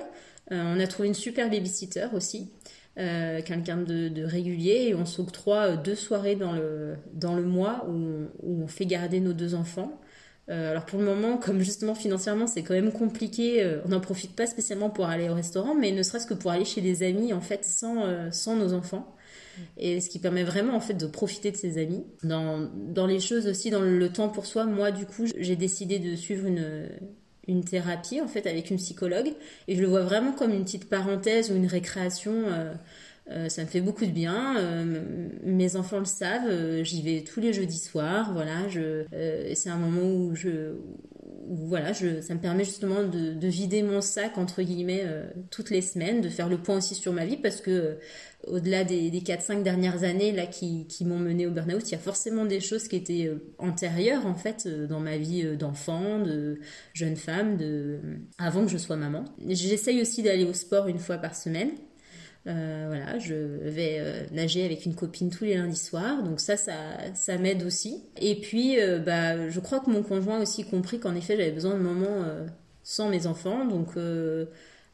Euh, 0.52 0.74
on 0.76 0.80
a 0.80 0.86
trouvé 0.86 1.08
une 1.08 1.14
super 1.14 1.48
babysitter 1.48 2.08
aussi, 2.12 2.50
euh, 2.98 3.40
quelqu'un 3.40 3.76
de, 3.76 4.24
régulier 4.24 4.88
et 4.88 4.94
on 4.96 5.06
s'octroie 5.06 5.70
euh, 5.70 5.76
deux 5.76 5.94
soirées 5.94 6.34
dans 6.34 6.52
le, 6.52 6.96
dans 7.14 7.36
le 7.36 7.44
mois 7.44 7.86
où, 7.88 8.26
on 8.42 8.66
fait 8.66 8.84
garder 8.84 9.20
nos 9.20 9.32
deux 9.32 9.54
enfants. 9.54 10.00
Euh, 10.48 10.72
alors 10.72 10.84
pour 10.84 10.98
le 10.98 11.04
moment, 11.04 11.36
comme 11.36 11.60
justement 11.60 11.94
financièrement 11.94 12.48
c'est 12.48 12.64
quand 12.64 12.74
même 12.74 12.90
compliqué, 12.90 13.78
on 13.84 13.90
n'en 13.90 14.00
profite 14.00 14.34
pas 14.34 14.46
spécialement 14.46 14.90
pour 14.90 15.06
aller 15.06 15.28
au 15.28 15.34
restaurant, 15.34 15.74
mais 15.76 15.92
ne 15.92 16.02
serait-ce 16.02 16.26
que 16.26 16.34
pour 16.34 16.50
aller 16.50 16.64
chez 16.64 16.80
des 16.80 17.04
amis 17.04 17.32
en 17.32 17.40
fait 17.40 17.64
sans, 17.64 18.32
sans 18.32 18.56
nos 18.56 18.74
enfants. 18.74 19.14
Et 19.76 20.00
ce 20.00 20.08
qui 20.08 20.18
permet 20.18 20.42
vraiment 20.42 20.74
en 20.74 20.80
fait 20.80 20.94
de 20.94 21.06
profiter 21.06 21.52
de 21.52 21.56
ses 21.56 21.78
amis. 21.78 22.04
Dans, 22.24 22.68
dans 22.74 23.06
les 23.06 23.20
choses 23.20 23.46
aussi, 23.46 23.70
dans 23.70 23.82
le 23.82 24.08
temps 24.08 24.28
pour 24.28 24.46
soi, 24.46 24.64
moi 24.64 24.90
du 24.90 25.06
coup 25.06 25.26
j'ai 25.38 25.56
décidé 25.56 26.00
de 26.00 26.16
suivre 26.16 26.46
une, 26.46 26.88
une 27.50 27.64
thérapie 27.64 28.20
en 28.20 28.28
fait 28.28 28.46
avec 28.46 28.70
une 28.70 28.76
psychologue 28.76 29.32
et 29.68 29.76
je 29.76 29.80
le 29.80 29.88
vois 29.88 30.02
vraiment 30.02 30.32
comme 30.32 30.52
une 30.52 30.64
petite 30.64 30.88
parenthèse 30.88 31.50
ou 31.50 31.56
une 31.56 31.66
récréation. 31.66 32.32
Euh, 32.32 32.72
euh, 33.30 33.48
ça 33.48 33.62
me 33.62 33.68
fait 33.68 33.80
beaucoup 33.80 34.06
de 34.06 34.10
bien. 34.10 34.56
Euh, 34.58 35.02
mes 35.44 35.76
enfants 35.76 35.98
le 35.98 36.04
savent. 36.04 36.82
J'y 36.82 37.02
vais 37.02 37.22
tous 37.22 37.40
les 37.40 37.52
jeudis 37.52 37.78
soirs. 37.78 38.32
Voilà, 38.32 38.68
je, 38.68 39.04
c'est 39.54 39.68
un 39.68 39.76
moment 39.76 40.02
où 40.02 40.34
je, 40.34 40.74
voilà, 41.48 41.92
je, 41.92 42.20
ça 42.22 42.34
me 42.34 42.40
permet 42.40 42.64
justement 42.64 43.02
de, 43.02 43.34
de 43.34 43.48
vider 43.48 43.82
mon 43.82 44.00
sac 44.00 44.38
entre 44.38 44.62
guillemets 44.62 45.04
toutes 45.50 45.70
les 45.70 45.82
semaines, 45.82 46.20
de 46.20 46.28
faire 46.28 46.48
le 46.48 46.58
point 46.58 46.78
aussi 46.78 46.94
sur 46.94 47.12
ma 47.12 47.24
vie 47.24 47.36
parce 47.36 47.60
que 47.60 47.98
au-delà 48.46 48.84
des, 48.84 49.10
des 49.10 49.20
4-5 49.20 49.62
dernières 49.62 50.04
années 50.04 50.32
là 50.32 50.46
qui, 50.46 50.86
m'ont 51.04 51.18
mené 51.18 51.46
au 51.46 51.50
burn-out, 51.50 51.82
il 51.88 51.92
y 51.92 51.94
a 51.94 51.98
forcément 51.98 52.44
des 52.44 52.60
choses 52.60 52.88
qui 52.88 52.96
étaient 52.96 53.26
euh, 53.26 53.38
antérieures 53.58 54.26
en 54.26 54.34
fait 54.34 54.64
euh, 54.66 54.86
dans 54.86 55.00
ma 55.00 55.16
vie 55.16 55.44
euh, 55.44 55.56
d'enfant, 55.56 56.18
de 56.18 56.58
jeune 56.94 57.16
femme, 57.16 57.56
de 57.56 57.98
avant 58.38 58.64
que 58.64 58.70
je 58.70 58.78
sois 58.78 58.96
maman. 58.96 59.24
J'essaye 59.46 60.00
aussi 60.00 60.22
d'aller 60.22 60.44
au 60.44 60.54
sport 60.54 60.88
une 60.88 60.98
fois 60.98 61.18
par 61.18 61.34
semaine. 61.34 61.70
voilà, 62.44 63.18
je 63.18 63.34
vais 63.34 64.26
nager 64.32 64.64
avec 64.64 64.86
une 64.86 64.94
copine 64.94 65.30
tous 65.30 65.44
les 65.44 65.54
lundis 65.54 65.76
soirs, 65.76 66.22
donc 66.22 66.40
ça, 66.40 66.56
ça, 66.56 66.74
ça 67.14 67.36
m'aide 67.36 67.62
aussi. 67.62 68.02
Et 68.20 68.40
puis, 68.40 68.76
bah, 69.04 69.48
je 69.50 69.60
crois 69.60 69.80
que 69.80 69.90
mon 69.90 70.02
conjoint 70.02 70.38
a 70.38 70.42
aussi 70.42 70.64
compris 70.64 70.98
qu'en 70.98 71.14
effet, 71.14 71.36
j'avais 71.36 71.52
besoin 71.52 71.74
de 71.74 71.82
moments 71.82 72.24
sans 72.82 73.10
mes 73.10 73.26
enfants, 73.26 73.66
donc 73.66 73.90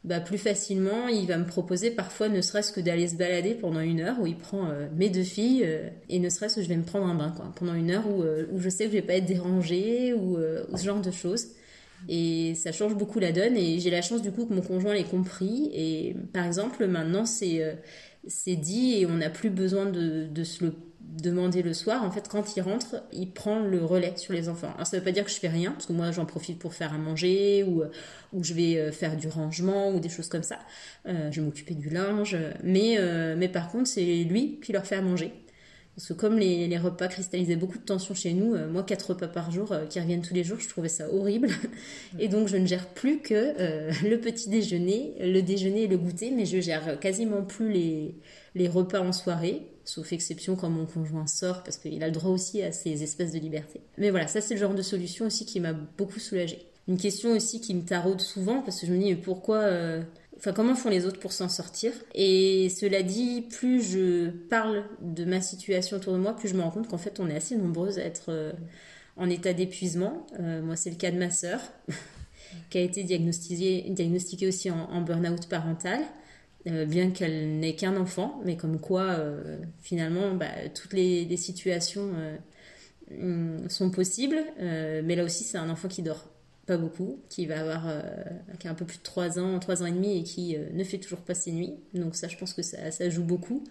bah, 0.03 0.19
plus 0.19 0.37
facilement, 0.37 1.07
il 1.07 1.27
va 1.27 1.37
me 1.37 1.45
proposer 1.45 1.91
parfois 1.91 2.29
ne 2.29 2.41
serait-ce 2.41 2.71
que 2.71 2.79
d'aller 2.79 3.07
se 3.07 3.15
balader 3.15 3.55
pendant 3.55 3.81
une 3.81 3.99
heure 3.99 4.19
où 4.19 4.27
il 4.27 4.37
prend 4.37 4.69
euh, 4.69 4.87
mes 4.95 5.09
deux 5.09 5.23
filles 5.23 5.63
euh, 5.65 5.89
et 6.07 6.19
ne 6.19 6.29
serait-ce 6.29 6.55
que 6.55 6.61
je 6.61 6.69
vais 6.69 6.77
me 6.77 6.83
prendre 6.83 7.07
un 7.07 7.15
bain 7.15 7.33
quoi, 7.35 7.51
pendant 7.55 7.73
une 7.73 7.91
heure 7.91 8.07
où, 8.07 8.23
euh, 8.23 8.45
où 8.51 8.59
je 8.59 8.69
sais 8.69 8.85
que 8.85 8.91
je 8.91 8.95
vais 8.95 9.01
pas 9.01 9.15
être 9.15 9.25
dérangée 9.25 10.13
ou, 10.13 10.37
ce 10.75 10.83
genre 10.83 11.01
de 11.01 11.11
choses. 11.11 11.47
Et 12.07 12.53
ça 12.55 12.71
change 12.71 12.95
beaucoup 12.95 13.19
la 13.19 13.31
donne 13.31 13.57
et 13.57 13.79
j'ai 13.79 13.89
la 13.89 14.03
chance 14.03 14.21
du 14.21 14.31
coup 14.31 14.45
que 14.45 14.53
mon 14.53 14.61
conjoint 14.61 14.93
l'ait 14.93 15.03
compris 15.03 15.71
et 15.73 16.15
par 16.31 16.45
exemple 16.45 16.85
maintenant 16.85 17.25
c'est 17.25 17.75
c'est 18.27 18.55
dit 18.55 18.99
et 18.99 19.07
on 19.07 19.15
n'a 19.15 19.31
plus 19.31 19.49
besoin 19.49 19.87
de, 19.87 20.27
de 20.27 20.43
se 20.43 20.63
le 20.63 20.73
demander 21.07 21.61
le 21.61 21.73
soir, 21.73 22.03
en 22.03 22.11
fait, 22.11 22.27
quand 22.27 22.55
il 22.55 22.61
rentre, 22.61 23.03
il 23.13 23.31
prend 23.31 23.59
le 23.59 23.83
relais 23.83 24.13
sur 24.17 24.33
les 24.33 24.49
enfants. 24.49 24.71
Alors, 24.75 24.87
ça 24.87 24.97
veut 24.97 25.03
pas 25.03 25.11
dire 25.11 25.23
que 25.23 25.31
je 25.31 25.37
fais 25.37 25.47
rien, 25.47 25.71
parce 25.71 25.85
que 25.85 25.93
moi, 25.93 26.11
j'en 26.11 26.25
profite 26.25 26.59
pour 26.59 26.73
faire 26.73 26.93
à 26.93 26.97
manger, 26.97 27.63
ou, 27.63 27.83
ou 28.33 28.43
je 28.43 28.53
vais 28.53 28.77
euh, 28.77 28.91
faire 28.91 29.15
du 29.15 29.27
rangement, 29.27 29.89
ou 29.89 29.99
des 29.99 30.09
choses 30.09 30.27
comme 30.27 30.43
ça. 30.43 30.59
Euh, 31.07 31.31
je 31.31 31.39
vais 31.39 31.45
m'occuper 31.45 31.73
du 31.73 31.89
linge. 31.89 32.37
Mais, 32.63 32.97
euh, 32.99 33.35
mais 33.37 33.47
par 33.47 33.69
contre, 33.71 33.87
c'est 33.87 34.23
lui 34.23 34.59
qui 34.61 34.73
leur 34.73 34.85
fait 34.85 34.95
à 34.95 35.01
manger. 35.01 35.33
Parce 35.97 36.07
que 36.07 36.13
comme 36.13 36.37
les, 36.37 36.67
les 36.67 36.77
repas 36.77 37.09
cristallisaient 37.09 37.57
beaucoup 37.57 37.77
de 37.77 37.83
tension 37.83 38.13
chez 38.13 38.31
nous, 38.33 38.55
moi, 38.71 38.83
quatre 38.83 39.09
repas 39.09 39.27
par 39.27 39.51
jour 39.51 39.73
qui 39.89 39.99
reviennent 39.99 40.21
tous 40.21 40.33
les 40.35 40.43
jours, 40.43 40.59
je 40.59 40.69
trouvais 40.69 40.87
ça 40.89 41.11
horrible. 41.11 41.49
Et 42.19 42.27
donc, 42.27 42.47
je 42.47 42.55
ne 42.55 42.65
gère 42.65 42.87
plus 42.87 43.19
que 43.19 43.55
le 44.07 44.17
petit 44.17 44.49
déjeuner, 44.49 45.15
le 45.19 45.41
déjeuner 45.41 45.83
et 45.83 45.87
le 45.87 45.97
goûter, 45.97 46.31
mais 46.31 46.45
je 46.45 46.61
gère 46.61 46.99
quasiment 46.99 47.41
plus 47.41 47.71
les, 47.71 48.15
les 48.53 48.67
repas 48.67 49.01
en 49.01 49.11
soirée 49.11 49.67
sauf 49.87 50.11
exception 50.11 50.55
quand 50.55 50.69
mon 50.69 50.85
conjoint 50.85 51.27
sort, 51.27 51.63
parce 51.63 51.77
qu'il 51.77 52.03
a 52.03 52.07
le 52.07 52.11
droit 52.13 52.31
aussi 52.31 52.61
à 52.61 52.71
ces 52.71 53.03
espèces 53.03 53.31
de 53.31 53.39
liberté. 53.39 53.81
Mais 53.97 54.09
voilà, 54.09 54.27
ça 54.27 54.41
c'est 54.41 54.53
le 54.53 54.59
genre 54.59 54.75
de 54.75 54.81
solution 54.81 55.25
aussi 55.25 55.45
qui 55.45 55.59
m'a 55.59 55.73
beaucoup 55.73 56.19
soulagée. 56.19 56.67
Une 56.87 56.97
question 56.97 57.31
aussi 57.31 57.59
qui 57.59 57.73
me 57.73 57.83
taraude 57.83 58.21
souvent, 58.21 58.61
parce 58.61 58.79
que 58.81 58.87
je 58.87 58.93
me 58.93 58.97
dis, 58.97 59.09
mais 59.09 59.15
pourquoi... 59.15 59.61
Enfin, 60.37 60.53
comment 60.53 60.75
font 60.75 60.89
les 60.89 61.05
autres 61.05 61.19
pour 61.19 61.31
s'en 61.31 61.49
sortir? 61.49 61.91
Et 62.13 62.69
cela 62.69 63.01
dit, 63.01 63.41
plus 63.41 63.81
je 63.81 64.29
parle 64.29 64.83
de 65.01 65.25
ma 65.25 65.41
situation 65.41 65.97
autour 65.97 66.13
de 66.13 66.19
moi, 66.19 66.35
plus 66.35 66.47
je 66.47 66.53
me 66.53 66.61
rends 66.61 66.69
compte 66.69 66.87
qu'en 66.87 66.99
fait, 66.99 67.19
on 67.19 67.27
est 67.27 67.35
assez 67.35 67.57
nombreuses 67.57 67.97
à 67.97 68.03
être 68.03 68.25
euh, 68.29 68.53
en 69.15 69.29
état 69.31 69.53
d'épuisement. 69.53 70.27
Euh, 70.39 70.61
moi, 70.61 70.75
c'est 70.75 70.91
le 70.91 70.95
cas 70.95 71.09
de 71.09 71.17
ma 71.17 71.31
sœur, 71.31 71.59
qui 72.69 72.77
a 72.77 72.81
été 72.81 73.03
diagnostiquée, 73.03 74.47
aussi 74.47 74.69
en, 74.69 75.01
burn-out 75.01 75.47
parental. 75.49 76.01
Euh, 76.67 76.85
bien 76.85 77.09
qu'elle 77.09 77.59
n'ait 77.59 77.75
qu'un 77.75 77.97
enfant, 77.97 78.39
mais 78.45 78.57
comme 78.57 78.79
quoi 78.79 79.17
finalement 79.81 80.35
bah, 80.35 80.69
toutes 80.75 80.93
les, 80.93 81.37
situations 81.37 82.11
mm, 83.09 83.69
sont 83.69 83.89
possibles. 83.89 84.43
mais 84.59 85.15
là 85.15 85.23
aussi, 85.23 85.43
c'est 85.43 85.57
un 85.57 85.69
enfant 85.69 85.87
qui 85.87 86.03
dort 86.03 86.29
pas 86.67 86.77
beaucoup, 86.77 87.19
qui 87.29 87.45
va 87.45 87.61
avoir 87.61 88.03
qui 88.59 88.67
a 88.67 88.71
un 88.71 88.75
peu 88.75 88.85
plus 88.85 88.97
de 88.97 89.03
3 89.03 89.39
ans, 89.39 89.57
3 89.57 89.83
ans 89.83 89.85
et 89.85 89.91
demi 89.91 90.19
et 90.19 90.23
qui 90.23 90.55
ne 90.55 90.83
fait 90.83 90.97
toujours 90.97 91.21
pas 91.21 91.33
ses 91.33 91.51
nuits. 91.51 91.73
Donc 91.93 92.15
ça, 92.15 92.27
je 92.27 92.37
pense 92.37 92.53
que 92.53 92.61
ça, 92.61 92.91
ça 92.91 93.09
joue 93.09 93.23
beaucoup, 93.23 93.63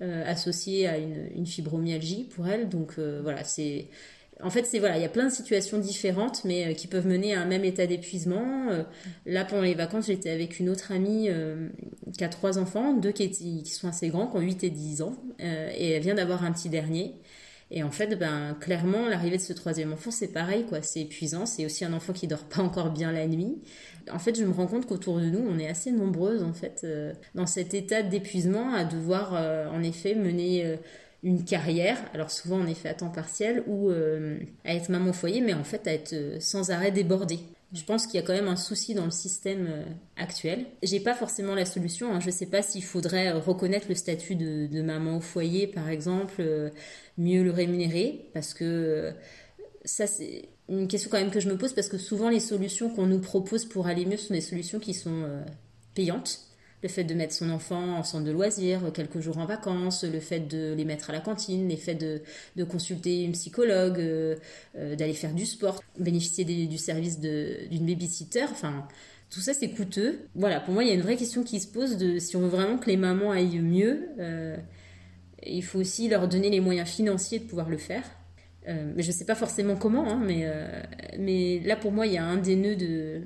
associé 0.00 0.86
à 0.86 0.96
une, 0.96 1.46
fibromyalgie 1.46 2.24
pour 2.24 2.46
elle. 2.46 2.68
Donc 2.68 2.98
voilà, 2.98 3.44
c'est 3.44 3.88
en 4.42 4.50
fait, 4.50 4.66
c'est 4.66 4.78
voilà, 4.78 4.98
il 4.98 5.02
y 5.02 5.06
a 5.06 5.08
plein 5.08 5.24
de 5.24 5.32
situations 5.32 5.78
différentes, 5.78 6.44
mais 6.44 6.66
euh, 6.66 6.74
qui 6.74 6.88
peuvent 6.88 7.06
mener 7.06 7.34
à 7.34 7.40
un 7.40 7.46
même 7.46 7.64
état 7.64 7.86
d'épuisement. 7.86 8.68
Euh, 8.70 8.82
là, 9.24 9.44
pendant 9.46 9.62
les 9.62 9.74
vacances, 9.74 10.06
j'étais 10.06 10.30
avec 10.30 10.60
une 10.60 10.68
autre 10.68 10.92
amie 10.92 11.28
euh, 11.30 11.68
qui 12.16 12.22
a 12.22 12.28
trois 12.28 12.58
enfants, 12.58 12.92
deux 12.92 13.12
qui, 13.12 13.30
qui, 13.30 13.70
sont 13.70 13.88
assez 13.88 14.08
grands, 14.08 14.26
qui 14.26 14.36
ont 14.36 14.40
8 14.40 14.64
et 14.64 14.70
10 14.70 15.02
ans, 15.02 15.16
et 15.38 15.90
elle 15.92 16.02
vient 16.02 16.14
d'avoir 16.14 16.44
un 16.44 16.52
petit 16.52 16.68
dernier. 16.68 17.14
Et 17.70 17.82
en 17.82 17.90
fait, 17.90 18.16
ben, 18.16 18.56
clairement, 18.60 19.08
l'arrivée 19.08 19.38
de 19.38 19.42
ce 19.42 19.52
troisième 19.52 19.92
enfant, 19.92 20.10
c'est 20.10 20.32
pareil, 20.32 20.66
quoi. 20.66 20.82
C'est 20.82 21.00
épuisant. 21.00 21.46
C'est 21.46 21.66
aussi 21.66 21.84
un 21.84 21.92
enfant 21.92 22.12
qui 22.12 22.28
dort 22.28 22.44
pas 22.44 22.62
encore 22.62 22.90
bien 22.90 23.12
la 23.12 23.26
nuit. 23.26 23.60
En 24.10 24.18
fait, 24.20 24.38
je 24.38 24.44
me 24.44 24.52
rends 24.52 24.68
compte 24.68 24.86
qu'autour 24.86 25.18
de 25.18 25.26
nous, 25.26 25.44
on 25.48 25.58
est 25.58 25.68
assez 25.68 25.90
nombreuses, 25.90 26.44
en 26.44 26.52
fait, 26.52 26.86
dans 27.34 27.46
cet 27.46 27.74
état 27.74 28.02
d'épuisement, 28.02 28.72
à 28.72 28.84
devoir, 28.84 29.32
en 29.72 29.82
effet, 29.82 30.14
mener 30.14 30.78
une 31.26 31.44
carrière, 31.44 31.98
alors 32.14 32.30
souvent 32.30 32.60
en 32.60 32.66
effet 32.66 32.88
à 32.88 32.94
temps 32.94 33.10
partiel, 33.10 33.64
ou 33.66 33.90
euh, 33.90 34.38
à 34.64 34.74
être 34.74 34.88
maman 34.90 35.10
au 35.10 35.12
foyer, 35.12 35.40
mais 35.40 35.54
en 35.54 35.64
fait 35.64 35.86
à 35.88 35.92
être 35.92 36.12
euh, 36.12 36.38
sans 36.40 36.70
arrêt 36.70 36.92
débordée. 36.92 37.40
Je 37.72 37.82
pense 37.82 38.06
qu'il 38.06 38.20
y 38.20 38.22
a 38.22 38.26
quand 38.26 38.32
même 38.32 38.48
un 38.48 38.56
souci 38.56 38.94
dans 38.94 39.04
le 39.04 39.10
système 39.10 39.66
euh, 39.68 39.84
actuel. 40.16 40.66
J'ai 40.82 41.00
pas 41.00 41.14
forcément 41.14 41.54
la 41.54 41.64
solution. 41.64 42.14
Hein. 42.14 42.20
Je 42.20 42.30
sais 42.30 42.46
pas 42.46 42.62
s'il 42.62 42.84
faudrait 42.84 43.32
reconnaître 43.32 43.86
le 43.88 43.94
statut 43.94 44.36
de, 44.36 44.82
maman 44.82 45.18
au 45.18 45.20
foyer, 45.20 45.66
par 45.66 45.88
exemple, 45.88 46.72
mieux 47.18 47.42
le 47.42 47.50
rémunérer, 47.50 48.30
parce 48.34 48.54
que 48.54 49.12
ça 49.84 50.06
c'est 50.06 50.48
une 50.68 50.88
question 50.88 51.10
quand 51.10 51.18
même 51.18 51.30
que 51.30 51.40
je 51.40 51.48
me 51.48 51.56
pose 51.56 51.72
parce 51.72 51.88
que 51.88 51.98
souvent 51.98 52.28
les 52.28 52.40
solutions 52.40 52.90
qu'on 52.90 53.06
nous 53.06 53.20
propose 53.20 53.64
pour 53.64 53.86
aller 53.86 54.04
mieux 54.04 54.16
sont 54.16 54.34
des 54.34 54.40
solutions 54.40 54.80
qui 54.80 54.94
sont 54.94 55.24
payantes 55.94 56.46
le 56.82 56.88
fait 56.88 57.04
de 57.04 57.14
mettre 57.14 57.32
son 57.32 57.50
enfant 57.50 57.96
en 57.98 58.02
centre 58.02 58.24
de 58.24 58.30
loisirs, 58.30 58.92
quelques 58.92 59.20
jours 59.20 59.38
en 59.38 59.46
vacances, 59.46 60.04
le 60.04 60.20
fait 60.20 60.40
de 60.40 60.74
les 60.74 60.84
mettre 60.84 61.10
à 61.10 61.12
la 61.12 61.20
cantine, 61.20 61.68
le 61.68 61.76
fait 61.76 61.94
de, 61.94 62.64
consulter 62.64 63.24
une 63.24 63.32
psychologue, 63.32 63.98
euh, 63.98 64.36
euh, 64.76 64.96
d'aller 64.96 65.14
faire 65.14 65.32
du 65.32 65.46
sport, 65.46 65.82
bénéficier 65.98 66.44
du 66.44 66.78
service 66.78 67.20
d'une 67.20 67.86
babysitter, 67.86 68.44
enfin 68.44 68.86
tout 69.30 69.40
ça 69.40 69.54
c'est 69.54 69.70
coûteux. 69.70 70.20
Voilà, 70.34 70.60
pour 70.60 70.74
moi 70.74 70.84
il 70.84 70.88
y 70.88 70.90
a 70.90 70.94
une 70.94 71.02
vraie 71.02 71.16
question 71.16 71.42
qui 71.42 71.60
se 71.60 71.66
pose 71.66 71.96
de 71.96 72.18
si 72.18 72.36
on 72.36 72.40
veut 72.40 72.48
vraiment 72.48 72.78
que 72.78 72.90
les 72.90 72.96
mamans 72.96 73.32
aillent 73.32 73.58
mieux, 73.58 74.08
euh, 74.18 74.56
il 75.44 75.64
faut 75.64 75.78
aussi 75.78 76.08
leur 76.08 76.28
donner 76.28 76.50
les 76.50 76.60
moyens 76.60 76.88
financiers 76.88 77.38
de 77.38 77.44
pouvoir 77.44 77.68
le 77.68 77.78
faire. 77.78 78.04
mais 78.66 79.02
je 79.02 79.08
ne 79.08 79.12
sais 79.12 79.24
pas 79.24 79.36
forcément 79.36 79.76
comment, 79.76 80.08
hein, 80.08 80.20
mais, 80.24 80.44
mais 81.18 81.60
là 81.60 81.76
pour 81.76 81.92
moi 81.92 82.06
il 82.06 82.12
y 82.14 82.18
a 82.18 82.24
un 82.24 82.36
des 82.36 82.56
nœuds 82.56 82.76
de, 82.76 83.22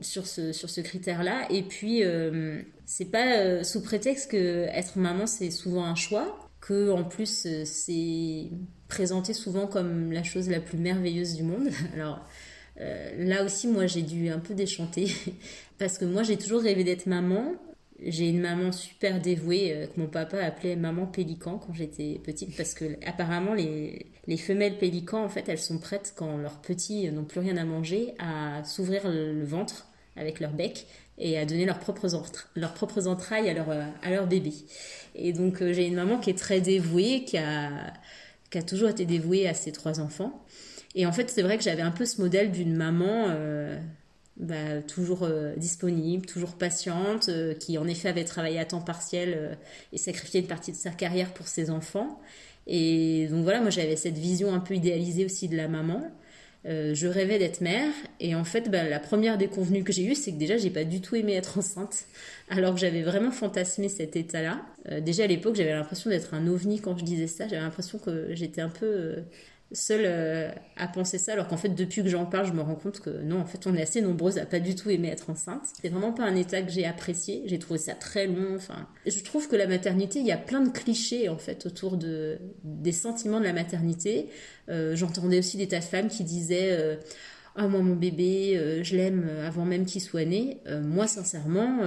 sur 0.00 0.26
ce, 0.26 0.52
sur 0.52 0.70
ce 0.70 0.80
critère-là. 0.80 1.46
Et 1.50 1.62
puis, 1.62 2.04
euh, 2.04 2.60
c'est 2.86 3.10
pas 3.10 3.38
euh, 3.38 3.62
sous 3.62 3.82
prétexte 3.82 4.30
que 4.30 4.66
être 4.72 4.98
maman, 4.98 5.26
c'est 5.26 5.50
souvent 5.50 5.84
un 5.84 5.94
choix, 5.94 6.50
que 6.60 6.90
en 6.90 7.04
plus, 7.04 7.46
euh, 7.46 7.64
c'est 7.64 8.50
présenté 8.88 9.32
souvent 9.34 9.66
comme 9.66 10.12
la 10.12 10.22
chose 10.22 10.48
la 10.48 10.60
plus 10.60 10.78
merveilleuse 10.78 11.34
du 11.34 11.42
monde. 11.42 11.68
Alors, 11.94 12.20
là 13.18 13.44
aussi, 13.44 13.66
moi, 13.66 13.86
j'ai 13.86 14.02
dû 14.02 14.28
un 14.28 14.38
peu 14.38 14.54
déchanter, 14.54 15.12
parce 15.78 15.98
que 15.98 16.04
moi, 16.04 16.22
j'ai 16.22 16.36
toujours 16.36 16.62
rêvé 16.62 16.84
d'être 16.84 17.06
maman. 17.06 17.54
J'ai 18.04 18.28
une 18.28 18.40
maman 18.40 18.70
super 18.72 19.20
dévouée 19.20 19.88
que 19.94 20.00
mon 20.00 20.06
papa 20.06 20.38
appelait 20.38 20.76
maman 20.76 21.06
pélican 21.06 21.58
quand 21.58 21.72
j'étais 21.72 22.20
petite 22.22 22.56
parce 22.56 22.74
que 22.74 22.84
apparemment 23.04 23.54
les, 23.54 24.06
les 24.26 24.36
femelles 24.36 24.78
pélicans 24.78 25.24
en 25.24 25.28
fait 25.28 25.48
elles 25.48 25.58
sont 25.58 25.78
prêtes 25.78 26.14
quand 26.16 26.36
leurs 26.36 26.60
petits 26.60 27.10
n'ont 27.10 27.24
plus 27.24 27.40
rien 27.40 27.56
à 27.56 27.64
manger 27.64 28.14
à 28.20 28.62
s'ouvrir 28.64 29.08
le 29.10 29.44
ventre 29.44 29.88
avec 30.16 30.40
leur 30.40 30.52
bec 30.52 30.86
et 31.18 31.38
à 31.38 31.44
donner 31.44 31.64
leurs 31.64 31.78
propres, 31.78 32.06
leurs 32.54 32.74
propres 32.74 33.08
entrailles 33.08 33.48
à 33.48 33.54
leur, 33.54 33.70
euh, 33.70 33.84
à 34.02 34.10
leur 34.10 34.26
bébé. 34.26 34.52
Et 35.14 35.32
donc 35.32 35.62
euh, 35.62 35.72
j'ai 35.72 35.86
une 35.86 35.94
maman 35.94 36.18
qui 36.18 36.30
est 36.30 36.38
très 36.38 36.60
dévouée, 36.60 37.24
qui 37.24 37.38
a, 37.38 37.92
qui 38.50 38.58
a 38.58 38.62
toujours 38.62 38.88
été 38.88 39.04
dévouée 39.04 39.48
à 39.48 39.54
ses 39.54 39.72
trois 39.72 40.00
enfants. 40.00 40.44
Et 40.94 41.06
en 41.06 41.12
fait, 41.12 41.28
c'est 41.30 41.42
vrai 41.42 41.58
que 41.58 41.64
j'avais 41.64 41.82
un 41.82 41.90
peu 41.90 42.06
ce 42.06 42.20
modèle 42.20 42.50
d'une 42.50 42.74
maman 42.74 43.26
euh, 43.28 43.78
bah, 44.38 44.82
toujours 44.86 45.28
disponible, 45.56 46.26
toujours 46.26 46.54
patiente, 46.54 47.30
qui 47.58 47.78
en 47.78 47.86
effet 47.86 48.08
avait 48.08 48.24
travaillé 48.24 48.58
à 48.58 48.64
temps 48.64 48.80
partiel 48.80 49.58
et 49.92 49.98
sacrifié 49.98 50.40
une 50.40 50.46
partie 50.46 50.72
de 50.72 50.76
sa 50.76 50.90
carrière 50.90 51.32
pour 51.32 51.48
ses 51.48 51.70
enfants. 51.70 52.20
Et 52.66 53.26
donc 53.30 53.42
voilà, 53.42 53.60
moi 53.60 53.70
j'avais 53.70 53.96
cette 53.96 54.18
vision 54.18 54.52
un 54.52 54.60
peu 54.60 54.74
idéalisée 54.74 55.24
aussi 55.24 55.48
de 55.48 55.56
la 55.56 55.68
maman. 55.68 56.10
Euh, 56.66 56.92
je 56.92 57.06
rêvais 57.06 57.38
d'être 57.38 57.60
mère 57.60 57.92
et 58.18 58.34
en 58.34 58.42
fait 58.42 58.68
bah, 58.68 58.82
la 58.82 58.98
première 58.98 59.38
déconvenue 59.38 59.84
que 59.84 59.92
j'ai 59.92 60.04
eue 60.04 60.16
c'est 60.16 60.32
que 60.32 60.38
déjà 60.38 60.56
j'ai 60.56 60.70
pas 60.70 60.82
du 60.82 61.00
tout 61.00 61.14
aimé 61.14 61.34
être 61.34 61.56
enceinte 61.56 62.06
alors 62.50 62.74
que 62.74 62.80
j'avais 62.80 63.02
vraiment 63.02 63.30
fantasmé 63.30 63.88
cet 63.88 64.16
état 64.16 64.42
là 64.42 64.62
euh, 64.90 65.00
déjà 65.00 65.22
à 65.22 65.26
l'époque 65.28 65.54
j'avais 65.54 65.72
l'impression 65.72 66.10
d'être 66.10 66.34
un 66.34 66.48
ovni 66.48 66.80
quand 66.80 66.98
je 66.98 67.04
disais 67.04 67.28
ça 67.28 67.46
j'avais 67.46 67.62
l'impression 67.62 68.00
que 68.00 68.34
j'étais 68.34 68.60
un 68.60 68.70
peu 68.70 68.86
euh, 68.86 69.20
seule 69.72 70.04
euh, 70.04 70.50
à 70.76 70.88
penser 70.88 71.18
ça, 71.18 71.32
alors 71.32 71.46
qu'en 71.46 71.56
fait, 71.56 71.68
depuis 71.70 72.02
que 72.02 72.08
j'en 72.08 72.24
parle, 72.24 72.46
je 72.46 72.52
me 72.52 72.62
rends 72.62 72.74
compte 72.74 73.00
que 73.00 73.10
non, 73.22 73.40
en 73.40 73.44
fait, 73.44 73.66
on 73.66 73.74
est 73.74 73.82
assez 73.82 74.00
nombreuses 74.00 74.38
à 74.38 74.46
pas 74.46 74.60
du 74.60 74.74
tout 74.74 74.90
aimer 74.90 75.08
être 75.08 75.30
enceinte. 75.30 75.62
C'est 75.80 75.88
vraiment 75.88 76.12
pas 76.12 76.24
un 76.24 76.36
état 76.36 76.62
que 76.62 76.70
j'ai 76.70 76.86
apprécié. 76.86 77.42
J'ai 77.46 77.58
trouvé 77.58 77.78
ça 77.78 77.94
très 77.94 78.26
long. 78.26 78.56
Enfin, 78.56 78.86
je 79.06 79.22
trouve 79.22 79.48
que 79.48 79.56
la 79.56 79.66
maternité, 79.66 80.20
il 80.20 80.26
y 80.26 80.32
a 80.32 80.38
plein 80.38 80.60
de 80.60 80.70
clichés 80.70 81.28
en 81.28 81.38
fait 81.38 81.66
autour 81.66 81.96
de 81.96 82.38
des 82.64 82.92
sentiments 82.92 83.40
de 83.40 83.44
la 83.44 83.52
maternité. 83.52 84.28
Euh, 84.68 84.96
j'entendais 84.96 85.38
aussi 85.38 85.56
des 85.56 85.68
tas 85.68 85.80
de 85.80 85.84
femmes 85.84 86.08
qui 86.08 86.24
disaient 86.24 86.72
euh, 86.72 86.96
ah 87.56 87.66
moi 87.66 87.80
mon 87.80 87.96
bébé 87.96 88.56
euh, 88.56 88.82
je 88.84 88.96
l'aime 88.96 89.26
euh, 89.28 89.46
avant 89.46 89.64
même 89.64 89.84
qu'il 89.84 90.00
soit 90.00 90.24
né. 90.24 90.58
Euh, 90.66 90.80
moi 90.80 91.06
sincèrement 91.06 91.80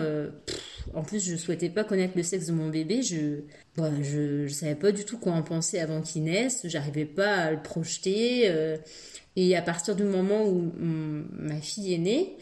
en 0.93 1.03
plus 1.03 1.23
je 1.23 1.35
souhaitais 1.35 1.69
pas 1.69 1.83
connaître 1.83 2.13
le 2.15 2.23
sexe 2.23 2.47
de 2.47 2.51
mon 2.51 2.69
bébé. 2.69 3.01
Je 3.01 3.41
bah, 3.77 3.91
je, 4.01 4.47
je 4.47 4.53
savais 4.53 4.75
pas 4.75 4.91
du 4.91 5.05
tout 5.05 5.17
quoi 5.17 5.33
en 5.33 5.43
penser 5.43 5.79
avant 5.79 6.01
qu'il 6.01 6.23
naisse. 6.23 6.61
J'arrivais 6.65 7.05
pas 7.05 7.35
à 7.35 7.51
le 7.51 7.61
projeter 7.61 8.51
et 9.35 9.55
à 9.55 9.61
partir 9.61 9.95
du 9.95 10.03
moment 10.03 10.45
où 10.45 10.71
ma 10.77 11.61
fille 11.61 11.93
est 11.93 11.97
née 11.97 12.37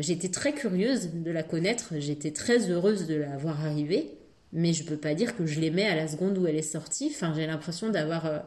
j'étais 0.00 0.28
très 0.28 0.52
curieuse 0.52 1.10
de 1.14 1.30
la 1.30 1.42
connaître. 1.42 1.94
J'étais 1.98 2.30
très 2.30 2.70
heureuse 2.70 3.06
de 3.06 3.14
la 3.14 3.36
voir 3.36 3.64
arriver 3.64 4.21
mais 4.52 4.74
je 4.74 4.84
peux 4.84 4.96
pas 4.96 5.14
dire 5.14 5.34
que 5.34 5.46
je 5.46 5.60
l'aimais 5.60 5.86
à 5.86 5.96
la 5.96 6.06
seconde 6.06 6.36
où 6.36 6.46
elle 6.46 6.56
est 6.56 6.62
sortie. 6.62 7.10
Enfin, 7.10 7.32
j'ai 7.34 7.46
l'impression 7.46 7.88
d'avoir, 7.88 8.26
euh, 8.26 8.38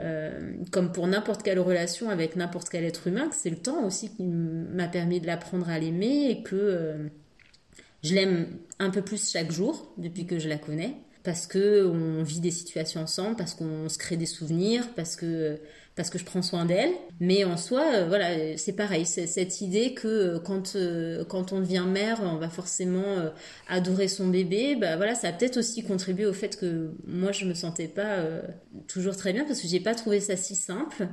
euh, 0.00 0.52
comme 0.72 0.90
pour 0.90 1.06
n'importe 1.06 1.42
quelle 1.44 1.60
relation 1.60 2.10
avec 2.10 2.34
n'importe 2.34 2.68
quel 2.68 2.84
être 2.84 3.06
humain, 3.06 3.28
que 3.28 3.36
c'est 3.36 3.50
le 3.50 3.56
temps 3.56 3.84
aussi 3.84 4.14
qui 4.14 4.24
m'a 4.24 4.88
permis 4.88 5.20
de 5.20 5.26
l'apprendre 5.26 5.68
à 5.68 5.78
l'aimer 5.78 6.28
et 6.28 6.42
que 6.42 6.56
euh, 6.56 7.08
je 8.02 8.14
l'aime 8.14 8.48
un 8.80 8.90
peu 8.90 9.02
plus 9.02 9.30
chaque 9.30 9.52
jour 9.52 9.94
depuis 9.96 10.26
que 10.26 10.40
je 10.40 10.48
la 10.48 10.58
connais, 10.58 10.96
parce 11.22 11.46
que 11.46 11.86
on 11.86 12.24
vit 12.24 12.40
des 12.40 12.50
situations 12.50 13.02
ensemble, 13.02 13.36
parce 13.36 13.54
qu'on 13.54 13.88
se 13.88 13.96
crée 13.96 14.16
des 14.16 14.26
souvenirs, 14.26 14.88
parce 14.96 15.14
que 15.14 15.58
parce 15.96 16.10
que 16.10 16.18
je 16.18 16.24
prends 16.24 16.42
soin 16.42 16.64
d'elle. 16.64 16.90
Mais 17.20 17.44
en 17.44 17.56
soi, 17.56 17.84
euh, 17.94 18.08
voilà, 18.08 18.56
c'est 18.56 18.72
pareil, 18.72 19.06
c'est 19.06 19.26
cette 19.26 19.60
idée 19.60 19.94
que 19.94 20.08
euh, 20.08 20.38
quand 20.40 20.74
euh, 20.74 21.24
quand 21.24 21.52
on 21.52 21.60
devient 21.60 21.84
mère, 21.86 22.20
on 22.22 22.36
va 22.36 22.48
forcément 22.48 23.30
adorer 23.68 24.08
son 24.08 24.28
bébé. 24.28 24.76
Bah 24.76 24.96
voilà, 24.96 25.14
ça 25.14 25.28
a 25.28 25.32
peut-être 25.32 25.56
aussi 25.56 25.84
contribué 25.84 26.26
au 26.26 26.32
fait 26.32 26.58
que 26.58 26.92
moi 27.06 27.32
je 27.32 27.44
me 27.44 27.54
sentais 27.54 27.88
pas 27.88 28.24
toujours 28.88 29.16
très 29.16 29.32
bien 29.32 29.44
parce 29.44 29.60
que 29.60 29.68
j'ai 29.68 29.80
pas 29.80 29.94
trouvé 29.94 30.20
ça 30.20 30.36
si 30.36 30.56
simple. 30.56 31.08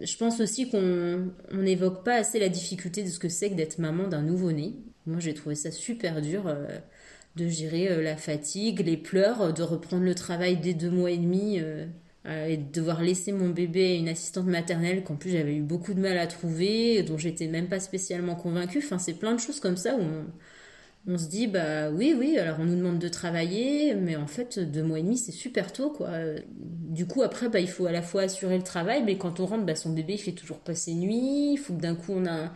Je 0.00 0.16
pense 0.16 0.40
aussi 0.40 0.70
qu'on 0.70 1.30
n'évoque 1.52 2.04
pas 2.04 2.14
assez 2.14 2.38
la 2.38 2.48
difficulté 2.48 3.02
de 3.02 3.08
ce 3.08 3.18
que 3.18 3.28
c'est 3.28 3.50
que 3.50 3.54
d'être 3.54 3.78
maman 3.78 4.08
d'un 4.08 4.22
nouveau-né. 4.22 4.76
Moi, 5.06 5.18
j'ai 5.20 5.34
trouvé 5.34 5.54
ça 5.54 5.70
super 5.70 6.22
dur 6.22 6.44
de 7.36 7.48
gérer 7.48 8.02
la 8.02 8.16
fatigue, 8.16 8.80
les 8.80 8.96
pleurs, 8.96 9.52
de 9.52 9.62
reprendre 9.62 10.04
le 10.04 10.14
travail 10.14 10.56
dès 10.56 10.74
deux 10.74 10.90
mois 10.90 11.10
et 11.10 11.18
demi 11.18 11.60
euh, 12.26 12.46
et 12.46 12.56
de 12.56 12.70
devoir 12.72 13.02
laisser 13.02 13.32
mon 13.32 13.48
bébé 13.48 13.92
à 13.92 13.94
une 13.94 14.08
assistante 14.08 14.46
maternelle 14.46 15.02
qu'en 15.02 15.16
plus 15.16 15.30
j'avais 15.30 15.56
eu 15.56 15.62
beaucoup 15.62 15.92
de 15.94 16.00
mal 16.00 16.18
à 16.18 16.26
trouver, 16.26 17.02
dont 17.02 17.18
j'étais 17.18 17.48
même 17.48 17.68
pas 17.68 17.80
spécialement 17.80 18.36
convaincue. 18.36 18.78
Enfin, 18.78 18.98
c'est 18.98 19.14
plein 19.14 19.34
de 19.34 19.40
choses 19.40 19.58
comme 19.60 19.76
ça 19.76 19.96
où 19.96 20.02
on, 21.08 21.18
se 21.18 21.28
dit 21.28 21.48
bah 21.48 21.90
oui 21.90 22.14
oui 22.16 22.38
alors 22.38 22.58
on 22.60 22.64
nous 22.64 22.76
demande 22.76 23.00
de 23.00 23.08
travailler 23.08 23.94
mais 23.96 24.14
en 24.14 24.28
fait 24.28 24.60
deux 24.60 24.84
mois 24.84 25.00
et 25.00 25.02
demi 25.02 25.18
c'est 25.18 25.32
super 25.32 25.72
tôt 25.72 25.90
quoi 25.90 26.10
du 26.56 27.06
coup 27.06 27.22
après 27.22 27.48
bah 27.48 27.58
il 27.58 27.68
faut 27.68 27.86
à 27.86 27.92
la 27.92 28.02
fois 28.02 28.22
assurer 28.22 28.56
le 28.56 28.62
travail 28.62 29.02
mais 29.04 29.18
quand 29.18 29.40
on 29.40 29.46
rentre 29.46 29.66
bah 29.66 29.74
son 29.74 29.90
bébé 29.92 30.12
il 30.12 30.18
fait 30.18 30.30
toujours 30.30 30.60
pas 30.60 30.76
ses 30.76 30.94
nuits 30.94 31.54
il 31.54 31.56
faut 31.56 31.74
que 31.74 31.80
d'un 31.80 31.96
coup 31.96 32.12
on 32.12 32.24
a 32.26 32.52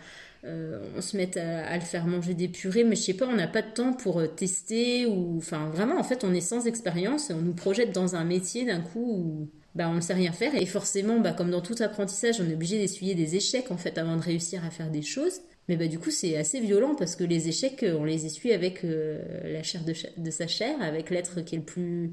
euh, 0.47 0.79
on 0.97 1.01
se 1.01 1.17
mette 1.17 1.37
à, 1.37 1.75
le 1.75 1.83
faire 1.83 2.07
manger 2.07 2.35
des 2.35 2.49
purées, 2.49 2.85
mais 2.85 2.95
je 2.95 3.03
sais 3.03 3.15
pas, 3.15 3.27
on 3.27 3.35
n'a 3.35 3.49
pas 3.49 3.63
de 3.63 3.71
temps 3.71 3.93
pour 3.93 4.21
euh, 4.21 4.27
tester 4.27 5.07
ou, 5.07 5.37
enfin, 5.39 5.69
vraiment, 5.71 5.99
en 5.99 6.05
fait, 6.05 6.23
on 6.25 6.33
est 6.33 6.41
sans 6.41 6.67
expérience 6.67 7.31
et 7.31 7.35
on 7.35 7.41
nous 7.41 7.55
projette 7.55 7.93
dans 7.93 8.15
un 8.15 8.25
métier 8.25 8.65
d'un 8.65 8.81
coup 8.81 9.01
où, 9.01 9.51
bah, 9.75 9.89
on 9.89 9.95
ne 9.95 10.01
sait 10.01 10.15
rien 10.15 10.33
faire 10.33 10.55
et 10.55 10.65
forcément, 10.67 11.19
bah, 11.19 11.33
comme 11.33 11.51
dans 11.51 11.61
tout 11.61 11.75
apprentissage, 11.81 12.41
on 12.41 12.49
est 12.49 12.55
obligé 12.55 12.79
d'essuyer 12.79 13.15
des 13.15 13.35
échecs 13.35 13.71
en 13.71 13.77
fait 13.77 13.99
avant 13.99 14.17
de 14.17 14.23
réussir 14.23 14.65
à 14.65 14.71
faire 14.71 14.91
des 14.91 15.03
choses. 15.03 15.41
Mais 15.69 15.77
bah, 15.77 15.89
du 15.89 15.99
coup, 15.99 16.13
c'est 16.13 16.37
assez 16.37 16.61
violent 16.61 16.95
parce 16.95 17.17
que 17.17 17.25
les 17.25 17.49
échecs, 17.49 17.85
on 17.99 18.05
les 18.05 18.25
essuie 18.25 18.53
avec 18.53 18.85
euh, 18.85 19.21
la 19.53 19.65
chair 19.65 19.83
de, 19.85 19.95
de, 20.17 20.31
sa 20.31 20.47
chair, 20.47 20.81
avec 20.81 21.11
l'être 21.11 21.41
qui 21.41 21.57
est 21.57 21.59
le 21.59 21.65
plus 21.65 22.13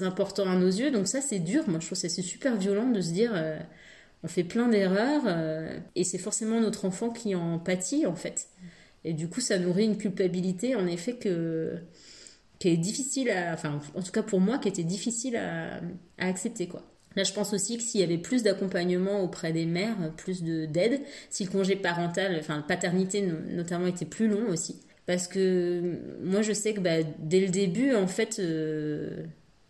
important 0.00 0.48
à 0.48 0.56
nos 0.56 0.68
yeux. 0.68 0.92
Donc 0.92 1.08
ça, 1.08 1.20
c'est 1.20 1.40
dur. 1.40 1.64
Moi, 1.66 1.80
je 1.80 1.86
trouve 1.86 2.00
que 2.00 2.08
c'est 2.08 2.22
super 2.22 2.56
violent 2.56 2.90
de 2.90 3.00
se 3.00 3.10
dire 3.10 3.32
on 4.24 4.28
fait 4.28 4.42
plein 4.42 4.68
d'erreurs 4.68 5.22
euh, 5.26 5.78
et 5.94 6.02
c'est 6.02 6.18
forcément 6.18 6.58
notre 6.58 6.86
enfant 6.86 7.10
qui 7.10 7.34
en 7.34 7.58
pâtit 7.58 8.06
en 8.06 8.16
fait. 8.16 8.48
Et 9.04 9.12
du 9.12 9.28
coup, 9.28 9.42
ça 9.42 9.58
nourrit 9.58 9.84
une 9.84 9.98
culpabilité 9.98 10.74
en 10.74 10.86
effet 10.86 11.16
que 11.16 11.74
qui 12.58 12.68
est 12.68 12.78
difficile 12.78 13.28
à, 13.30 13.52
enfin 13.52 13.80
en 13.94 14.02
tout 14.02 14.12
cas 14.12 14.22
pour 14.22 14.40
moi, 14.40 14.58
qui 14.58 14.68
était 14.68 14.82
difficile 14.82 15.36
à, 15.36 15.80
accepter 16.18 16.66
quoi. 16.66 16.82
Là, 17.16 17.22
je 17.22 17.32
pense 17.32 17.52
aussi 17.52 17.76
que 17.76 17.82
s'il 17.82 18.00
y 18.00 18.02
avait 18.02 18.18
plus 18.18 18.42
d'accompagnement 18.42 19.20
auprès 19.20 19.52
des 19.52 19.66
mères, 19.66 19.96
plus 20.16 20.42
de 20.42 20.64
d'aide, 20.66 21.00
si 21.30 21.44
le 21.44 21.50
congé 21.50 21.76
parental, 21.76 22.34
enfin 22.40 22.64
paternité 22.66 23.22
notamment 23.22 23.86
était 23.86 24.06
plus 24.06 24.26
long 24.26 24.48
aussi, 24.48 24.80
parce 25.06 25.28
que 25.28 25.98
moi 26.22 26.40
je 26.40 26.52
sais 26.54 26.72
que 26.72 26.80
bah, 26.80 27.02
dès 27.18 27.40
le 27.40 27.48
début 27.48 27.94
en 27.94 28.06
fait 28.06 28.38
euh, 28.40 29.24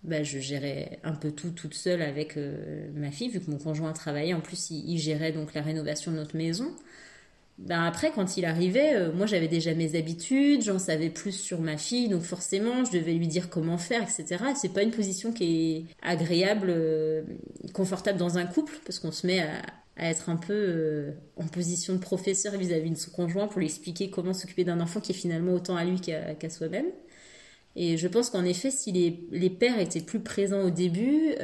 bah, 0.05 0.23
je 0.23 0.39
gérais 0.39 0.99
un 1.03 1.15
peu 1.15 1.31
tout 1.31 1.51
toute 1.51 1.73
seule 1.73 2.03
avec 2.03 2.37
euh, 2.37 2.89
ma 2.95 3.11
fille, 3.11 3.31
vu 3.31 3.41
que 3.41 3.51
mon 3.51 3.57
conjoint 3.57 3.93
travaillait. 3.95 4.35
En 4.35 4.41
plus, 4.41 4.71
il, 4.71 4.99
gérait 4.99 5.33
donc 5.33 5.55
la 5.55 5.63
rénovation 5.63 6.13
de 6.13 6.17
notre 6.17 6.37
maison. 6.37 6.71
Ben 7.57 7.85
après, 7.85 8.11
quand 8.11 8.37
il 8.37 8.45
arrivait, 8.45 8.97
euh, 8.97 9.13
moi 9.13 9.27
j'avais 9.27 9.49
déjà 9.49 9.75
mes 9.75 9.97
habitudes, 9.97 10.63
j'en 10.63 10.79
savais 10.79 11.09
plus 11.09 11.33
sur 11.33 11.61
ma 11.61 11.77
fille, 11.79 12.09
donc 12.09 12.23
forcément 12.23 12.85
je 12.85 12.91
devais 12.93 13.13
lui 13.13 13.29
dire 13.29 13.49
comment 13.49 13.79
faire, 13.79 14.03
etc. 14.03 14.45
C'est 14.57 14.73
pas 14.73 14.83
une 14.83 14.91
position 14.91 15.33
qui 15.33 15.77
est 15.77 15.85
agréable, 16.03 16.67
euh, 16.71 17.23
confortable 17.73 18.19
dans 18.19 18.39
un 18.39 18.45
couple, 18.45 18.75
parce 18.85 18.99
qu'on 18.99 19.13
se 19.13 19.27
met 19.27 19.41
à 19.97 20.11
être 20.11 20.29
un 20.29 20.37
peu 20.37 21.15
en 21.37 21.47
position 21.47 21.95
de 21.95 22.01
professeur 22.01 22.57
vis-à-vis 22.59 22.91
de 22.91 22.97
son 22.97 23.13
conjoint 23.13 23.47
pour 23.47 23.61
lui 23.61 23.67
expliquer 23.67 24.11
comment 24.11 24.35
s'occuper 24.35 24.65
d'un 24.65 24.81
enfant 24.81 25.01
qui 25.01 25.13
est 25.13 25.15
finalement 25.15 25.53
autant 25.53 25.77
à 25.77 25.85
lui 25.85 26.01
qu'à 26.01 26.51
soi-même. 26.51 26.87
Et 27.77 27.97
je 27.97 28.09
pense 28.09 28.31
qu'en 28.31 28.45
effet, 28.45 28.71
si 28.71 28.93
les, 28.93 29.27
les, 29.33 29.51
pères 29.51 29.79
étaient 29.81 30.01
plus 30.01 30.21
présents 30.21 30.63
au 30.63 30.71
début, 30.71 31.35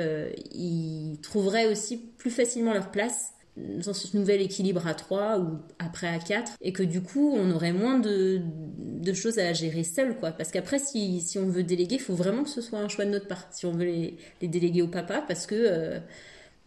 ils 0.55 1.19
trouveraient 1.23 1.67
aussi 1.67 1.97
plus 1.97 2.31
facilement 2.31 2.73
leur 2.73 2.91
place 2.91 3.33
dans 3.57 3.93
ce 3.93 4.17
nouvel 4.17 4.41
équilibre 4.41 4.87
à 4.87 4.95
3 4.95 5.39
ou 5.41 5.59
après 5.79 6.07
à 6.07 6.19
4 6.19 6.53
et 6.61 6.73
que 6.73 6.83
du 6.83 7.03
coup 7.03 7.35
on 7.37 7.51
aurait 7.51 7.73
moins 7.73 7.99
de, 7.99 8.41
de 8.79 9.13
choses 9.13 9.39
à 9.39 9.53
gérer 9.53 9.85
seul 9.85 10.17
quoi. 10.17 10.31
Parce 10.31 10.51
qu'après 10.51 10.79
si, 10.79 11.21
si, 11.21 11.39
on 11.39 11.47
veut 11.47 11.63
déléguer 11.63 11.97
il 11.97 12.01
faut 12.01 12.15
vraiment 12.15 12.45
que 12.45 12.49
ce 12.49 12.61
soit 12.61 12.79
un 12.79 12.89
choix 12.89 13.05
de 13.05 13.11
notre 13.11 13.27
part 13.27 13.47
si 13.51 13.67
on 13.67 13.73
veut 13.73 13.85
les, 13.85 14.17
les 14.41 14.49
déléguer 14.49 14.83
au 14.83 14.89
papa 14.89 15.23
parce 15.27 15.47
que 15.47 15.55
euh, 15.57 15.99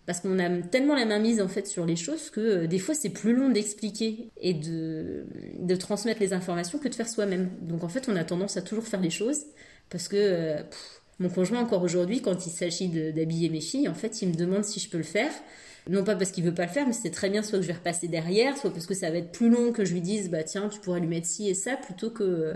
parce 0.05 0.19
qu'on 0.19 0.37
a 0.39 0.49
tellement 0.63 0.95
la 0.95 1.05
main 1.05 1.19
mise 1.19 1.41
en 1.41 1.47
fait 1.47 1.65
sur 1.67 1.85
les 1.85 1.95
choses 1.95 2.29
que 2.29 2.41
euh, 2.41 2.67
des 2.67 2.79
fois 2.79 2.93
c'est 2.93 3.09
plus 3.09 3.33
long 3.33 3.49
d'expliquer 3.49 4.31
et 4.37 4.53
de, 4.53 5.25
de 5.59 5.75
transmettre 5.75 6.19
les 6.19 6.33
informations 6.33 6.77
que 6.79 6.87
de 6.87 6.95
faire 6.95 7.07
soi-même. 7.07 7.49
Donc 7.61 7.83
en 7.83 7.89
fait 7.89 8.09
on 8.09 8.15
a 8.15 8.23
tendance 8.23 8.57
à 8.57 8.61
toujours 8.61 8.85
faire 8.85 9.01
les 9.01 9.09
choses 9.09 9.45
parce 9.89 10.07
que 10.07 10.17
euh, 10.17 10.61
mon 11.19 11.29
conjoint 11.29 11.61
encore 11.61 11.83
aujourd'hui 11.83 12.21
quand 12.21 12.45
il 12.45 12.49
s'agit 12.49 12.89
d'habiller 13.13 13.49
mes 13.49 13.61
filles 13.61 13.87
en 13.87 13.93
fait 13.93 14.21
il 14.21 14.29
me 14.29 14.35
demande 14.35 14.65
si 14.65 14.79
je 14.79 14.89
peux 14.89 14.97
le 14.97 15.03
faire. 15.03 15.31
Non 15.89 16.03
pas 16.03 16.15
parce 16.15 16.31
qu'il 16.31 16.45
veut 16.45 16.53
pas 16.53 16.65
le 16.65 16.71
faire, 16.71 16.87
mais 16.87 16.93
c'est 16.93 17.11
très 17.11 17.29
bien 17.29 17.43
soit 17.43 17.59
que 17.59 17.63
je 17.63 17.67
vais 17.67 17.73
repasser 17.73 18.07
derrière, 18.07 18.55
soit 18.57 18.71
parce 18.71 18.85
que 18.85 18.93
ça 18.93 19.11
va 19.11 19.17
être 19.17 19.33
plus 19.33 19.49
long 19.49 19.73
que 19.73 19.83
je 19.83 19.93
lui 19.93 19.99
dise 19.99 20.29
bah 20.29 20.43
tiens 20.43 20.69
tu 20.69 20.79
pourrais 20.79 21.01
lui 21.01 21.07
mettre 21.07 21.27
ci 21.27 21.49
et 21.49 21.53
ça 21.53 21.75
plutôt 21.75 22.09
que 22.09 22.23
euh, 22.23 22.53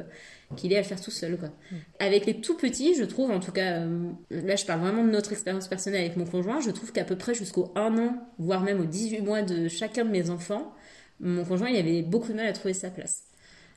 qu'il 0.56 0.72
ait 0.72 0.78
à 0.78 0.82
le 0.82 0.86
faire 0.86 1.02
tout 1.02 1.12
seul 1.12 1.38
quoi. 1.38 1.50
Mm. 1.50 1.76
Avec 2.00 2.26
les 2.26 2.42
tout 2.42 2.56
petits, 2.56 2.96
je 2.96 3.04
trouve 3.04 3.32
en 3.32 3.40
tout 3.40 3.52
cas 3.52 3.80
euh, 3.82 4.12
là 4.30 4.56
je 4.56 4.66
parle 4.66 4.82
vraiment 4.82 5.04
de 5.04 5.10
notre 5.10 5.32
expérience 5.32 5.68
personnelle 5.68 6.02
avec 6.02 6.18
mon 6.18 6.26
conjoint, 6.26 6.62
je 6.62 6.72
trouve 6.72 6.92
qu'à 6.92 7.04
peu 7.04 7.18
près 7.18 7.34
jusqu'au 7.34 7.72
1 7.76 7.98
an, 7.98 8.16
voire 8.40 8.62
même 8.62 8.80
aux 8.80 8.86
18 8.86 9.22
mois 9.22 9.42
de 9.42 9.68
chacun 9.68 10.06
de 10.06 10.10
mes 10.10 10.30
enfants, 10.30 10.74
mon 11.20 11.44
conjoint 11.44 11.70
il 11.70 11.78
avait 11.78 12.02
beaucoup 12.02 12.32
de 12.32 12.38
mal 12.38 12.48
à 12.48 12.54
trouver 12.54 12.74
sa 12.74 12.90
place. 12.90 13.24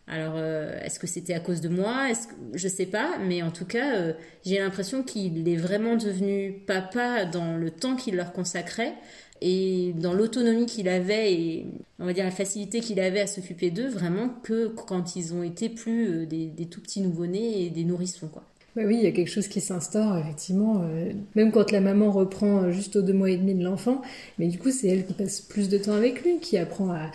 Alors, 0.06 0.34
euh, 0.36 0.80
est-ce 0.82 0.98
que 0.98 1.06
c'était 1.06 1.34
à 1.34 1.40
cause 1.40 1.60
de 1.60 1.68
moi? 1.68 2.10
Est-ce 2.10 2.26
que... 2.26 2.34
Je 2.54 2.66
sais 2.66 2.86
pas, 2.86 3.18
mais 3.18 3.42
en 3.42 3.52
tout 3.52 3.64
cas, 3.64 4.12
j'ai 4.44 4.58
l'impression 4.58 5.04
qu'il 5.04 5.48
est 5.48 5.56
vraiment 5.56 5.94
devenu 5.94 6.64
papa 6.66 7.26
dans 7.26 7.56
le 7.56 7.70
temps 7.70 7.94
qu'il 7.94 8.16
leur 8.16 8.32
consacrait, 8.32 8.94
et 9.40 9.92
dans 9.94 10.12
l'autonomie 10.12 10.66
qu'il 10.66 10.88
avait 10.88 11.32
et 11.32 11.66
on 11.98 12.04
va 12.04 12.12
dire 12.12 12.24
la 12.24 12.30
facilité 12.30 12.80
qu'il 12.80 13.00
avait 13.00 13.20
à 13.20 13.26
s'occuper 13.26 13.70
d'eux 13.70 13.88
vraiment 13.88 14.28
que 14.42 14.68
quand 14.68 15.16
ils 15.16 15.34
ont 15.34 15.42
été 15.42 15.68
plus 15.68 16.08
euh, 16.08 16.26
des, 16.26 16.46
des 16.46 16.66
tout 16.66 16.80
petits 16.80 17.00
nouveau-nés 17.00 17.64
et 17.64 17.70
des 17.70 17.84
nourrissons 17.84 18.28
quoi. 18.28 18.44
Bah 18.76 18.82
oui, 18.86 18.98
il 18.98 19.02
y 19.02 19.06
a 19.08 19.10
quelque 19.10 19.30
chose 19.30 19.48
qui 19.48 19.60
s'instaure, 19.60 20.16
effectivement, 20.16 20.82
euh, 20.84 21.10
même 21.34 21.50
quand 21.50 21.72
la 21.72 21.80
maman 21.80 22.12
reprend 22.12 22.62
euh, 22.62 22.70
juste 22.70 22.94
aux 22.94 23.02
deux 23.02 23.12
mois 23.12 23.28
et 23.28 23.36
demi 23.36 23.52
de 23.56 23.64
l'enfant, 23.64 24.00
mais 24.38 24.46
du 24.46 24.60
coup, 24.60 24.70
c'est 24.70 24.86
elle 24.86 25.04
qui 25.04 25.12
passe 25.12 25.40
plus 25.40 25.68
de 25.68 25.76
temps 25.76 25.94
avec 25.94 26.22
lui, 26.22 26.38
qui 26.38 26.56
apprend 26.56 26.92
à, 26.92 27.10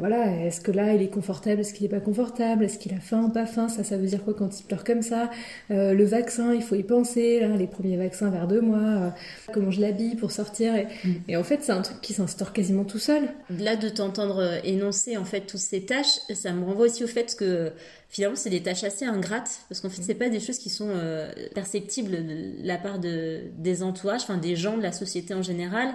voilà, 0.00 0.44
est-ce 0.44 0.60
que 0.60 0.70
là, 0.70 0.92
il 0.92 1.00
est 1.00 1.08
confortable, 1.08 1.62
est-ce 1.62 1.72
qu'il 1.72 1.84
n'est 1.84 1.96
pas 1.96 2.04
confortable, 2.04 2.62
est-ce 2.64 2.78
qu'il 2.78 2.92
a 2.92 3.00
faim, 3.00 3.30
pas 3.30 3.46
faim, 3.46 3.70
ça, 3.70 3.84
ça 3.84 3.96
veut 3.96 4.06
dire 4.06 4.22
quoi 4.22 4.34
quand 4.34 4.60
il 4.60 4.64
pleure 4.64 4.84
comme 4.84 5.00
ça, 5.00 5.30
euh, 5.70 5.94
le 5.94 6.04
vaccin, 6.04 6.52
il 6.52 6.62
faut 6.62 6.74
y 6.74 6.82
penser, 6.82 7.40
les 7.56 7.66
premiers 7.66 7.96
vaccins 7.96 8.28
vers 8.28 8.46
deux 8.46 8.60
mois, 8.60 9.14
comment 9.54 9.70
je 9.70 9.80
l'habille 9.80 10.14
pour 10.14 10.30
sortir, 10.30 10.74
et, 10.74 10.88
mm. 11.04 11.14
et 11.28 11.36
en 11.38 11.42
fait, 11.42 11.60
c'est 11.62 11.72
un 11.72 11.80
truc 11.80 12.02
qui 12.02 12.12
s'instaure 12.12 12.52
quasiment 12.52 12.84
tout 12.84 12.98
seul. 12.98 13.22
Là, 13.58 13.76
de 13.76 13.88
t'entendre 13.88 14.60
énoncer, 14.62 15.16
en 15.16 15.24
fait, 15.24 15.46
toutes 15.46 15.60
ces 15.60 15.86
tâches, 15.86 16.18
ça 16.34 16.52
me 16.52 16.66
renvoie 16.66 16.84
aussi 16.84 17.02
au 17.02 17.08
fait 17.08 17.34
que 17.34 17.72
finalement 18.08 18.36
c'est 18.36 18.50
des 18.50 18.62
tâches 18.62 18.84
assez 18.84 19.04
ingrates 19.04 19.60
parce 19.68 19.80
qu'en 19.80 19.90
fait 19.90 20.02
c'est 20.02 20.14
pas 20.14 20.28
des 20.28 20.40
choses 20.40 20.58
qui 20.58 20.70
sont 20.70 20.88
euh, 20.90 21.30
perceptibles 21.54 22.26
de 22.26 22.66
la 22.66 22.78
part 22.78 22.98
de 22.98 23.42
des 23.56 23.82
entourages 23.82 24.22
enfin 24.22 24.38
des 24.38 24.56
gens 24.56 24.76
de 24.76 24.82
la 24.82 24.92
société 24.92 25.34
en 25.34 25.42
général. 25.42 25.94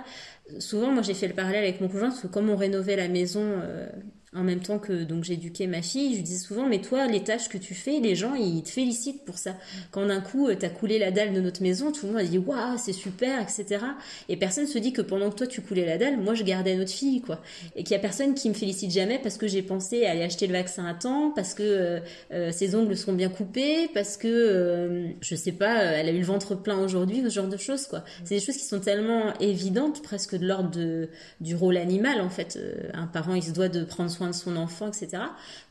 Souvent 0.59 0.91
moi 0.91 1.01
j'ai 1.01 1.13
fait 1.13 1.27
le 1.27 1.33
parallèle 1.33 1.63
avec 1.63 1.81
mon 1.81 1.87
conjoint 1.87 2.09
parce 2.09 2.21
que 2.21 2.27
comme 2.27 2.49
on 2.49 2.55
rénovait 2.55 2.95
la 2.95 3.07
maison 3.07 3.41
euh, 3.43 3.87
en 4.35 4.43
même 4.43 4.59
temps 4.59 4.79
que 4.79 5.03
donc 5.03 5.23
j'éduquais 5.23 5.67
ma 5.67 5.81
fille, 5.81 6.11
je 6.11 6.15
lui 6.17 6.23
disais 6.23 6.43
souvent 6.43 6.67
mais 6.67 6.81
toi 6.81 7.07
les 7.07 7.23
tâches 7.23 7.49
que 7.49 7.57
tu 7.57 7.73
fais, 7.73 7.99
les 7.99 8.15
gens 8.15 8.33
ils 8.33 8.63
te 8.63 8.69
félicitent 8.69 9.23
pour 9.25 9.37
ça. 9.37 9.55
Quand 9.91 10.05
d'un 10.05 10.21
coup 10.21 10.47
euh, 10.47 10.55
t'as 10.59 10.69
coulé 10.69 10.99
la 10.99 11.11
dalle 11.11 11.33
de 11.33 11.41
notre 11.41 11.61
maison, 11.61 11.91
tout 11.91 12.07
le 12.07 12.13
monde 12.13 12.21
a 12.21 12.25
dit 12.25 12.37
waouh 12.37 12.77
c'est 12.77 12.93
super 12.93 13.41
etc. 13.41 13.85
Et 14.29 14.37
personne 14.37 14.67
se 14.67 14.77
dit 14.77 14.93
que 14.93 15.01
pendant 15.01 15.29
que 15.29 15.35
toi 15.35 15.47
tu 15.47 15.61
coulais 15.61 15.85
la 15.85 15.97
dalle, 15.97 16.17
moi 16.17 16.33
je 16.33 16.43
gardais 16.43 16.75
notre 16.75 16.91
fille 16.91 17.21
quoi. 17.21 17.41
Et 17.75 17.83
qu'il 17.83 17.91
y 17.91 17.95
a 17.95 17.99
personne 17.99 18.33
qui 18.33 18.49
me 18.49 18.53
félicite 18.53 18.91
jamais 18.91 19.19
parce 19.19 19.37
que 19.37 19.47
j'ai 19.47 19.61
pensé 19.61 20.05
à 20.05 20.11
aller 20.11 20.23
acheter 20.23 20.47
le 20.47 20.53
vaccin 20.53 20.85
à 20.85 20.93
temps, 20.93 21.31
parce 21.31 21.53
que 21.53 21.63
euh, 21.63 21.99
euh, 22.31 22.51
ses 22.51 22.75
ongles 22.75 22.97
sont 22.97 23.13
bien 23.13 23.29
coupés, 23.29 23.89
parce 23.93 24.17
que 24.17 25.13
je 25.21 25.35
sais 25.35 25.51
pas, 25.51 25.75
elle 25.83 26.07
a 26.07 26.11
eu 26.11 26.19
le 26.19 26.25
ventre 26.25 26.55
plein 26.55 26.79
aujourd'hui, 26.79 27.21
ce 27.23 27.29
genre 27.29 27.47
de 27.47 27.57
choses 27.57 27.85
quoi. 27.87 28.03
C'est 28.23 28.35
des 28.35 28.41
choses 28.41 28.57
qui 28.57 28.65
sont 28.65 28.79
tellement 28.79 29.33
évidentes, 29.39 30.01
presque 30.01 30.35
de 30.35 30.45
l'ordre 30.45 31.07
du 31.39 31.55
rôle 31.55 31.77
animal 31.77 32.21
en 32.21 32.29
fait. 32.29 32.59
un 32.93 33.07
parent 33.07 33.35
il 33.35 33.43
se 33.43 33.51
doit 33.51 33.69
de 33.69 33.83
prendre 33.83 34.09
soin 34.09 34.22
de 34.27 34.33
son 34.33 34.55
enfant, 34.55 34.87
etc., 34.87 35.23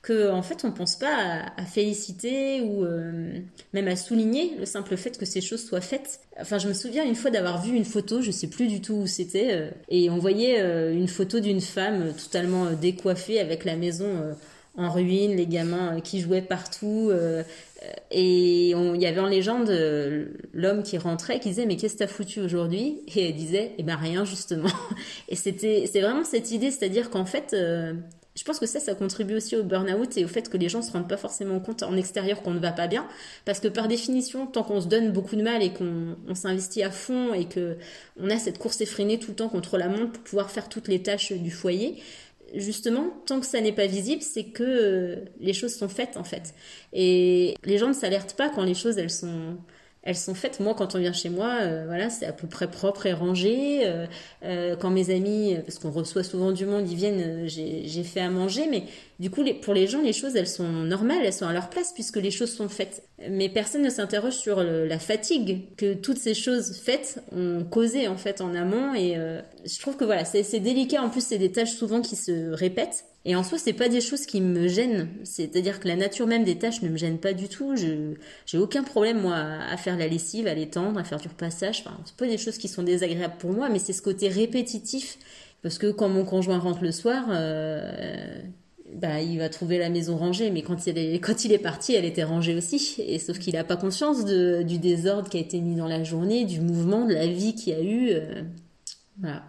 que 0.03 0.31
en 0.31 0.43
fait 0.43 0.65
on 0.65 0.73
pense 0.73 0.97
pas 0.97 1.45
à, 1.57 1.65
féliciter 1.65 2.61
ou 2.61 2.85
euh, 2.85 3.39
même 3.73 3.89
à 3.89 3.97
souligner 3.97 4.57
le 4.59 4.67
simple 4.67 4.97
fait 4.97 5.17
que 5.17 5.25
ces 5.25 5.41
choses 5.41 5.65
soient 5.65 5.81
faites. 5.81 6.21
Enfin, 6.41 6.59
je 6.59 6.69
me 6.69 6.75
souviens 6.75 7.05
une 7.05 7.15
fois 7.15 7.31
d'avoir 7.31 7.63
vu 7.63 7.75
une 7.75 7.85
photo, 7.85 8.21
je 8.21 8.31
sais 8.31 8.49
plus 8.49 8.67
du 8.67 8.81
tout 8.81 8.95
où 8.95 9.07
c'était, 9.07 9.53
euh, 9.53 9.71
et 9.89 10.11
on 10.11 10.19
voyait 10.19 10.61
euh, 10.61 10.93
une 10.93 11.09
photo 11.09 11.41
d'une 11.41 11.61
femme 11.61 12.13
totalement 12.15 12.73
décoiffée 12.73 13.39
avec 13.39 13.65
la 13.65 13.77
maison 13.77 14.35
en 14.77 14.91
ruine, 14.91 15.37
les 15.37 15.47
gamins 15.47 16.01
qui 16.01 16.21
jouaient 16.21 16.43
partout. 16.43 17.13
et 18.11 18.71
il 18.71 19.03
y 19.03 19.07
avait 19.07 19.21
en 19.21 19.27
légende 19.27 19.71
l'homme 20.53 20.83
qui 20.83 20.97
rentrait 20.99 21.41
qui 21.41 21.51
disait 21.51 21.67
mais 21.67 21.77
qu'est-ce 21.77 21.95
que 21.95 21.99
t'as 21.99 22.07
foutu 22.07 22.41
aujourd'hui? 22.41 23.01
Et 23.15 23.29
elle 23.29 23.35
disait 23.35 23.73
eh 23.79 23.83
ben 23.83 23.97
rien 23.97 24.25
justement. 24.25 24.71
Et 25.29 25.37
c'était 25.37 25.87
vraiment 25.95 26.25
cette 26.25 26.51
idée, 26.51 26.71
c'est-à-dire 26.71 27.11
qu'en 27.11 27.27
fait 27.27 27.55
je 28.35 28.45
pense 28.45 28.59
que 28.59 28.67
ça, 28.67 28.81
ça 28.81 28.95
contribue 28.95 29.35
aussi 29.35 29.57
au 29.57 29.63
burn-out 29.63 30.17
et 30.17 30.25
au 30.25 30.29
fait 30.29 30.49
que 30.49 30.57
les 30.57 30.69
gens 30.69 30.81
se 30.81 30.91
rendent 30.91 31.09
pas 31.09 31.19
forcément 31.19 31.61
compte 31.61 31.83
en 31.83 31.97
extérieur 31.97 32.43
qu'on 32.43 32.55
ne 32.55 32.59
va 32.59 32.73
pas 32.73 32.87
bien. 32.87 33.07
Parce 33.45 33.61
que 33.61 33.69
par 33.69 33.89
définition, 33.89 34.47
tant 34.47 34.63
qu'on 34.63 34.81
se 34.81 34.87
donne 34.87 35.13
beaucoup 35.13 35.37
de 35.37 35.43
mal 35.43 35.63
et 35.63 35.73
qu'on 35.73 36.17
s'investit 36.35 36.83
à 36.83 36.91
fond 36.91 37.35
et 37.35 37.45
que 37.47 37.77
on 38.19 38.31
a 38.31 38.39
cette 38.39 38.59
course 38.59 38.81
effrénée 38.81 39.19
tout 39.19 39.33
le 39.33 39.37
temps 39.37 39.49
contre 39.49 39.77
la 39.77 39.89
montre 39.89 40.13
pour 40.13 40.23
pouvoir 40.23 40.51
faire 40.51 40.69
toutes 40.69 40.89
les 40.89 41.03
tâches 41.03 41.33
du 41.33 41.51
foyer, 41.51 42.03
justement, 42.55 43.11
tant 43.27 43.41
que 43.41 43.47
ça 43.47 43.61
n'est 43.61 43.73
pas 43.73 43.87
visible, 43.87 44.23
c'est 44.23 44.45
que 44.45 44.63
euh, 44.63 45.17
les 45.41 45.53
choses 45.53 45.75
sont 45.75 45.89
faites 45.89 46.17
en 46.17 46.25
fait. 46.25 46.55
Et 46.93 47.57
les 47.65 47.79
gens 47.79 47.89
ne 47.89 47.93
s'alertent 47.93 48.35
pas 48.35 48.49
quand 48.49 48.65
les 48.65 48.75
choses 48.75 48.99
elles 48.99 49.11
sont 49.11 49.57
elles 50.03 50.17
sont 50.17 50.35
faites. 50.35 50.59
Moi, 50.59 50.75
quand 50.75 50.95
on 50.95 50.99
vient 50.99 51.13
chez 51.13 51.29
moi, 51.29 51.59
euh, 51.61 51.85
voilà, 51.87 52.11
c'est 52.11 52.27
à 52.27 52.33
peu 52.33 52.49
près 52.49 52.69
propre 52.69 53.07
et 53.07 53.13
rangé. 53.13 53.83
Euh, 53.85 54.07
euh, 54.45 54.77
quand 54.77 54.91
mes 54.91 55.11
amis, 55.11 55.57
parce 55.65 55.79
qu'on 55.79 55.93
reçoit 55.93 56.25
souvent 56.25 56.51
du 56.51 56.67
monde, 56.67 56.91
ils 56.91 56.97
viennent, 56.97 57.47
j'ai 57.47 58.03
fait 58.03 58.21
à 58.21 58.29
manger. 58.29 58.67
Mais 58.69 58.85
du 59.21 59.31
coup, 59.31 59.45
pour 59.63 59.75
les 59.75 59.87
gens, 59.87 60.03
les 60.03 60.13
choses, 60.13 60.37
elles 60.37 60.49
sont 60.49 60.69
normales, 60.69 61.23
elles 61.25 61.33
sont 61.33 61.47
à 61.47 61.53
leur 61.53 61.71
place 61.71 61.93
puisque 61.93 62.17
les 62.17 62.31
choses 62.31 62.53
sont 62.53 62.69
faites. 62.69 63.09
Mais 63.31 63.49
personne 63.49 63.83
ne 63.83 63.91
s'interroge 63.91 64.35
sur 64.35 64.63
la 64.63 64.99
fatigue 64.99 65.75
que 65.77 65.95
toutes 65.95 66.19
ces 66.19 66.35
choses 66.35 66.81
faites 66.83 67.23
ont 67.31 67.65
causé 67.65 68.09
en 68.09 68.17
fait 68.17 68.41
en 68.41 68.55
amont. 68.55 68.95
Et 68.95 69.17
je 69.65 69.81
trouve 69.81 69.97
que 69.97 70.05
voilà, 70.05 70.25
c'est 70.25 70.61
délicat. 70.61 71.03
En 71.03 71.09
plus, 71.09 71.25
c'est 71.25 71.39
des 71.39 71.53
tâches 71.53 71.75
souvent 71.75 72.01
qui 72.01 72.17
se 72.17 72.51
répètent. 72.51 73.05
Et 73.25 73.37
en 73.37 73.45
soi, 73.45 73.57
c'est 73.57 73.73
pas 73.73 73.89
des 73.89 74.01
choses 74.01 74.27
qui 74.27 74.41
me 74.41 74.67
gênent. 74.67 75.09
C'est-à-dire 75.23 75.79
que 75.79 75.87
la 75.87 75.95
nature 75.95 76.27
même 76.27 76.43
des 76.43 76.59
tâches 76.59 76.83
ne 76.83 76.89
me 76.89 76.97
gêne 76.97 77.19
pas 77.19 77.33
du 77.33 77.49
tout. 77.49 77.77
Je 77.77 78.15
j'ai 78.47 78.59
aucun 78.59 78.83
problème 78.83 79.21
moi 79.21 79.37
à 79.37 79.77
faire 79.77 79.97
la 79.97 80.09
lessive, 80.09 80.49
à 80.49 80.55
l'étendre, 80.55 80.99
à 80.99 81.05
faire 81.05 81.21
du 81.21 81.29
repassage. 81.29 81.85
Enfin, 81.87 81.97
c'est 82.05 82.17
pas 82.17 82.27
des 82.27 82.39
choses 82.39 82.59
qui 82.59 82.67
sont 82.67 82.83
désagréables 82.83 83.37
pour 83.39 83.53
moi, 83.53 83.69
mais 83.69 83.79
c'est 83.79 83.93
ce 83.93 84.03
côté 84.03 84.29
répétitif. 84.29 85.19
Parce 85.63 85.79
que 85.79 85.93
quand 85.93 86.09
mon 86.09 86.25
conjoint 86.25 86.59
rentre 86.59 86.83
le 86.83 86.91
soir, 86.91 87.27
euh, 87.31 88.43
bah, 88.95 89.21
il 89.21 89.39
va 89.39 89.49
trouver 89.49 89.79
la 89.79 89.89
maison 89.89 90.17
rangée, 90.17 90.51
mais 90.51 90.63
quand 90.63 90.87
il 90.87 90.99
est, 90.99 91.19
quand 91.21 91.45
il 91.45 91.53
est 91.53 91.59
parti, 91.59 91.95
elle 91.95 92.05
était 92.05 92.25
rangée 92.25 92.55
aussi. 92.55 92.97
Et 93.07 93.19
sauf 93.19 93.39
qu'il 93.39 93.55
n'a 93.55 93.65
pas 93.65 93.77
conscience 93.77 94.25
de, 94.25 94.63
du 94.63 94.79
désordre 94.79 95.29
qui 95.29 95.39
a 95.39 95.41
été 95.41 95.61
mis 95.61 95.77
dans 95.77 95.89
la 95.89 96.05
journée, 96.05 96.45
du 96.45 96.61
mouvement, 96.61 97.07
de 97.07 97.15
la 97.15 97.27
vie 97.27 97.55
qu'il 97.55 97.73
y 97.73 97.77
a 97.77 97.83
eu. 97.83 98.11
Euh, 98.11 98.43
voilà. 99.21 99.43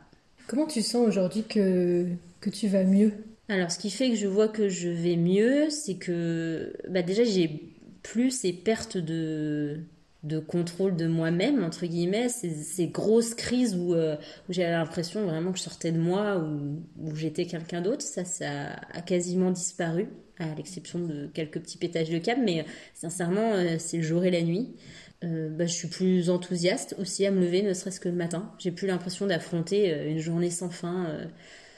Comment 0.48 0.68
tu 0.68 0.82
sens 0.82 1.08
aujourd'hui 1.08 1.44
que, 1.44 2.08
que 2.42 2.50
tu 2.50 2.68
vas 2.68 2.84
mieux? 2.84 3.14
Alors, 3.50 3.72
ce 3.72 3.80
qui 3.80 3.90
fait 3.90 4.10
que 4.10 4.16
je 4.16 4.28
vois 4.28 4.48
que 4.48 4.70
je 4.70 4.90
vais 4.90 5.16
mieux, 5.16 5.70
c'est 5.70 5.96
que 5.96 6.74
bah, 6.90 7.02
déjà, 7.02 7.24
j'ai 7.24 7.74
plus 8.02 8.32
ces 8.32 8.54
pertes 8.54 8.98
de, 8.98 9.80
de 10.24 10.40
contrôle 10.40 10.96
de 10.96 11.06
moi-même, 11.06 11.64
entre 11.64 11.86
guillemets, 11.86 12.30
ces, 12.30 12.88
grosses 12.88 13.34
crises 13.34 13.76
où, 13.76 13.94
euh, 13.94 14.16
j'avais 14.50 14.72
l'impression 14.72 15.26
vraiment 15.26 15.52
que 15.52 15.58
je 15.58 15.64
sortais 15.64 15.92
de 15.92 16.00
moi, 16.00 16.38
ou 16.38 16.82
où 16.98 17.16
j'étais 17.16 17.46
quelqu'un 17.46 17.82
d'autre. 17.82 18.02
Ça, 18.02 18.24
ça 18.24 18.74
a 18.94 19.02
quasiment 19.02 19.52
disparu, 19.52 20.08
à 20.40 20.56
l'exception 20.56 21.00
de 21.00 21.28
quelques 21.34 21.60
petits 21.60 21.78
pétages 21.78 22.10
de 22.10 22.18
câble, 22.20 22.42
mais 22.44 22.62
euh, 22.62 22.64
sincèrement, 22.94 23.54
euh, 23.54 23.76
c'est 23.80 23.98
le 23.98 24.04
jour 24.04 24.24
et 24.24 24.32
la 24.32 24.42
nuit. 24.42 24.74
bah, 25.22 25.66
je 25.66 25.74
suis 25.74 25.88
plus 25.88 26.30
enthousiaste 26.30 26.96
aussi 27.00 27.26
à 27.26 27.32
me 27.32 27.42
lever, 27.42 27.62
ne 27.62 27.74
serait-ce 27.74 28.00
que 28.00 28.10
le 28.10 28.16
matin. 28.16 28.52
J'ai 28.60 28.72
plus 28.72 28.88
l'impression 28.88 29.28
d'affronter 29.28 30.10
une 30.10 30.20
journée 30.20 30.50
sans 30.50 30.70
fin 30.70 31.08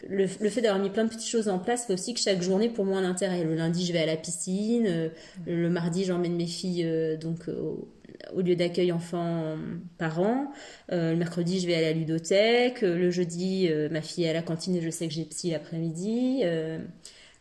le, 0.08 0.28
fait 0.28 0.62
d'avoir 0.62 0.82
mis 0.82 0.90
plein 0.90 1.06
de 1.06 1.10
petites 1.10 1.28
choses 1.28 1.48
en 1.48 1.60
place 1.60 1.86
fait 1.86 1.94
aussi 1.94 2.14
que 2.14 2.20
chaque 2.20 2.42
journée 2.42 2.70
pour 2.70 2.86
moi 2.86 2.98
a 2.98 3.02
un 3.02 3.10
intérêt. 3.10 3.44
Le 3.44 3.56
lundi, 3.56 3.86
je 3.86 3.94
vais 3.94 4.00
à 4.00 4.06
la 4.06 4.18
piscine. 4.18 4.86
Euh, 4.88 5.10
le 5.48 5.70
mardi, 5.70 6.04
j'emmène 6.04 6.36
mes 6.36 6.48
filles 6.48 6.86
euh, 6.86 7.18
donc 7.18 7.48
au 7.48 7.88
lieu 8.36 8.56
d'accueil 8.56 8.92
enfants-parents. 8.92 10.52
le 10.90 11.16
mercredi, 11.16 11.60
je 11.60 11.68
vais 11.68 11.76
à 11.76 11.82
la 11.82 11.94
ludothèque. 11.94 12.82
Le 12.82 13.12
jeudi, 13.12 13.70
ma 13.92 14.02
fille 14.02 14.26
est 14.26 14.30
à 14.30 14.34
la 14.34 14.42
cantine 14.42 14.76
et 14.76 14.82
je 14.82 14.90
sais 14.90 15.08
que 15.08 15.14
j'ai 15.14 15.26
psy 15.26 15.52
l'après-midi. 15.52 16.44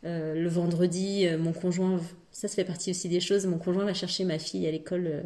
le 0.03 0.49
vendredi, 0.49 1.27
mon 1.39 1.53
conjoint, 1.53 2.01
ça, 2.33 2.49
ça 2.49 2.55
fait 2.55 2.65
partie 2.65 2.91
aussi 2.91 3.09
des 3.09 3.21
choses. 3.21 3.47
Mon 3.47 3.59
conjoint 3.59 3.85
va 3.85 3.95
chercher 3.95 4.25
ma 4.25 4.39
fille 4.39 4.67
à 4.67 4.71
l'école 4.71 5.25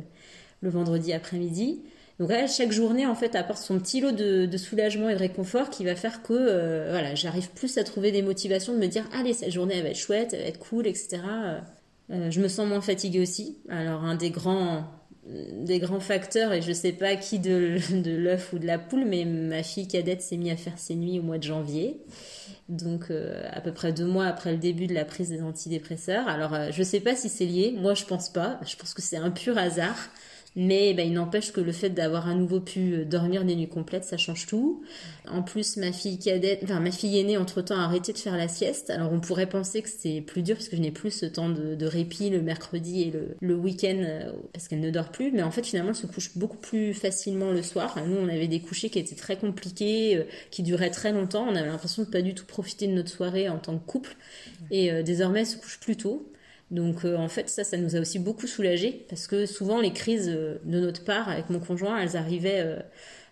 le 0.61 0.71
vendredi 0.71 1.13
après-midi. 1.13 1.83
Donc 2.19 2.31
là, 2.31 2.47
chaque 2.49 2.73
journée, 2.73 3.07
en 3.07 3.15
fait, 3.15 3.37
apporte 3.37 3.61
son 3.61 3.79
petit 3.79 4.01
lot 4.01 4.11
de, 4.11 4.57
soulagement 4.57 5.09
et 5.09 5.15
de 5.15 5.19
réconfort 5.19 5.71
qui 5.71 5.85
va 5.85 5.95
faire 5.95 6.23
que, 6.23 6.33
euh, 6.33 6.89
voilà, 6.91 7.15
j'arrive 7.15 7.51
plus 7.51 7.79
à 7.79 7.85
trouver 7.85 8.11
des 8.11 8.23
motivations 8.23 8.73
de 8.73 8.79
me 8.79 8.89
dire, 8.89 9.05
allez, 9.13 9.33
cette 9.33 9.53
journée, 9.53 9.77
elle 9.77 9.85
va 9.85 9.91
être 9.91 9.97
chouette, 9.97 10.33
elle 10.33 10.43
va 10.43 10.47
être 10.47 10.59
cool, 10.59 10.89
etc. 10.89 11.23
Euh, 12.11 12.31
je 12.31 12.41
me 12.41 12.49
sens 12.49 12.67
moins 12.67 12.81
fatiguée 12.81 13.21
aussi. 13.21 13.59
Alors, 13.69 14.03
un 14.03 14.17
des 14.17 14.31
grands, 14.31 14.89
des 15.53 15.79
grands 15.79 16.01
facteurs, 16.01 16.53
et 16.53 16.63
je 16.63 16.73
sais 16.73 16.93
pas 16.93 17.17
qui 17.17 17.39
de, 17.39 17.79
de 18.03 18.17
l'œuf 18.17 18.53
ou 18.53 18.59
de 18.59 18.67
la 18.67 18.79
poule, 18.79 19.05
mais 19.05 19.25
ma 19.25 19.63
fille 19.63 19.89
cadette 19.89 20.23
s'est 20.23 20.37
mise 20.37 20.53
à 20.53 20.57
faire 20.57 20.79
ses 20.79 20.95
nuits 20.95 21.19
au 21.19 21.23
mois 21.23 21.39
de 21.39 21.45
janvier. 21.45 22.01
Donc, 22.69 23.11
euh, 23.11 23.43
à 23.53 23.61
peu 23.61 23.73
près 23.73 23.93
deux 23.93 24.07
mois 24.07 24.27
après 24.27 24.53
le 24.53 24.59
début 24.59 24.87
de 24.87 24.95
la 24.95 25.05
prise 25.05 25.31
des 25.31 25.43
antidépresseurs. 25.43 26.29
Alors, 26.29 26.55
je 26.71 26.83
sais 26.83 27.01
pas 27.01 27.17
si 27.17 27.29
c'est 27.29 27.47
lié. 27.47 27.75
Moi, 27.79 27.95
je 27.95 28.05
pense 28.05 28.31
pas. 28.31 28.61
Je 28.67 28.77
pense 28.77 28.95
que 28.95 29.03
c'est 29.03 29.17
un 29.17 29.31
pur 29.31 29.57
hasard. 29.57 29.97
Mais 30.61 30.93
bah, 30.93 31.05
il 31.05 31.13
n'empêche 31.13 31.53
que 31.53 31.61
le 31.61 31.71
fait 31.71 31.91
d'avoir 31.91 32.29
à 32.29 32.35
nouveau 32.35 32.59
pu 32.59 32.93
euh, 32.93 33.05
dormir 33.05 33.45
des 33.45 33.55
nuits 33.55 33.69
complètes, 33.69 34.03
ça 34.03 34.17
change 34.17 34.49
tout. 34.49 34.83
En 35.29 35.45
plus, 35.45 35.77
ma 35.77 35.93
fille 35.93 36.19
cadette, 36.19 36.63
enfin 36.65 36.81
ma 36.81 36.91
fille 36.91 37.17
aînée, 37.17 37.37
entre 37.37 37.63
temps, 37.63 37.77
a 37.79 37.85
arrêté 37.85 38.13
de 38.13 38.19
faire 38.19 38.37
la 38.37 38.49
sieste. 38.49 38.91
Alors 38.91 39.13
on 39.13 39.21
pourrait 39.21 39.49
penser 39.49 39.83
que 39.83 39.89
c'est 39.89 40.21
plus 40.21 40.43
dur 40.43 40.57
parce 40.57 40.69
que 40.69 40.75
je 40.75 40.81
n'ai 40.81 40.91
plus 40.91 41.13
ce 41.13 41.27
temps 41.27 41.49
de, 41.49 41.87
répit 41.87 42.29
le 42.29 42.43
mercredi 42.43 43.03
et 43.03 43.13
le, 43.41 43.55
week-end 43.55 43.99
euh, 44.01 44.33
parce 44.53 44.67
qu'elle 44.67 44.81
ne 44.81 44.91
dort 44.91 45.13
plus. 45.13 45.31
Mais 45.31 45.43
en 45.43 45.53
fait, 45.53 45.65
finalement, 45.65 45.91
elle 45.91 45.97
se 45.97 46.09
couche 46.09 46.37
beaucoup 46.37 46.57
plus 46.57 46.93
facilement 46.93 47.53
le 47.53 47.63
soir. 47.63 47.97
Nous, 48.05 48.17
on 48.17 48.29
avait 48.29 48.49
des 48.49 48.59
couchers 48.59 48.91
qui 48.91 48.99
étaient 48.99 49.15
très 49.15 49.37
compliqués, 49.37 50.17
euh, 50.17 50.25
qui 50.51 50.65
duraient 50.65 50.91
très 50.91 51.13
longtemps. 51.13 51.47
On 51.49 51.55
avait 51.55 51.69
l'impression 51.69 52.03
de 52.03 52.09
pas 52.09 52.21
du 52.21 52.35
tout 52.35 52.47
profiter 52.47 52.89
de 52.89 52.95
notre 52.95 53.11
soirée 53.11 53.49
en 53.49 53.59
tant 53.59 53.79
que 53.79 53.87
couple. 53.87 54.17
Et 54.73 55.05
désormais, 55.05 55.41
elle 55.41 55.47
se 55.47 55.57
couche 55.57 55.79
plus 55.79 55.97
tôt. 55.97 56.29
Donc 56.71 57.05
euh, 57.05 57.17
en 57.17 57.29
fait 57.29 57.49
ça, 57.49 57.65
ça 57.65 57.77
nous 57.77 57.97
a 57.97 58.01
aussi 58.01 58.19
beaucoup 58.19 58.47
soulagés 58.47 59.07
parce 59.09 59.27
que 59.27 59.47
souvent 59.47 59.81
les 59.81 59.93
crises 59.93 60.29
euh, 60.29 60.59
de 60.65 60.81
notre 60.81 61.05
part 61.05 61.29
avec 61.29 61.49
mon 61.51 61.61
conjoint, 61.61 61.99
elles 61.99 62.17
arrivaient 62.17 62.79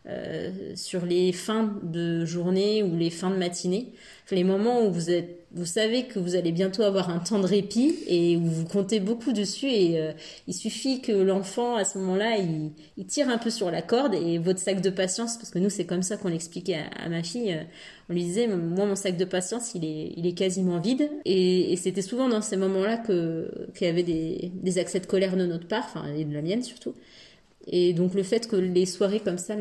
euh, 0.06 0.50
sur 0.74 1.04
les 1.04 1.32
fins 1.32 1.78
de 1.82 2.24
journée 2.24 2.82
ou 2.82 2.96
les 2.96 3.10
fins 3.10 3.30
de 3.30 3.36
matinée, 3.36 3.92
les 4.30 4.44
moments 4.44 4.86
où 4.86 4.90
vous 4.90 5.10
êtes 5.10 5.45
vous 5.56 5.64
savez 5.64 6.04
que 6.04 6.18
vous 6.18 6.36
allez 6.36 6.52
bientôt 6.52 6.82
avoir 6.82 7.08
un 7.08 7.18
temps 7.18 7.38
de 7.38 7.46
répit 7.46 7.96
et 8.06 8.36
vous 8.36 8.64
comptez 8.64 9.00
beaucoup 9.00 9.32
dessus 9.32 9.66
et 9.66 9.98
euh, 9.98 10.12
il 10.46 10.52
suffit 10.52 11.00
que 11.00 11.12
l'enfant 11.12 11.76
à 11.76 11.84
ce 11.84 11.96
moment-là 11.98 12.36
il, 12.36 13.06
tire 13.06 13.30
un 13.30 13.38
peu 13.38 13.48
sur 13.48 13.70
la 13.70 13.80
corde 13.80 14.14
et 14.14 14.36
votre 14.36 14.58
sac 14.58 14.82
de 14.82 14.90
patience 14.90 15.38
parce 15.38 15.50
que 15.50 15.58
nous 15.58 15.70
c'est 15.70 15.86
comme 15.86 16.02
ça 16.02 16.18
qu'on 16.18 16.28
l'expliquait 16.28 16.80
à, 17.02 17.08
ma 17.08 17.22
fille 17.22 17.52
euh, 17.54 17.62
on 18.10 18.12
lui 18.12 18.22
disait 18.24 18.46
moi 18.48 18.84
mon 18.84 18.96
sac 18.96 19.16
de 19.16 19.24
patience 19.24 19.74
il 19.74 19.84
est 19.84 20.12
il 20.16 20.26
est 20.26 20.34
quasiment 20.34 20.78
vide 20.78 21.10
et, 21.24 21.74
c'était 21.76 22.02
souvent 22.02 22.28
dans 22.28 22.42
ces 22.42 22.56
moments-là 22.56 22.98
que 22.98 23.50
qu'il 23.74 23.86
y 23.86 23.90
avait 23.90 24.02
des, 24.02 24.78
accès 24.78 25.00
de 25.00 25.06
colère 25.06 25.36
de 25.36 25.46
notre 25.46 25.66
part 25.66 25.84
enfin 25.86 26.04
et 26.14 26.24
de 26.24 26.34
la 26.34 26.42
mienne 26.42 26.62
surtout 26.62 26.94
et 27.66 27.94
donc 27.94 28.14
le 28.14 28.22
fait 28.22 28.46
que 28.46 28.56
les 28.56 28.84
soirées 28.86 29.20
comme 29.20 29.38
ça 29.38 29.54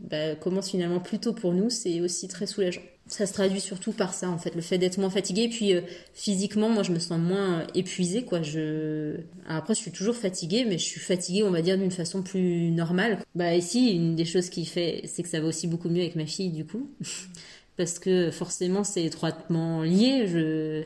bah, 0.00 0.34
commencent 0.34 0.70
finalement 0.70 1.00
plus 1.00 1.18
tôt 1.18 1.32
pour 1.32 1.54
nous, 1.54 1.70
c'est 1.70 2.02
aussi 2.02 2.28
très 2.28 2.46
soulageant. 2.46 2.82
Ça 3.12 3.26
se 3.26 3.34
traduit 3.34 3.60
surtout 3.60 3.92
par 3.92 4.14
ça 4.14 4.30
en 4.30 4.38
fait, 4.38 4.54
le 4.54 4.62
fait 4.62 4.78
d'être 4.78 4.96
moins 4.96 5.10
fatigué. 5.10 5.50
Puis 5.50 5.74
euh, 5.74 5.82
physiquement, 6.14 6.70
moi 6.70 6.82
je 6.82 6.92
me 6.92 6.98
sens 6.98 7.18
moins 7.18 7.60
euh, 7.60 7.66
épuisée 7.74 8.24
quoi. 8.24 8.40
Je 8.40 9.16
après 9.46 9.74
je 9.74 9.80
suis 9.80 9.92
toujours 9.92 10.16
fatiguée, 10.16 10.64
mais 10.64 10.78
je 10.78 10.84
suis 10.84 10.98
fatiguée 11.00 11.42
on 11.44 11.50
va 11.50 11.60
dire 11.60 11.76
d'une 11.76 11.90
façon 11.90 12.22
plus 12.22 12.70
normale. 12.70 13.18
Bah 13.34 13.54
ici 13.54 13.90
une 13.90 14.16
des 14.16 14.24
choses 14.24 14.48
qui 14.48 14.64
fait, 14.64 15.02
c'est 15.04 15.22
que 15.22 15.28
ça 15.28 15.40
va 15.40 15.48
aussi 15.48 15.66
beaucoup 15.66 15.90
mieux 15.90 16.00
avec 16.00 16.16
ma 16.16 16.24
fille 16.24 16.52
du 16.52 16.64
coup, 16.64 16.90
parce 17.76 17.98
que 17.98 18.30
forcément 18.30 18.82
c'est 18.82 19.04
étroitement 19.04 19.82
lié. 19.82 20.26
Je 20.26 20.84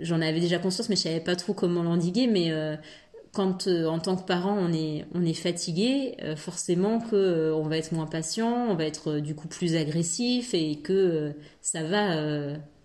j'en 0.00 0.20
avais 0.20 0.40
déjà 0.40 0.58
conscience, 0.58 0.88
mais 0.88 0.96
je 0.96 1.02
savais 1.02 1.20
pas 1.20 1.36
trop 1.36 1.54
comment 1.54 1.82
l'endiguer, 1.82 2.26
mais 2.26 2.50
euh, 2.52 2.76
quand 3.36 3.66
euh, 3.66 3.84
en 3.84 3.98
tant 3.98 4.16
que 4.16 4.22
parent 4.22 4.56
on 4.58 4.72
est 4.72 5.34
fatigué, 5.34 6.16
euh, 6.22 6.36
forcément 6.36 7.00
que 7.00 7.14
euh, 7.14 7.54
on 7.54 7.64
va 7.64 7.76
être 7.76 7.92
moins 7.92 8.06
patient, 8.06 8.66
on 8.70 8.74
va 8.74 8.86
être 8.86 9.18
du 9.18 9.34
coup 9.34 9.46
plus 9.46 9.76
agressif 9.76 10.54
et 10.54 10.76
que 10.76 11.34
ça 11.60 11.82
va 11.82 12.16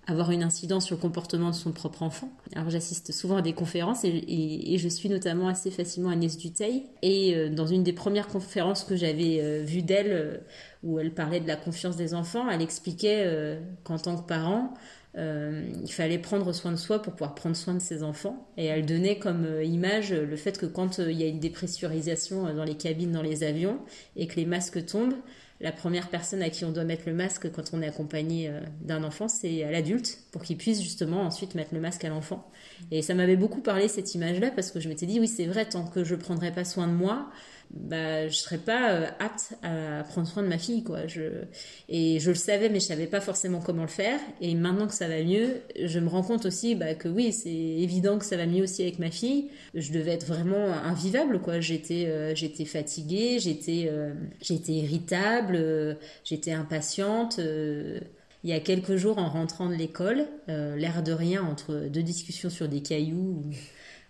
avoir 0.08 0.32
une 0.32 0.44
incidence 0.44 0.88
sur 0.88 0.98
le 0.98 1.02
comportement 1.02 1.52
de 1.52 1.56
son 1.56 1.72
propre 1.72 2.04
enfant. 2.04 2.30
Alors 2.54 2.70
j'assiste 2.70 3.14
souvent 3.14 3.38
à 3.38 3.42
des 3.42 3.54
conférences 3.54 4.04
et, 4.04 4.78
je 4.78 4.88
suis 4.90 5.08
notamment 5.08 5.48
assez 5.48 5.72
facilement 5.72 6.10
Agnès 6.10 6.38
Duteil. 6.38 6.84
Et 7.02 7.50
dans 7.50 7.68
une 7.68 7.84
des 7.84 7.94
premières 7.94 8.28
conférences 8.28 8.84
que 8.84 8.98
j'avais 8.98 9.64
vues 9.64 9.84
d'elle, 9.84 10.42
où 10.84 11.00
elle 11.00 11.14
parlait 11.14 11.40
de 11.40 11.48
la 11.48 11.56
confiance 11.56 11.96
des 11.96 12.14
enfants, 12.14 12.50
elle 12.50 12.62
expliquait 12.62 13.58
qu'en 13.86 14.00
tant 14.00 14.18
que 14.18 14.28
parent, 14.28 14.74
euh, 15.18 15.70
il 15.84 15.92
fallait 15.92 16.18
prendre 16.18 16.54
soin 16.54 16.72
de 16.72 16.78
soi 16.78 17.02
pour 17.02 17.14
pouvoir 17.14 17.36
prendre 17.36 17.56
soin 17.56 17.74
de 17.74 17.82
ses 17.82 18.04
enfants. 18.04 18.48
Et 18.58 18.66
elle 18.66 18.86
donnait 18.86 19.20
comme 19.20 19.46
euh, 19.46 19.64
image 19.64 20.14
le 20.14 20.36
fait 20.38 20.58
que 20.58 20.66
quand 20.66 21.00
euh, 21.00 21.12
il 21.12 21.20
y 21.20 21.24
a 21.24 21.28
une 21.28 21.40
dépressurisation 21.40 22.54
dans 22.54 22.64
les 22.64 22.76
cabines, 22.76 23.12
dans 23.12 23.22
les 23.22 23.44
avions, 23.44 23.80
et 24.16 24.28
que 24.28 24.36
les 24.38 24.46
masques 24.46 24.86
tombent, 24.86 25.16
la 25.60 25.72
première 25.72 26.10
personne 26.10 26.42
à 26.42 26.50
qui 26.50 26.66
on 26.66 26.72
doit 26.72 26.86
mettre 26.86 27.04
le 27.06 27.14
masque 27.14 27.52
quand 27.52 27.72
on 27.74 27.84
est 27.84 27.88
accompagné 27.88 28.52
d'un 28.82 29.04
enfant, 29.04 29.28
c'est 29.28 29.64
à 29.64 29.70
l'adulte, 29.70 30.18
pour 30.32 30.42
qu'il 30.42 30.58
puisse 30.58 30.82
justement 30.82 31.22
ensuite 31.22 31.54
mettre 31.54 31.76
le 31.76 31.80
masque 31.80 32.04
à 32.04 32.10
l'enfant. 32.10 32.50
Et 32.90 33.04
ça 33.04 33.14
m'avait 33.14 33.36
beaucoup 33.36 33.62
parlé 33.62 33.88
cette 33.88 34.16
image-là, 34.16 34.50
parce 34.50 34.72
que 34.72 34.80
je 34.80 34.90
m'étais 34.90 35.06
dit, 35.06 35.20
oui, 35.20 35.28
c'est 35.28 35.46
vrai, 35.46 35.66
tant 35.66 35.86
que 35.86 36.04
je 36.04 36.16
prendrai 36.16 36.52
pas 36.52 36.66
soin 36.66 36.88
de 36.88 36.94
moi, 36.94 37.30
bah 37.74 38.28
je 38.28 38.36
serais 38.36 38.58
pas 38.58 38.92
euh, 38.92 39.08
apte 39.20 39.54
à 39.64 40.04
prendre 40.04 40.28
soin 40.28 40.44
de 40.44 40.48
ma 40.48 40.58
fille 40.58 40.84
quoi. 40.84 41.08
Je 41.08 41.44
et 41.88 42.20
je 42.20 42.30
le 42.30 42.36
savais 42.36 42.70
mais 42.70 42.80
je 42.80 42.86
savais 42.86 43.08
pas 43.08 43.22
forcément 43.22 43.62
comment 43.62 43.84
le 43.84 43.88
faire. 43.88 44.20
Et 44.42 44.56
maintenant 44.56 44.88
que 44.88 44.94
ça 44.94 45.08
va 45.08 45.24
mieux 45.24 45.62
je 45.82 46.00
me 46.00 46.10
rends 46.10 46.24
compte 46.24 46.46
aussi 46.46 46.76
bah, 46.76 46.96
que 46.96 47.08
oui 47.08 47.32
c'est 47.32 47.50
évident 47.50 48.18
que 48.20 48.26
ça 48.26 48.36
va 48.36 48.46
mieux 48.46 48.64
aussi 48.64 48.82
avec 48.82 49.00
ma 49.00 49.10
fille. 49.10 49.50
Je 49.74 49.94
devais 49.94 50.12
être 50.12 50.26
vraiment 50.26 50.68
invivable 50.84 51.40
quoi. 51.40 51.62
J'étais 51.62 52.08
euh, 52.08 52.36
j'étais 52.36 52.66
fatiguée 52.66 53.40
j'étais 53.40 53.88
euh, 53.90 54.14
j'étais 54.42 54.74
irritable 54.74 55.98
j'étais 56.26 56.52
impatiente 56.52 57.40
il 57.40 58.50
y 58.50 58.54
a 58.54 58.60
quelques 58.60 58.96
jours 58.98 59.18
en 59.18 59.30
rentrant 59.30 59.70
de 59.70 59.76
l'école 59.76 60.26
l'air 60.48 61.04
de 61.04 61.14
rien 61.14 61.44
entre 61.44 61.88
deux 61.88 62.04
discussions 62.04 62.50
sur 62.50 62.68
des 62.68 62.82
cailloux 62.82 63.44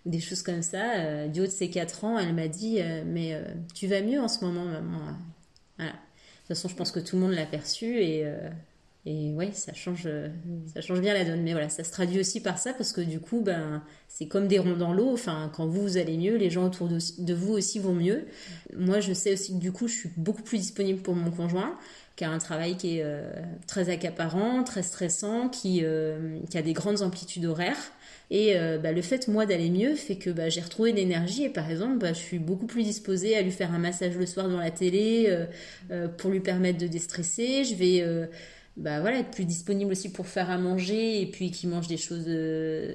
des 0.06 0.20
choses 0.20 0.42
comme 0.42 0.62
ça. 0.62 0.96
Euh, 0.96 1.28
du 1.28 1.40
haut 1.40 1.46
de 1.46 1.50
ses 1.50 1.70
4 1.70 2.04
ans, 2.04 2.18
elle 2.18 2.34
m'a 2.34 2.48
dit 2.48 2.78
euh, 2.80 3.02
Mais 3.06 3.34
euh, 3.34 3.42
tu 3.74 3.86
vas 3.86 4.02
mieux 4.02 4.20
en 4.20 4.28
ce 4.28 4.44
moment, 4.44 4.64
maman. 4.64 4.98
De 5.78 5.84
toute 5.84 6.48
façon, 6.48 6.68
je 6.68 6.74
pense 6.74 6.90
que 6.90 7.00
tout 7.00 7.16
le 7.16 7.22
monde 7.22 7.32
l'a 7.32 7.46
perçu 7.46 8.02
et, 8.02 8.24
ouais, 9.06 9.50
ça 9.52 9.72
change, 9.74 10.08
ça 10.72 10.80
change 10.80 11.00
bien 11.00 11.14
la 11.14 11.24
donne. 11.24 11.42
Mais 11.42 11.52
voilà, 11.52 11.68
ça 11.68 11.82
se 11.82 11.90
traduit 11.90 12.20
aussi 12.20 12.40
par 12.40 12.58
ça 12.58 12.72
parce 12.72 12.92
que 12.92 13.00
du 13.00 13.20
coup, 13.20 13.40
ben, 13.40 13.82
c'est 14.08 14.26
comme 14.26 14.48
des 14.48 14.58
ronds 14.58 14.76
dans 14.76 14.92
l'eau. 14.92 15.12
Enfin, 15.12 15.50
quand 15.54 15.66
vous, 15.66 15.82
vous 15.82 15.96
allez 15.96 16.16
mieux, 16.16 16.36
les 16.36 16.50
gens 16.50 16.66
autour 16.66 16.88
de, 16.88 17.34
vous 17.34 17.52
aussi 17.52 17.78
vont 17.78 17.94
mieux. 17.94 18.26
Moi, 18.76 19.00
je 19.00 19.12
sais 19.12 19.32
aussi 19.32 19.54
que 19.54 19.58
du 19.58 19.72
coup, 19.72 19.88
je 19.88 19.94
suis 19.94 20.10
beaucoup 20.16 20.42
plus 20.42 20.58
disponible 20.58 21.00
pour 21.00 21.14
mon 21.14 21.30
conjoint 21.30 21.78
qui 22.16 22.24
a 22.24 22.30
un 22.30 22.38
travail 22.38 22.76
qui 22.76 22.98
est 22.98 23.06
très 23.66 23.88
accaparant, 23.88 24.64
très 24.64 24.82
stressant, 24.82 25.48
qui 25.48 25.84
a 25.84 26.62
des 26.62 26.72
grandes 26.72 27.02
amplitudes 27.02 27.46
horaires. 27.46 27.92
Et 28.34 28.56
euh, 28.56 28.78
bah, 28.78 28.92
le 28.92 29.02
fait, 29.02 29.28
moi, 29.28 29.44
d'aller 29.44 29.68
mieux 29.68 29.94
fait 29.94 30.16
que 30.16 30.30
bah, 30.30 30.48
j'ai 30.48 30.62
retrouvé 30.62 30.92
de 30.92 30.96
l'énergie 30.96 31.44
et 31.44 31.50
par 31.50 31.70
exemple, 31.70 31.98
bah, 31.98 32.14
je 32.14 32.18
suis 32.18 32.38
beaucoup 32.38 32.66
plus 32.66 32.82
disposée 32.82 33.36
à 33.36 33.42
lui 33.42 33.50
faire 33.50 33.74
un 33.74 33.78
massage 33.78 34.16
le 34.16 34.24
soir 34.24 34.48
dans 34.48 34.56
la 34.56 34.70
télé 34.70 35.26
euh, 35.28 35.44
euh, 35.90 36.08
pour 36.08 36.30
lui 36.30 36.40
permettre 36.40 36.78
de 36.78 36.86
déstresser. 36.86 37.64
Je 37.64 37.74
vais 37.74 38.02
bah, 38.78 39.02
voilà, 39.02 39.18
être 39.18 39.32
plus 39.32 39.44
disponible 39.44 39.92
aussi 39.92 40.10
pour 40.10 40.26
faire 40.26 40.50
à 40.50 40.56
manger 40.56 41.20
et 41.20 41.26
puis 41.26 41.50
qu'il 41.50 41.68
mange 41.68 41.88
des 41.88 41.98
choses 41.98 42.24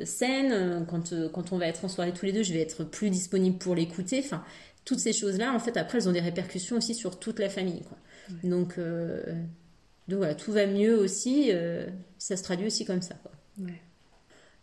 saines. 0.06 0.84
Quand, 0.90 1.14
quand 1.32 1.54
on 1.54 1.60
va 1.60 1.68
être 1.68 1.86
en 1.86 1.88
soirée 1.88 2.14
tous 2.14 2.26
les 2.26 2.34
deux, 2.34 2.42
je 2.42 2.52
vais 2.52 2.62
être 2.62 2.84
plus 2.84 3.12
disponible 3.12 3.60
pour 3.60 3.76
l'écouter. 3.76 4.24
Enfin, 4.26 4.44
toutes 4.86 5.00
ces 5.00 5.14
choses-là, 5.14 5.54
en 5.54 5.60
fait, 5.60 5.78
après, 5.78 6.00
elles 6.00 6.10
ont 6.10 6.14
des 6.14 6.20
répercussions 6.20 6.78
aussi 6.78 6.96
sur 6.96 7.20
toute 7.20 7.38
la 7.38 7.50
famille. 7.50 7.84
Quoi. 7.84 7.98
Donc, 8.44 8.80
donc 10.08 10.18
voilà, 10.18 10.34
tout 10.34 10.52
va 10.52 10.66
mieux 10.66 10.98
aussi. 10.98 11.52
ça 12.18 12.38
se 12.38 12.42
traduit 12.42 12.66
aussi 12.66 12.86
comme 12.86 13.04
ça. 13.04 13.14
Quoi. 13.22 13.32
Ouais. 13.60 13.82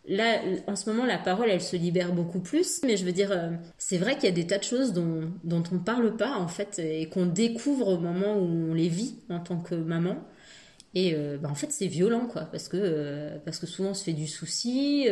Là, 0.07 0.41
en 0.67 0.75
ce 0.75 0.89
moment, 0.89 1.05
la 1.05 1.17
parole, 1.17 1.49
elle 1.49 1.61
se 1.61 1.75
libère 1.75 2.13
beaucoup 2.13 2.39
plus. 2.39 2.81
Mais 2.83 2.95
je 2.97 3.05
veux 3.05 3.11
dire, 3.11 3.31
euh, 3.31 3.49
c'est 3.77 3.97
vrai 3.97 4.15
qu'il 4.15 4.25
y 4.25 4.31
a 4.31 4.31
des 4.31 4.45
tas 4.45 4.59
de 4.59 4.63
choses 4.63 4.93
dont, 4.93 5.31
dont 5.43 5.63
on 5.71 5.75
ne 5.75 5.79
parle 5.79 6.15
pas, 6.15 6.37
en 6.37 6.47
fait, 6.47 6.79
et 6.79 7.09
qu'on 7.09 7.25
découvre 7.25 7.87
au 7.87 7.97
moment 7.97 8.37
où 8.37 8.71
on 8.71 8.73
les 8.73 8.87
vit 8.87 9.15
en 9.29 9.39
tant 9.39 9.59
que 9.59 9.73
maman. 9.73 10.17
Et 10.93 11.13
euh, 11.15 11.37
bah, 11.37 11.49
en 11.49 11.55
fait, 11.55 11.71
c'est 11.71 11.87
violent, 11.87 12.27
quoi, 12.27 12.43
parce 12.43 12.67
que, 12.67 12.77
euh, 12.79 13.37
parce 13.43 13.57
que 13.59 13.65
souvent, 13.65 13.89
on 13.89 13.93
se 13.95 14.03
fait 14.03 14.13
du 14.13 14.27
souci. 14.27 15.07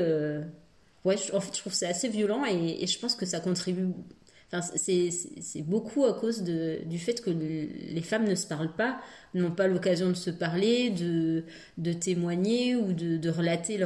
ouais, 1.05 1.15
en 1.33 1.39
fait, 1.39 1.55
je 1.55 1.59
trouve 1.59 1.73
que 1.73 1.79
c'est 1.79 1.87
assez 1.87 2.09
violent 2.09 2.43
et, 2.45 2.85
je 2.85 2.99
pense 2.99 3.15
que 3.15 3.25
ça 3.25 3.39
contribue. 3.39 3.87
C'est 4.61 5.61
beaucoup 5.61 6.05
à 6.05 6.13
cause 6.13 6.43
du 6.43 6.99
fait 6.99 7.21
que 7.21 7.29
les 7.29 8.01
femmes 8.01 8.27
ne 8.27 8.35
se 8.35 8.47
parlent 8.47 8.75
pas, 8.75 8.99
n'ont 9.33 9.51
pas 9.51 9.67
l'occasion 9.67 10.09
de 10.09 10.13
se 10.15 10.29
parler, 10.29 10.91
de, 10.91 11.93
témoigner 11.93 12.75
ou 12.75 12.93
de, 12.93 13.29
relater 13.29 13.79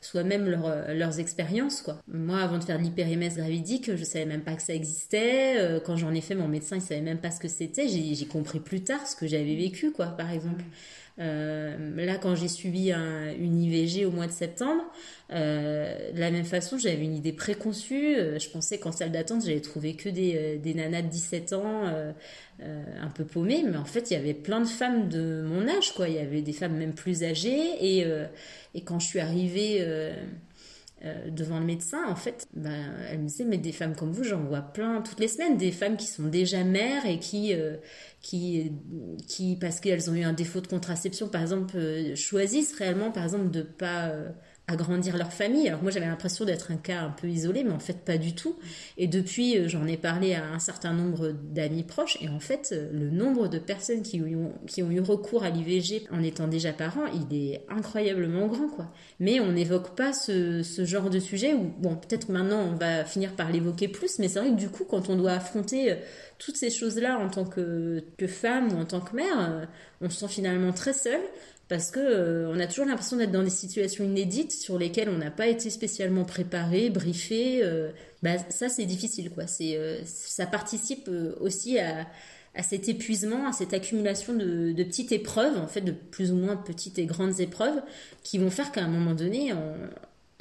soi-même 0.00 0.48
leurs 0.48 1.20
expériences. 1.20 1.84
Moi 2.06 2.38
avant 2.38 2.58
de 2.58 2.64
faire 2.64 2.78
de 2.78 3.34
gravidique, 3.36 3.94
je 3.94 4.04
savais 4.04 4.26
même 4.26 4.42
pas 4.42 4.54
que 4.54 4.62
ça 4.62 4.74
existait. 4.74 5.80
Quand 5.84 5.96
j'en 5.96 6.14
ai 6.14 6.20
fait, 6.20 6.34
mon 6.34 6.48
médecin 6.48 6.76
il 6.76 6.82
savait 6.82 7.00
même 7.00 7.18
pas 7.18 7.30
ce 7.30 7.40
que 7.40 7.48
c'était. 7.48 7.88
J'ai 7.88 8.26
compris 8.26 8.60
plus 8.60 8.82
tard 8.82 9.06
ce 9.06 9.16
que 9.16 9.26
j'avais 9.26 9.56
vécu 9.56 9.92
quoi, 9.92 10.06
par 10.06 10.30
exemple. 10.30 10.64
Euh, 10.64 11.07
là, 11.18 12.16
quand 12.16 12.34
j'ai 12.34 12.92
un, 12.92 13.32
une 13.32 13.60
IVG 13.60 14.04
au 14.04 14.10
mois 14.10 14.26
de 14.26 14.32
septembre, 14.32 14.82
euh, 15.32 16.12
de 16.12 16.20
la 16.20 16.30
même 16.30 16.44
façon, 16.44 16.78
j'avais 16.78 17.02
une 17.02 17.14
idée 17.14 17.32
préconçue. 17.32 18.16
Euh, 18.16 18.38
je 18.38 18.48
pensais 18.48 18.78
qu'en 18.78 18.92
salle 18.92 19.12
d'attente, 19.12 19.44
j'allais 19.44 19.60
trouver 19.60 19.94
que 19.94 20.08
des, 20.08 20.58
des 20.58 20.74
nanas 20.74 21.02
de 21.02 21.08
17 21.08 21.52
ans, 21.52 21.84
un 22.60 23.08
peu 23.14 23.24
paumées. 23.24 23.64
Mais 23.68 23.76
en 23.76 23.84
fait, 23.84 24.10
il 24.10 24.14
y 24.14 24.16
avait 24.16 24.34
plein 24.34 24.60
de 24.60 24.68
femmes 24.68 25.08
de 25.08 25.42
mon 25.46 25.68
âge. 25.68 25.92
Il 26.06 26.14
y 26.14 26.18
avait 26.18 26.42
des 26.42 26.52
femmes 26.52 26.76
même 26.76 26.94
plus 26.94 27.24
âgées. 27.24 27.76
Et 27.80 28.04
quand 28.84 29.00
je 29.00 29.06
suis 29.06 29.20
arrivée 29.20 29.84
euh, 31.04 31.30
devant 31.30 31.60
le 31.60 31.64
médecin, 31.64 32.08
en 32.08 32.16
fait, 32.16 32.48
bah, 32.54 32.70
elle 33.08 33.20
me 33.20 33.28
disait, 33.28 33.44
mais 33.44 33.58
des 33.58 33.70
femmes 33.70 33.94
comme 33.94 34.10
vous, 34.10 34.24
j'en 34.24 34.42
vois 34.42 34.62
plein 34.62 35.00
toutes 35.00 35.20
les 35.20 35.28
semaines, 35.28 35.56
des 35.56 35.70
femmes 35.70 35.96
qui 35.96 36.06
sont 36.06 36.24
déjà 36.24 36.64
mères 36.64 37.06
et 37.06 37.20
qui, 37.20 37.54
euh, 37.54 37.76
qui, 38.20 38.72
qui 39.28 39.56
parce 39.56 39.78
qu'elles 39.78 40.10
ont 40.10 40.14
eu 40.14 40.24
un 40.24 40.32
défaut 40.32 40.60
de 40.60 40.66
contraception, 40.66 41.28
par 41.28 41.42
exemple, 41.42 41.76
euh, 41.76 42.16
choisissent 42.16 42.74
réellement, 42.74 43.12
par 43.12 43.22
exemple, 43.22 43.50
de 43.50 43.62
pas 43.62 44.12
agrandir 44.68 45.16
leur 45.16 45.32
famille. 45.32 45.66
Alors 45.66 45.82
moi 45.82 45.90
j'avais 45.90 46.06
l'impression 46.06 46.44
d'être 46.44 46.70
un 46.70 46.76
cas 46.76 47.00
un 47.00 47.10
peu 47.10 47.26
isolé, 47.26 47.64
mais 47.64 47.72
en 47.72 47.78
fait 47.78 48.04
pas 48.04 48.18
du 48.18 48.34
tout. 48.34 48.56
Et 48.98 49.06
depuis, 49.06 49.56
euh, 49.56 49.68
j'en 49.68 49.86
ai 49.86 49.96
parlé 49.96 50.34
à 50.34 50.44
un 50.44 50.58
certain 50.58 50.92
nombre 50.92 51.30
d'amis 51.30 51.82
proches, 51.82 52.18
et 52.20 52.28
en 52.28 52.38
fait 52.38 52.70
euh, 52.72 52.90
le 52.92 53.10
nombre 53.10 53.48
de 53.48 53.58
personnes 53.58 54.02
qui 54.02 54.20
ont, 54.20 54.90
eu 54.90 55.00
recours 55.00 55.42
à 55.42 55.50
l'IVG 55.50 56.06
en 56.10 56.22
étant 56.22 56.46
déjà 56.46 56.72
parents, 56.72 57.06
il 57.06 57.34
est 57.36 57.64
incroyablement 57.68 58.46
grand, 58.46 58.68
quoi. 58.68 58.92
Mais 59.20 59.40
on 59.40 59.52
n'évoque 59.52 59.96
pas 59.96 60.12
ce, 60.12 60.62
ce, 60.62 60.84
genre 60.84 61.08
de 61.08 61.18
sujet, 61.18 61.54
où, 61.54 61.72
bon, 61.78 61.96
peut-être 61.96 62.28
maintenant 62.28 62.60
on 62.60 62.76
va 62.76 63.04
finir 63.04 63.32
par 63.32 63.50
l'évoquer 63.50 63.88
plus, 63.88 64.18
mais 64.18 64.28
c'est 64.28 64.38
vrai 64.38 64.50
que 64.50 64.56
du 64.56 64.68
coup, 64.68 64.84
quand 64.84 65.08
on 65.08 65.16
doit 65.16 65.32
affronter 65.32 65.92
euh, 65.92 65.96
toutes 66.38 66.56
ces 66.56 66.70
choses-là 66.70 67.18
en 67.18 67.30
tant 67.30 67.44
que, 67.44 68.04
que 68.18 68.26
femme 68.26 68.72
ou 68.72 68.76
en 68.76 68.84
tant 68.84 69.00
que 69.00 69.16
mère, 69.16 69.66
on 70.00 70.10
se 70.10 70.20
sent 70.20 70.28
finalement 70.28 70.72
très 70.72 70.92
seul 70.92 71.20
parce 71.68 71.90
que 71.90 72.00
euh, 72.00 72.50
on 72.50 72.58
a 72.60 72.66
toujours 72.66 72.86
l'impression 72.86 73.18
d'être 73.18 73.30
dans 73.30 73.42
des 73.42 73.50
situations 73.50 74.04
inédites 74.04 74.52
sur 74.52 74.78
lesquelles 74.78 75.10
on 75.10 75.18
n'a 75.18 75.30
pas 75.30 75.48
été 75.48 75.68
spécialement 75.68 76.24
préparé, 76.24 76.88
briefé. 76.88 77.60
Euh, 77.62 77.90
bah, 78.22 78.38
ça, 78.48 78.70
c'est 78.70 78.86
difficile, 78.86 79.30
quoi. 79.30 79.46
C'est, 79.46 79.76
euh, 79.76 80.00
ça 80.04 80.46
participe 80.46 81.10
aussi 81.40 81.78
à, 81.78 82.06
à, 82.54 82.62
cet 82.62 82.88
épuisement, 82.88 83.46
à 83.46 83.52
cette 83.52 83.74
accumulation 83.74 84.32
de, 84.32 84.72
de, 84.72 84.82
petites 84.82 85.12
épreuves, 85.12 85.58
en 85.58 85.66
fait, 85.66 85.82
de 85.82 85.92
plus 85.92 86.32
ou 86.32 86.36
moins 86.36 86.56
petites 86.56 86.98
et 86.98 87.04
grandes 87.04 87.38
épreuves, 87.40 87.82
qui 88.22 88.38
vont 88.38 88.50
faire 88.50 88.72
qu'à 88.72 88.82
un 88.82 88.88
moment 88.88 89.14
donné, 89.14 89.52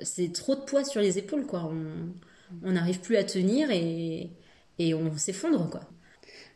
c'est 0.02 0.32
trop 0.32 0.56
de 0.56 0.62
poids 0.62 0.86
sur 0.86 1.02
les 1.02 1.18
épaules, 1.18 1.46
quoi. 1.46 1.72
On 2.64 2.72
n'arrive 2.72 3.02
plus 3.02 3.18
à 3.18 3.26
tenir 3.26 3.70
et, 3.72 4.30
et 4.80 4.94
on 4.94 5.18
s'effondre, 5.18 5.70
quoi. 5.70 5.82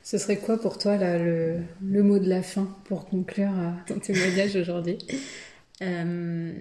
Ce 0.04 0.18
serait 0.18 0.38
quoi 0.38 0.60
pour 0.60 0.78
toi 0.78 0.97
là, 0.97 1.18
le, 1.18 1.60
le, 1.82 2.04
mot 2.04 2.20
de 2.20 2.28
la 2.28 2.41
fin 2.41 2.76
pour 2.86 3.06
conclure 3.06 3.52
euh, 3.58 3.72
ton 3.88 3.99
témoignage 3.99 4.56
aujourd'hui 4.56 4.97
euh, 5.82 6.54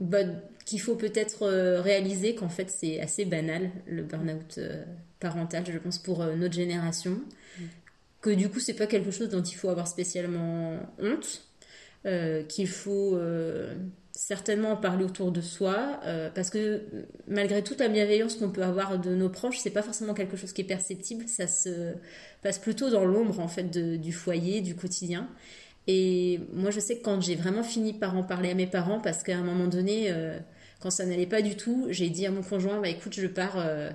bah, 0.00 0.18
Qu'il 0.64 0.80
faut 0.80 0.94
peut-être 0.94 1.42
euh, 1.44 1.80
réaliser 1.80 2.34
qu'en 2.34 2.48
fait 2.48 2.70
c'est 2.70 3.00
assez 3.00 3.24
banal 3.24 3.70
le 3.86 4.02
burn-out 4.02 4.60
parental, 5.20 5.64
je 5.66 5.78
pense, 5.78 5.98
pour 5.98 6.24
notre 6.24 6.54
génération. 6.54 7.18
Que 8.20 8.30
du 8.30 8.48
coup 8.48 8.60
c'est 8.60 8.74
pas 8.74 8.86
quelque 8.86 9.10
chose 9.10 9.28
dont 9.28 9.42
il 9.42 9.54
faut 9.54 9.68
avoir 9.68 9.86
spécialement 9.86 10.78
honte. 10.98 11.42
Qu'il 12.48 12.68
faut 12.68 13.18
certainement 14.14 14.72
en 14.72 14.76
parler 14.76 15.04
autour 15.04 15.32
de 15.32 15.40
soi, 15.40 16.00
euh, 16.04 16.30
parce 16.32 16.48
que 16.48 16.82
malgré 17.26 17.62
toute 17.62 17.80
la 17.80 17.88
bienveillance 17.88 18.36
qu'on 18.36 18.50
peut 18.50 18.62
avoir 18.62 18.98
de 18.98 19.14
nos 19.14 19.28
proches, 19.28 19.58
c'est 19.58 19.70
pas 19.70 19.82
forcément 19.82 20.14
quelque 20.14 20.36
chose 20.36 20.52
qui 20.52 20.62
est 20.62 20.66
perceptible, 20.66 21.26
ça 21.26 21.48
se 21.48 21.94
passe 22.42 22.58
plutôt 22.58 22.90
dans 22.90 23.04
l'ombre 23.04 23.40
en 23.40 23.48
fait 23.48 23.70
du 23.70 24.12
foyer, 24.12 24.60
du 24.60 24.76
quotidien. 24.76 25.28
Et 25.88 26.40
moi 26.52 26.70
je 26.70 26.78
sais 26.78 26.96
que 26.98 27.02
quand 27.02 27.20
j'ai 27.20 27.34
vraiment 27.34 27.64
fini 27.64 27.92
par 27.92 28.16
en 28.16 28.22
parler 28.22 28.50
à 28.50 28.54
mes 28.54 28.68
parents, 28.68 29.00
parce 29.00 29.24
qu'à 29.24 29.36
un 29.36 29.42
moment 29.42 29.66
donné, 29.66 30.06
euh, 30.10 30.38
quand 30.80 30.90
ça 30.90 31.04
n'allait 31.06 31.26
pas 31.26 31.42
du 31.42 31.56
tout, 31.56 31.86
j'ai 31.90 32.08
dit 32.08 32.24
à 32.24 32.30
mon 32.30 32.42
conjoint, 32.42 32.80
bah 32.80 32.88
écoute, 32.88 33.14
je 33.14 33.26
pars 33.26 33.56
euh, 33.58 33.90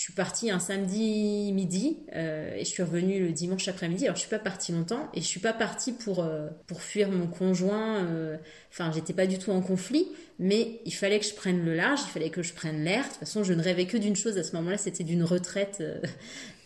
je 0.00 0.04
suis 0.04 0.14
partie 0.14 0.50
un 0.50 0.60
samedi 0.60 1.52
midi 1.52 1.98
euh, 2.14 2.54
et 2.54 2.60
je 2.60 2.70
suis 2.70 2.82
revenue 2.82 3.20
le 3.20 3.32
dimanche 3.32 3.68
après-midi. 3.68 4.04
Alors 4.04 4.16
je 4.16 4.22
suis 4.22 4.30
pas 4.30 4.38
partie 4.38 4.72
longtemps 4.72 5.10
et 5.12 5.20
je 5.20 5.26
suis 5.26 5.40
pas 5.40 5.52
partie 5.52 5.92
pour 5.92 6.20
euh, 6.20 6.48
pour 6.68 6.80
fuir 6.80 7.10
mon 7.10 7.26
conjoint. 7.26 8.06
Euh, 8.06 8.38
enfin, 8.72 8.92
j'étais 8.94 9.12
pas 9.12 9.26
du 9.26 9.38
tout 9.38 9.50
en 9.50 9.60
conflit, 9.60 10.08
mais 10.38 10.80
il 10.86 10.94
fallait 10.94 11.18
que 11.18 11.26
je 11.26 11.34
prenne 11.34 11.66
le 11.66 11.74
large, 11.74 12.00
il 12.06 12.10
fallait 12.12 12.30
que 12.30 12.42
je 12.42 12.54
prenne 12.54 12.82
l'air. 12.82 13.02
De 13.02 13.08
toute 13.08 13.18
façon, 13.18 13.44
je 13.44 13.52
ne 13.52 13.62
rêvais 13.62 13.84
que 13.84 13.98
d'une 13.98 14.16
chose 14.16 14.38
à 14.38 14.42
ce 14.42 14.56
moment-là, 14.56 14.78
c'était 14.78 15.04
d'une 15.04 15.22
retraite 15.22 15.82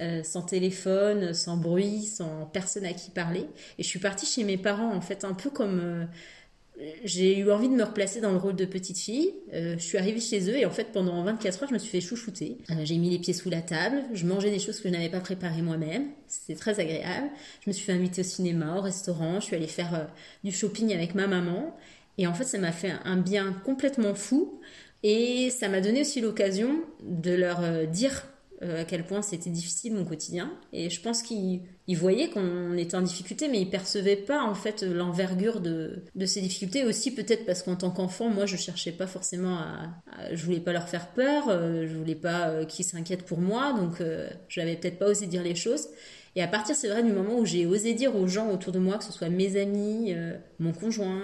sans 0.22 0.43
téléphone, 0.43 1.35
sans 1.35 1.57
bruit, 1.57 2.03
sans 2.05 2.47
personne 2.53 2.87
à 2.87 2.93
qui 2.93 3.11
parler. 3.11 3.49
Et 3.78 3.82
je 3.82 3.89
suis 3.89 3.99
partie 3.99 4.26
chez 4.26 4.45
mes 4.45 4.59
parents 4.59 4.95
en 4.95 5.01
fait, 5.01 5.24
un 5.24 5.35
peu 5.35 5.51
comme 5.51 6.07
j'ai 7.05 7.39
eu 7.39 7.51
envie 7.51 7.68
de 7.68 7.74
me 7.74 7.85
replacer 7.85 8.20
dans 8.20 8.30
le 8.30 8.37
rôle 8.37 8.57
de 8.57 8.64
petite 8.64 8.99
fille. 8.99 9.35
Euh, 9.53 9.74
je 9.78 9.82
suis 9.82 9.99
arrivée 9.99 10.20
chez 10.20 10.51
eux 10.51 10.57
et 10.57 10.66
en 10.66 10.70
fait 10.70 10.93
pendant 10.93 11.22
24 11.22 11.62
heures 11.62 11.68
je 11.68 11.74
me 11.74 11.78
suis 11.78 11.91
fait 11.91 12.01
chouchouter. 12.01 12.59
Euh, 12.70 12.74
j'ai 12.85 12.97
mis 12.99 13.11
les 13.11 13.18
pieds 13.18 13.35
sous 13.35 13.51
la 13.51 13.62
table, 13.62 14.03
je 14.12 14.26
mangeais 14.26 14.51
des 14.51 14.59
choses 14.59 14.80
que 14.80 14.89
je 14.89 14.93
n'avais 14.95 15.09
pas 15.09 15.20
préparées 15.20 15.62
moi-même. 15.62 16.09
C'était 16.26 16.59
très 16.59 16.80
agréable. 16.80 17.28
Je 17.64 17.70
me 17.70 17.72
suis 17.72 17.85
fait 17.85 17.93
inviter 17.93 18.22
au 18.22 18.24
cinéma, 18.24 18.76
au 18.76 18.80
restaurant, 18.80 19.41
je 19.41 19.47
suis 19.47 19.57
allée 19.57 19.66
faire 19.66 19.95
euh, 19.95 20.05
du 20.43 20.53
shopping 20.53 20.93
avec 20.93 21.14
ma 21.14 21.26
maman. 21.26 21.76
Et 22.18 22.26
en 22.26 22.35
fait 22.35 22.45
ça 22.45 22.59
m'a 22.59 22.72
fait 22.72 22.93
un 23.05 23.16
bien 23.16 23.53
complètement 23.64 24.14
fou. 24.14 24.61
Et 25.03 25.51
ça 25.51 25.68
m'a 25.68 25.80
donné 25.80 26.01
aussi 26.01 26.20
l'occasion 26.20 26.76
de 27.03 27.32
leur 27.32 27.87
dire 27.89 28.26
euh, 28.63 28.83
à 28.83 28.85
quel 28.85 29.05
point 29.05 29.21
c'était 29.21 29.51
difficile 29.51 29.95
mon 29.95 30.05
quotidien. 30.05 30.53
Et 30.73 30.89
je 30.89 31.01
pense 31.01 31.23
qu'ils 31.23 31.61
voyaient 31.89 32.31
qu'on 32.31 32.77
était 32.77 32.97
en 32.97 33.03
difficulté, 33.03 33.49
mais 33.49 33.61
ils 33.61 33.69
percevaient 33.69 34.17
pas 34.17 34.43
en 34.43 34.55
fait 34.55 34.83
l'envergure 34.83 35.61
de, 35.61 36.05
ces 36.25 36.41
difficultés. 36.41 36.85
Aussi 36.85 37.13
peut-être 37.13 37.47
parce 37.47 37.63
qu'en 37.63 37.75
tant 37.75 37.91
qu'enfant, 37.91 38.29
moi 38.29 38.47
je 38.47 38.57
cherchais 38.57 38.93
pas 38.93 39.09
forcément 39.09 39.59
à, 39.59 39.91
je 40.33 40.45
voulais 40.45 40.61
pas 40.61 40.73
leur 40.73 40.89
faire 40.89 41.09
peur, 41.09 41.49
euh, 41.49 41.87
je 41.89 41.97
voulais 41.97 42.15
pas 42.15 42.49
euh, 42.49 42.65
qu'ils 42.65 42.85
s'inquiètent 42.85 43.25
pour 43.27 43.41
moi, 43.41 43.73
donc 43.73 44.03
je 44.49 44.61
n'avais 44.61 44.77
peut-être 44.77 44.99
pas 44.99 45.09
osé 45.09 45.27
dire 45.27 45.43
les 45.43 45.57
choses. 45.57 45.89
Et 46.37 46.43
à 46.43 46.49
partir, 46.49 46.77
c'est 46.77 46.89
vrai, 46.89 47.03
du 47.03 47.13
moment 47.13 47.39
où 47.39 47.45
j'ai 47.45 47.67
osé 47.67 47.95
dire 47.95 48.15
aux 48.17 48.27
gens 48.27 48.51
autour 48.51 48.73
de 48.73 48.79
moi, 48.79 48.99
que 48.99 49.05
ce 49.05 49.13
soit 49.13 49.29
mes 49.29 49.61
amis, 49.61 50.15
mon 50.59 50.73
conjoint, 50.73 51.21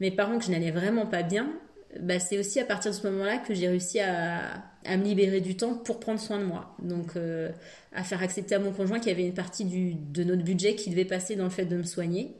mes 0.00 0.10
parents, 0.10 0.38
que 0.38 0.44
je 0.44 0.50
n'allais 0.50 0.70
vraiment 0.70 1.04
pas 1.04 1.22
bien, 1.22 1.52
bah, 2.00 2.18
c'est 2.18 2.38
aussi 2.38 2.58
à 2.58 2.64
partir 2.64 2.90
de 2.90 2.96
ce 2.96 3.06
moment-là 3.08 3.38
que 3.38 3.52
j'ai 3.52 3.68
réussi 3.68 4.00
à, 4.00 4.62
à, 4.84 4.96
me 4.96 5.04
libérer 5.04 5.40
du 5.40 5.56
temps 5.56 5.74
pour 5.74 6.00
prendre 6.00 6.20
soin 6.20 6.38
de 6.38 6.44
moi. 6.44 6.74
Donc, 6.82 7.16
euh, 7.16 7.50
à 7.92 8.04
faire 8.04 8.22
accepter 8.22 8.54
à 8.54 8.58
mon 8.58 8.72
conjoint 8.72 8.98
qu'il 8.98 9.08
y 9.08 9.14
avait 9.14 9.26
une 9.26 9.34
partie 9.34 9.64
du, 9.64 9.94
de 9.94 10.24
notre 10.24 10.42
budget 10.42 10.74
qui 10.74 10.90
devait 10.90 11.04
passer 11.04 11.36
dans 11.36 11.44
le 11.44 11.50
fait 11.50 11.64
de 11.64 11.76
me 11.76 11.82
soigner. 11.82 12.34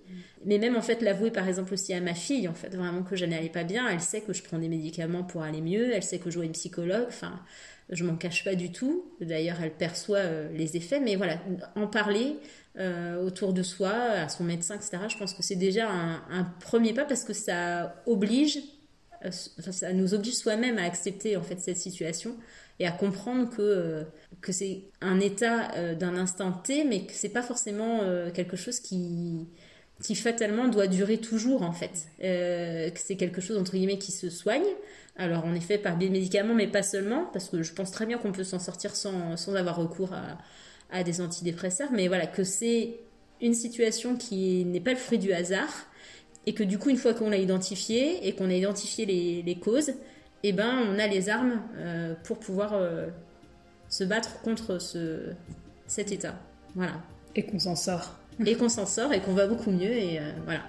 Mais 0.45 0.59
même, 0.59 0.76
en 0.76 0.82
fait, 0.82 1.03
l'avouer, 1.03 1.30
par 1.30 1.47
exemple, 1.49 1.72
aussi 1.74 1.95
à 1.95 2.01
ma 2.01 2.14
fille, 2.14 2.49
en 2.49 2.55
fait, 2.55 2.74
vraiment 2.74 3.03
que 3.03 3.16
je 3.16 3.24
n'allais 3.24 3.49
pas 3.49 3.64
bien. 3.64 3.88
Elle 3.88 4.01
sait 4.01 4.20
que 4.20 4.32
je 4.32 4.43
prends 4.43 4.59
des 4.59 4.68
médicaments 4.68 5.22
pour 5.22 5.43
aller 5.43 5.61
mieux. 5.61 5.93
Elle 5.93 6.03
sait 6.03 6.18
que 6.18 6.30
je 6.30 6.36
vois 6.36 6.45
une 6.45 6.53
psychologue. 6.53 7.07
Enfin, 7.09 7.40
je 7.90 8.05
m'en 8.05 8.16
cache 8.16 8.43
pas 8.45 8.55
du 8.55 8.72
tout. 8.72 9.05
D'ailleurs, 9.20 9.59
elle 9.62 9.72
perçoit 9.72 10.18
euh, 10.18 10.49
les 10.53 10.76
effets. 10.76 10.99
Mais 10.99 11.14
voilà, 11.14 11.38
en 11.76 11.86
parler, 11.86 12.38
euh, 12.78 13.22
autour 13.22 13.53
de 13.53 13.62
soi, 13.62 13.93
à 13.93 14.28
son 14.30 14.45
médecin, 14.45 14.76
etc. 14.76 14.99
Je 15.09 15.18
pense 15.18 15.34
que 15.34 15.43
c'est 15.43 15.57
déjà 15.57 15.90
un, 15.90 16.22
un, 16.30 16.45
premier 16.61 16.95
pas 16.95 17.05
parce 17.05 17.22
que 17.22 17.34
ça 17.34 18.03
oblige 18.07 18.59
ça 19.31 19.93
nous 19.93 20.14
oblige 20.14 20.35
soi-même 20.35 20.79
à 20.79 20.85
accepter 20.85 21.37
en 21.37 21.43
fait 21.43 21.61
cette 21.61 21.77
situation 21.77 22.37
et 22.79 22.87
à 22.87 22.93
comprendre 22.93 23.51
que, 23.51 23.62
euh, 23.62 24.05
que 24.41 24.53
c'est 24.53 24.85
un 25.01 25.20
état 25.20 25.73
euh, 25.77 25.95
d'un 25.95 26.16
instant 26.16 26.53
T, 26.53 26.85
mais 26.85 27.07
que 27.07 27.12
c'est 27.12 27.29
pas 27.29 27.43
forcément 27.43 28.01
quelque 28.35 28.57
chose 28.57 28.81
qui, 28.81 29.47
qui 30.03 30.14
fatalement 30.14 30.68
doit 30.68 30.87
durer 30.87 31.18
toujours 31.18 31.62
en 31.62 31.73
fait. 31.73 32.09
c'est 32.18 33.16
quelque 33.16 33.41
chose 33.41 33.59
entre 33.59 33.73
guillemets 33.73 33.99
qui 33.99 34.12
se 34.12 34.31
soigne. 34.31 34.66
Alors 35.16 35.45
en 35.45 35.55
effet 35.55 35.77
par 35.77 35.99
des 35.99 36.09
médicaments, 36.09 36.55
mais 36.55 36.66
pas 36.66 36.83
seulement, 36.83 37.27
parce 37.33 37.51
que 37.51 37.62
je 37.62 37.73
pense 37.75 37.93
très 37.93 38.07
bien 38.07 38.18
qu'on 38.18 38.33
peut 38.33 38.45
s'en 38.45 38.59
sortir 38.59 38.97
sans, 38.97 39.37
sans 39.37 39.55
avoir 39.55 39.77
recours 39.77 40.14
à, 40.14 40.39
à 40.93 41.03
des 41.03 41.20
antidépresseurs, 41.20 41.91
mais 41.91 42.07
voilà, 42.07 42.27
que 42.27 42.45
c'est 42.45 43.01
une 43.41 43.55
situation 43.55 44.14
qui 44.16 44.64
n'est 44.64 44.81
pas 44.81 44.93
le 44.93 44.97
fruit 44.97 45.18
du 45.18 45.33
hasard, 45.33 45.87
et 46.47 46.55
que 46.55 46.62
du 46.62 46.78
coup, 46.78 46.90
une 46.90 46.97
fois 46.97 47.14
qu'on 47.14 47.30
l'a 47.30 47.36
identifié 47.36 48.26
et 48.26 48.34
qu'on 48.34 48.51
a 48.51 48.55
identifié 48.55 49.07
les, 49.07 49.43
les, 49.43 49.55
causes, 49.57 49.93
eh 50.43 50.53
ben, 50.53 50.78
on 50.90 50.99
a 50.99 51.07
les 51.07 51.28
armes 51.28 51.61
euh, 51.76 52.14
pour 52.24 52.38
pouvoir 52.38 52.72
euh, 52.74 53.07
se 53.88 54.05
battre 54.05 54.40
contre 54.43 54.78
ce, 54.78 55.32
cet 55.86 56.11
état. 56.11 56.34
Voilà. 56.74 56.95
Et 57.36 57.45
qu'on 57.45 57.59
s'en 57.59 57.76
sort. 57.76 58.18
Et 58.45 58.57
qu'on 58.57 58.68
s'en 58.68 58.86
sort 58.86 59.12
et 59.12 59.20
qu'on 59.20 59.34
va 59.34 59.47
beaucoup 59.47 59.70
mieux 59.70 59.93
et 59.93 60.18
euh, 60.18 60.32
voilà. 60.45 60.62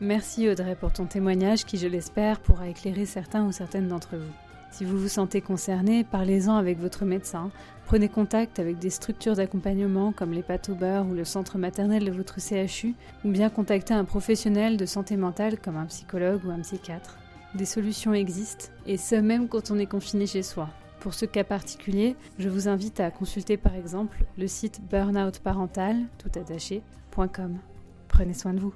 Merci 0.00 0.48
Audrey 0.48 0.74
pour 0.76 0.92
ton 0.92 1.04
témoignage 1.04 1.66
qui, 1.66 1.76
je 1.76 1.86
l'espère, 1.86 2.40
pourra 2.40 2.68
éclairer 2.68 3.04
certains 3.04 3.44
ou 3.44 3.52
certaines 3.52 3.88
d'entre 3.88 4.16
vous. 4.16 4.32
Si 4.70 4.84
vous 4.84 4.98
vous 4.98 5.08
sentez 5.08 5.40
concerné, 5.40 6.04
parlez-en 6.04 6.54
avec 6.54 6.78
votre 6.78 7.04
médecin. 7.04 7.50
Prenez 7.86 8.08
contact 8.08 8.60
avec 8.60 8.78
des 8.78 8.90
structures 8.90 9.34
d'accompagnement 9.34 10.12
comme 10.12 10.32
les 10.32 10.42
pâtes 10.42 10.68
au 10.68 10.74
ou 10.74 11.14
le 11.14 11.24
centre 11.24 11.58
maternel 11.58 12.04
de 12.04 12.12
votre 12.12 12.40
CHU, 12.40 12.94
ou 13.24 13.30
bien 13.30 13.50
contactez 13.50 13.94
un 13.94 14.04
professionnel 14.04 14.76
de 14.76 14.86
santé 14.86 15.16
mentale 15.16 15.58
comme 15.58 15.76
un 15.76 15.86
psychologue 15.86 16.44
ou 16.46 16.50
un 16.50 16.60
psychiatre. 16.60 17.18
Des 17.54 17.64
solutions 17.64 18.14
existent, 18.14 18.66
et 18.86 18.96
ce 18.96 19.16
même 19.16 19.48
quand 19.48 19.72
on 19.72 19.78
est 19.78 19.86
confiné 19.86 20.26
chez 20.26 20.44
soi. 20.44 20.68
Pour 21.00 21.14
ce 21.14 21.24
cas 21.24 21.44
particulier, 21.44 22.14
je 22.38 22.48
vous 22.48 22.68
invite 22.68 23.00
à 23.00 23.10
consulter 23.10 23.56
par 23.56 23.74
exemple 23.74 24.24
le 24.38 24.46
site 24.46 24.80
burnoutparental, 24.88 25.96
tout 26.18 26.30
Prenez 28.06 28.34
soin 28.34 28.54
de 28.54 28.60
vous. 28.60 28.74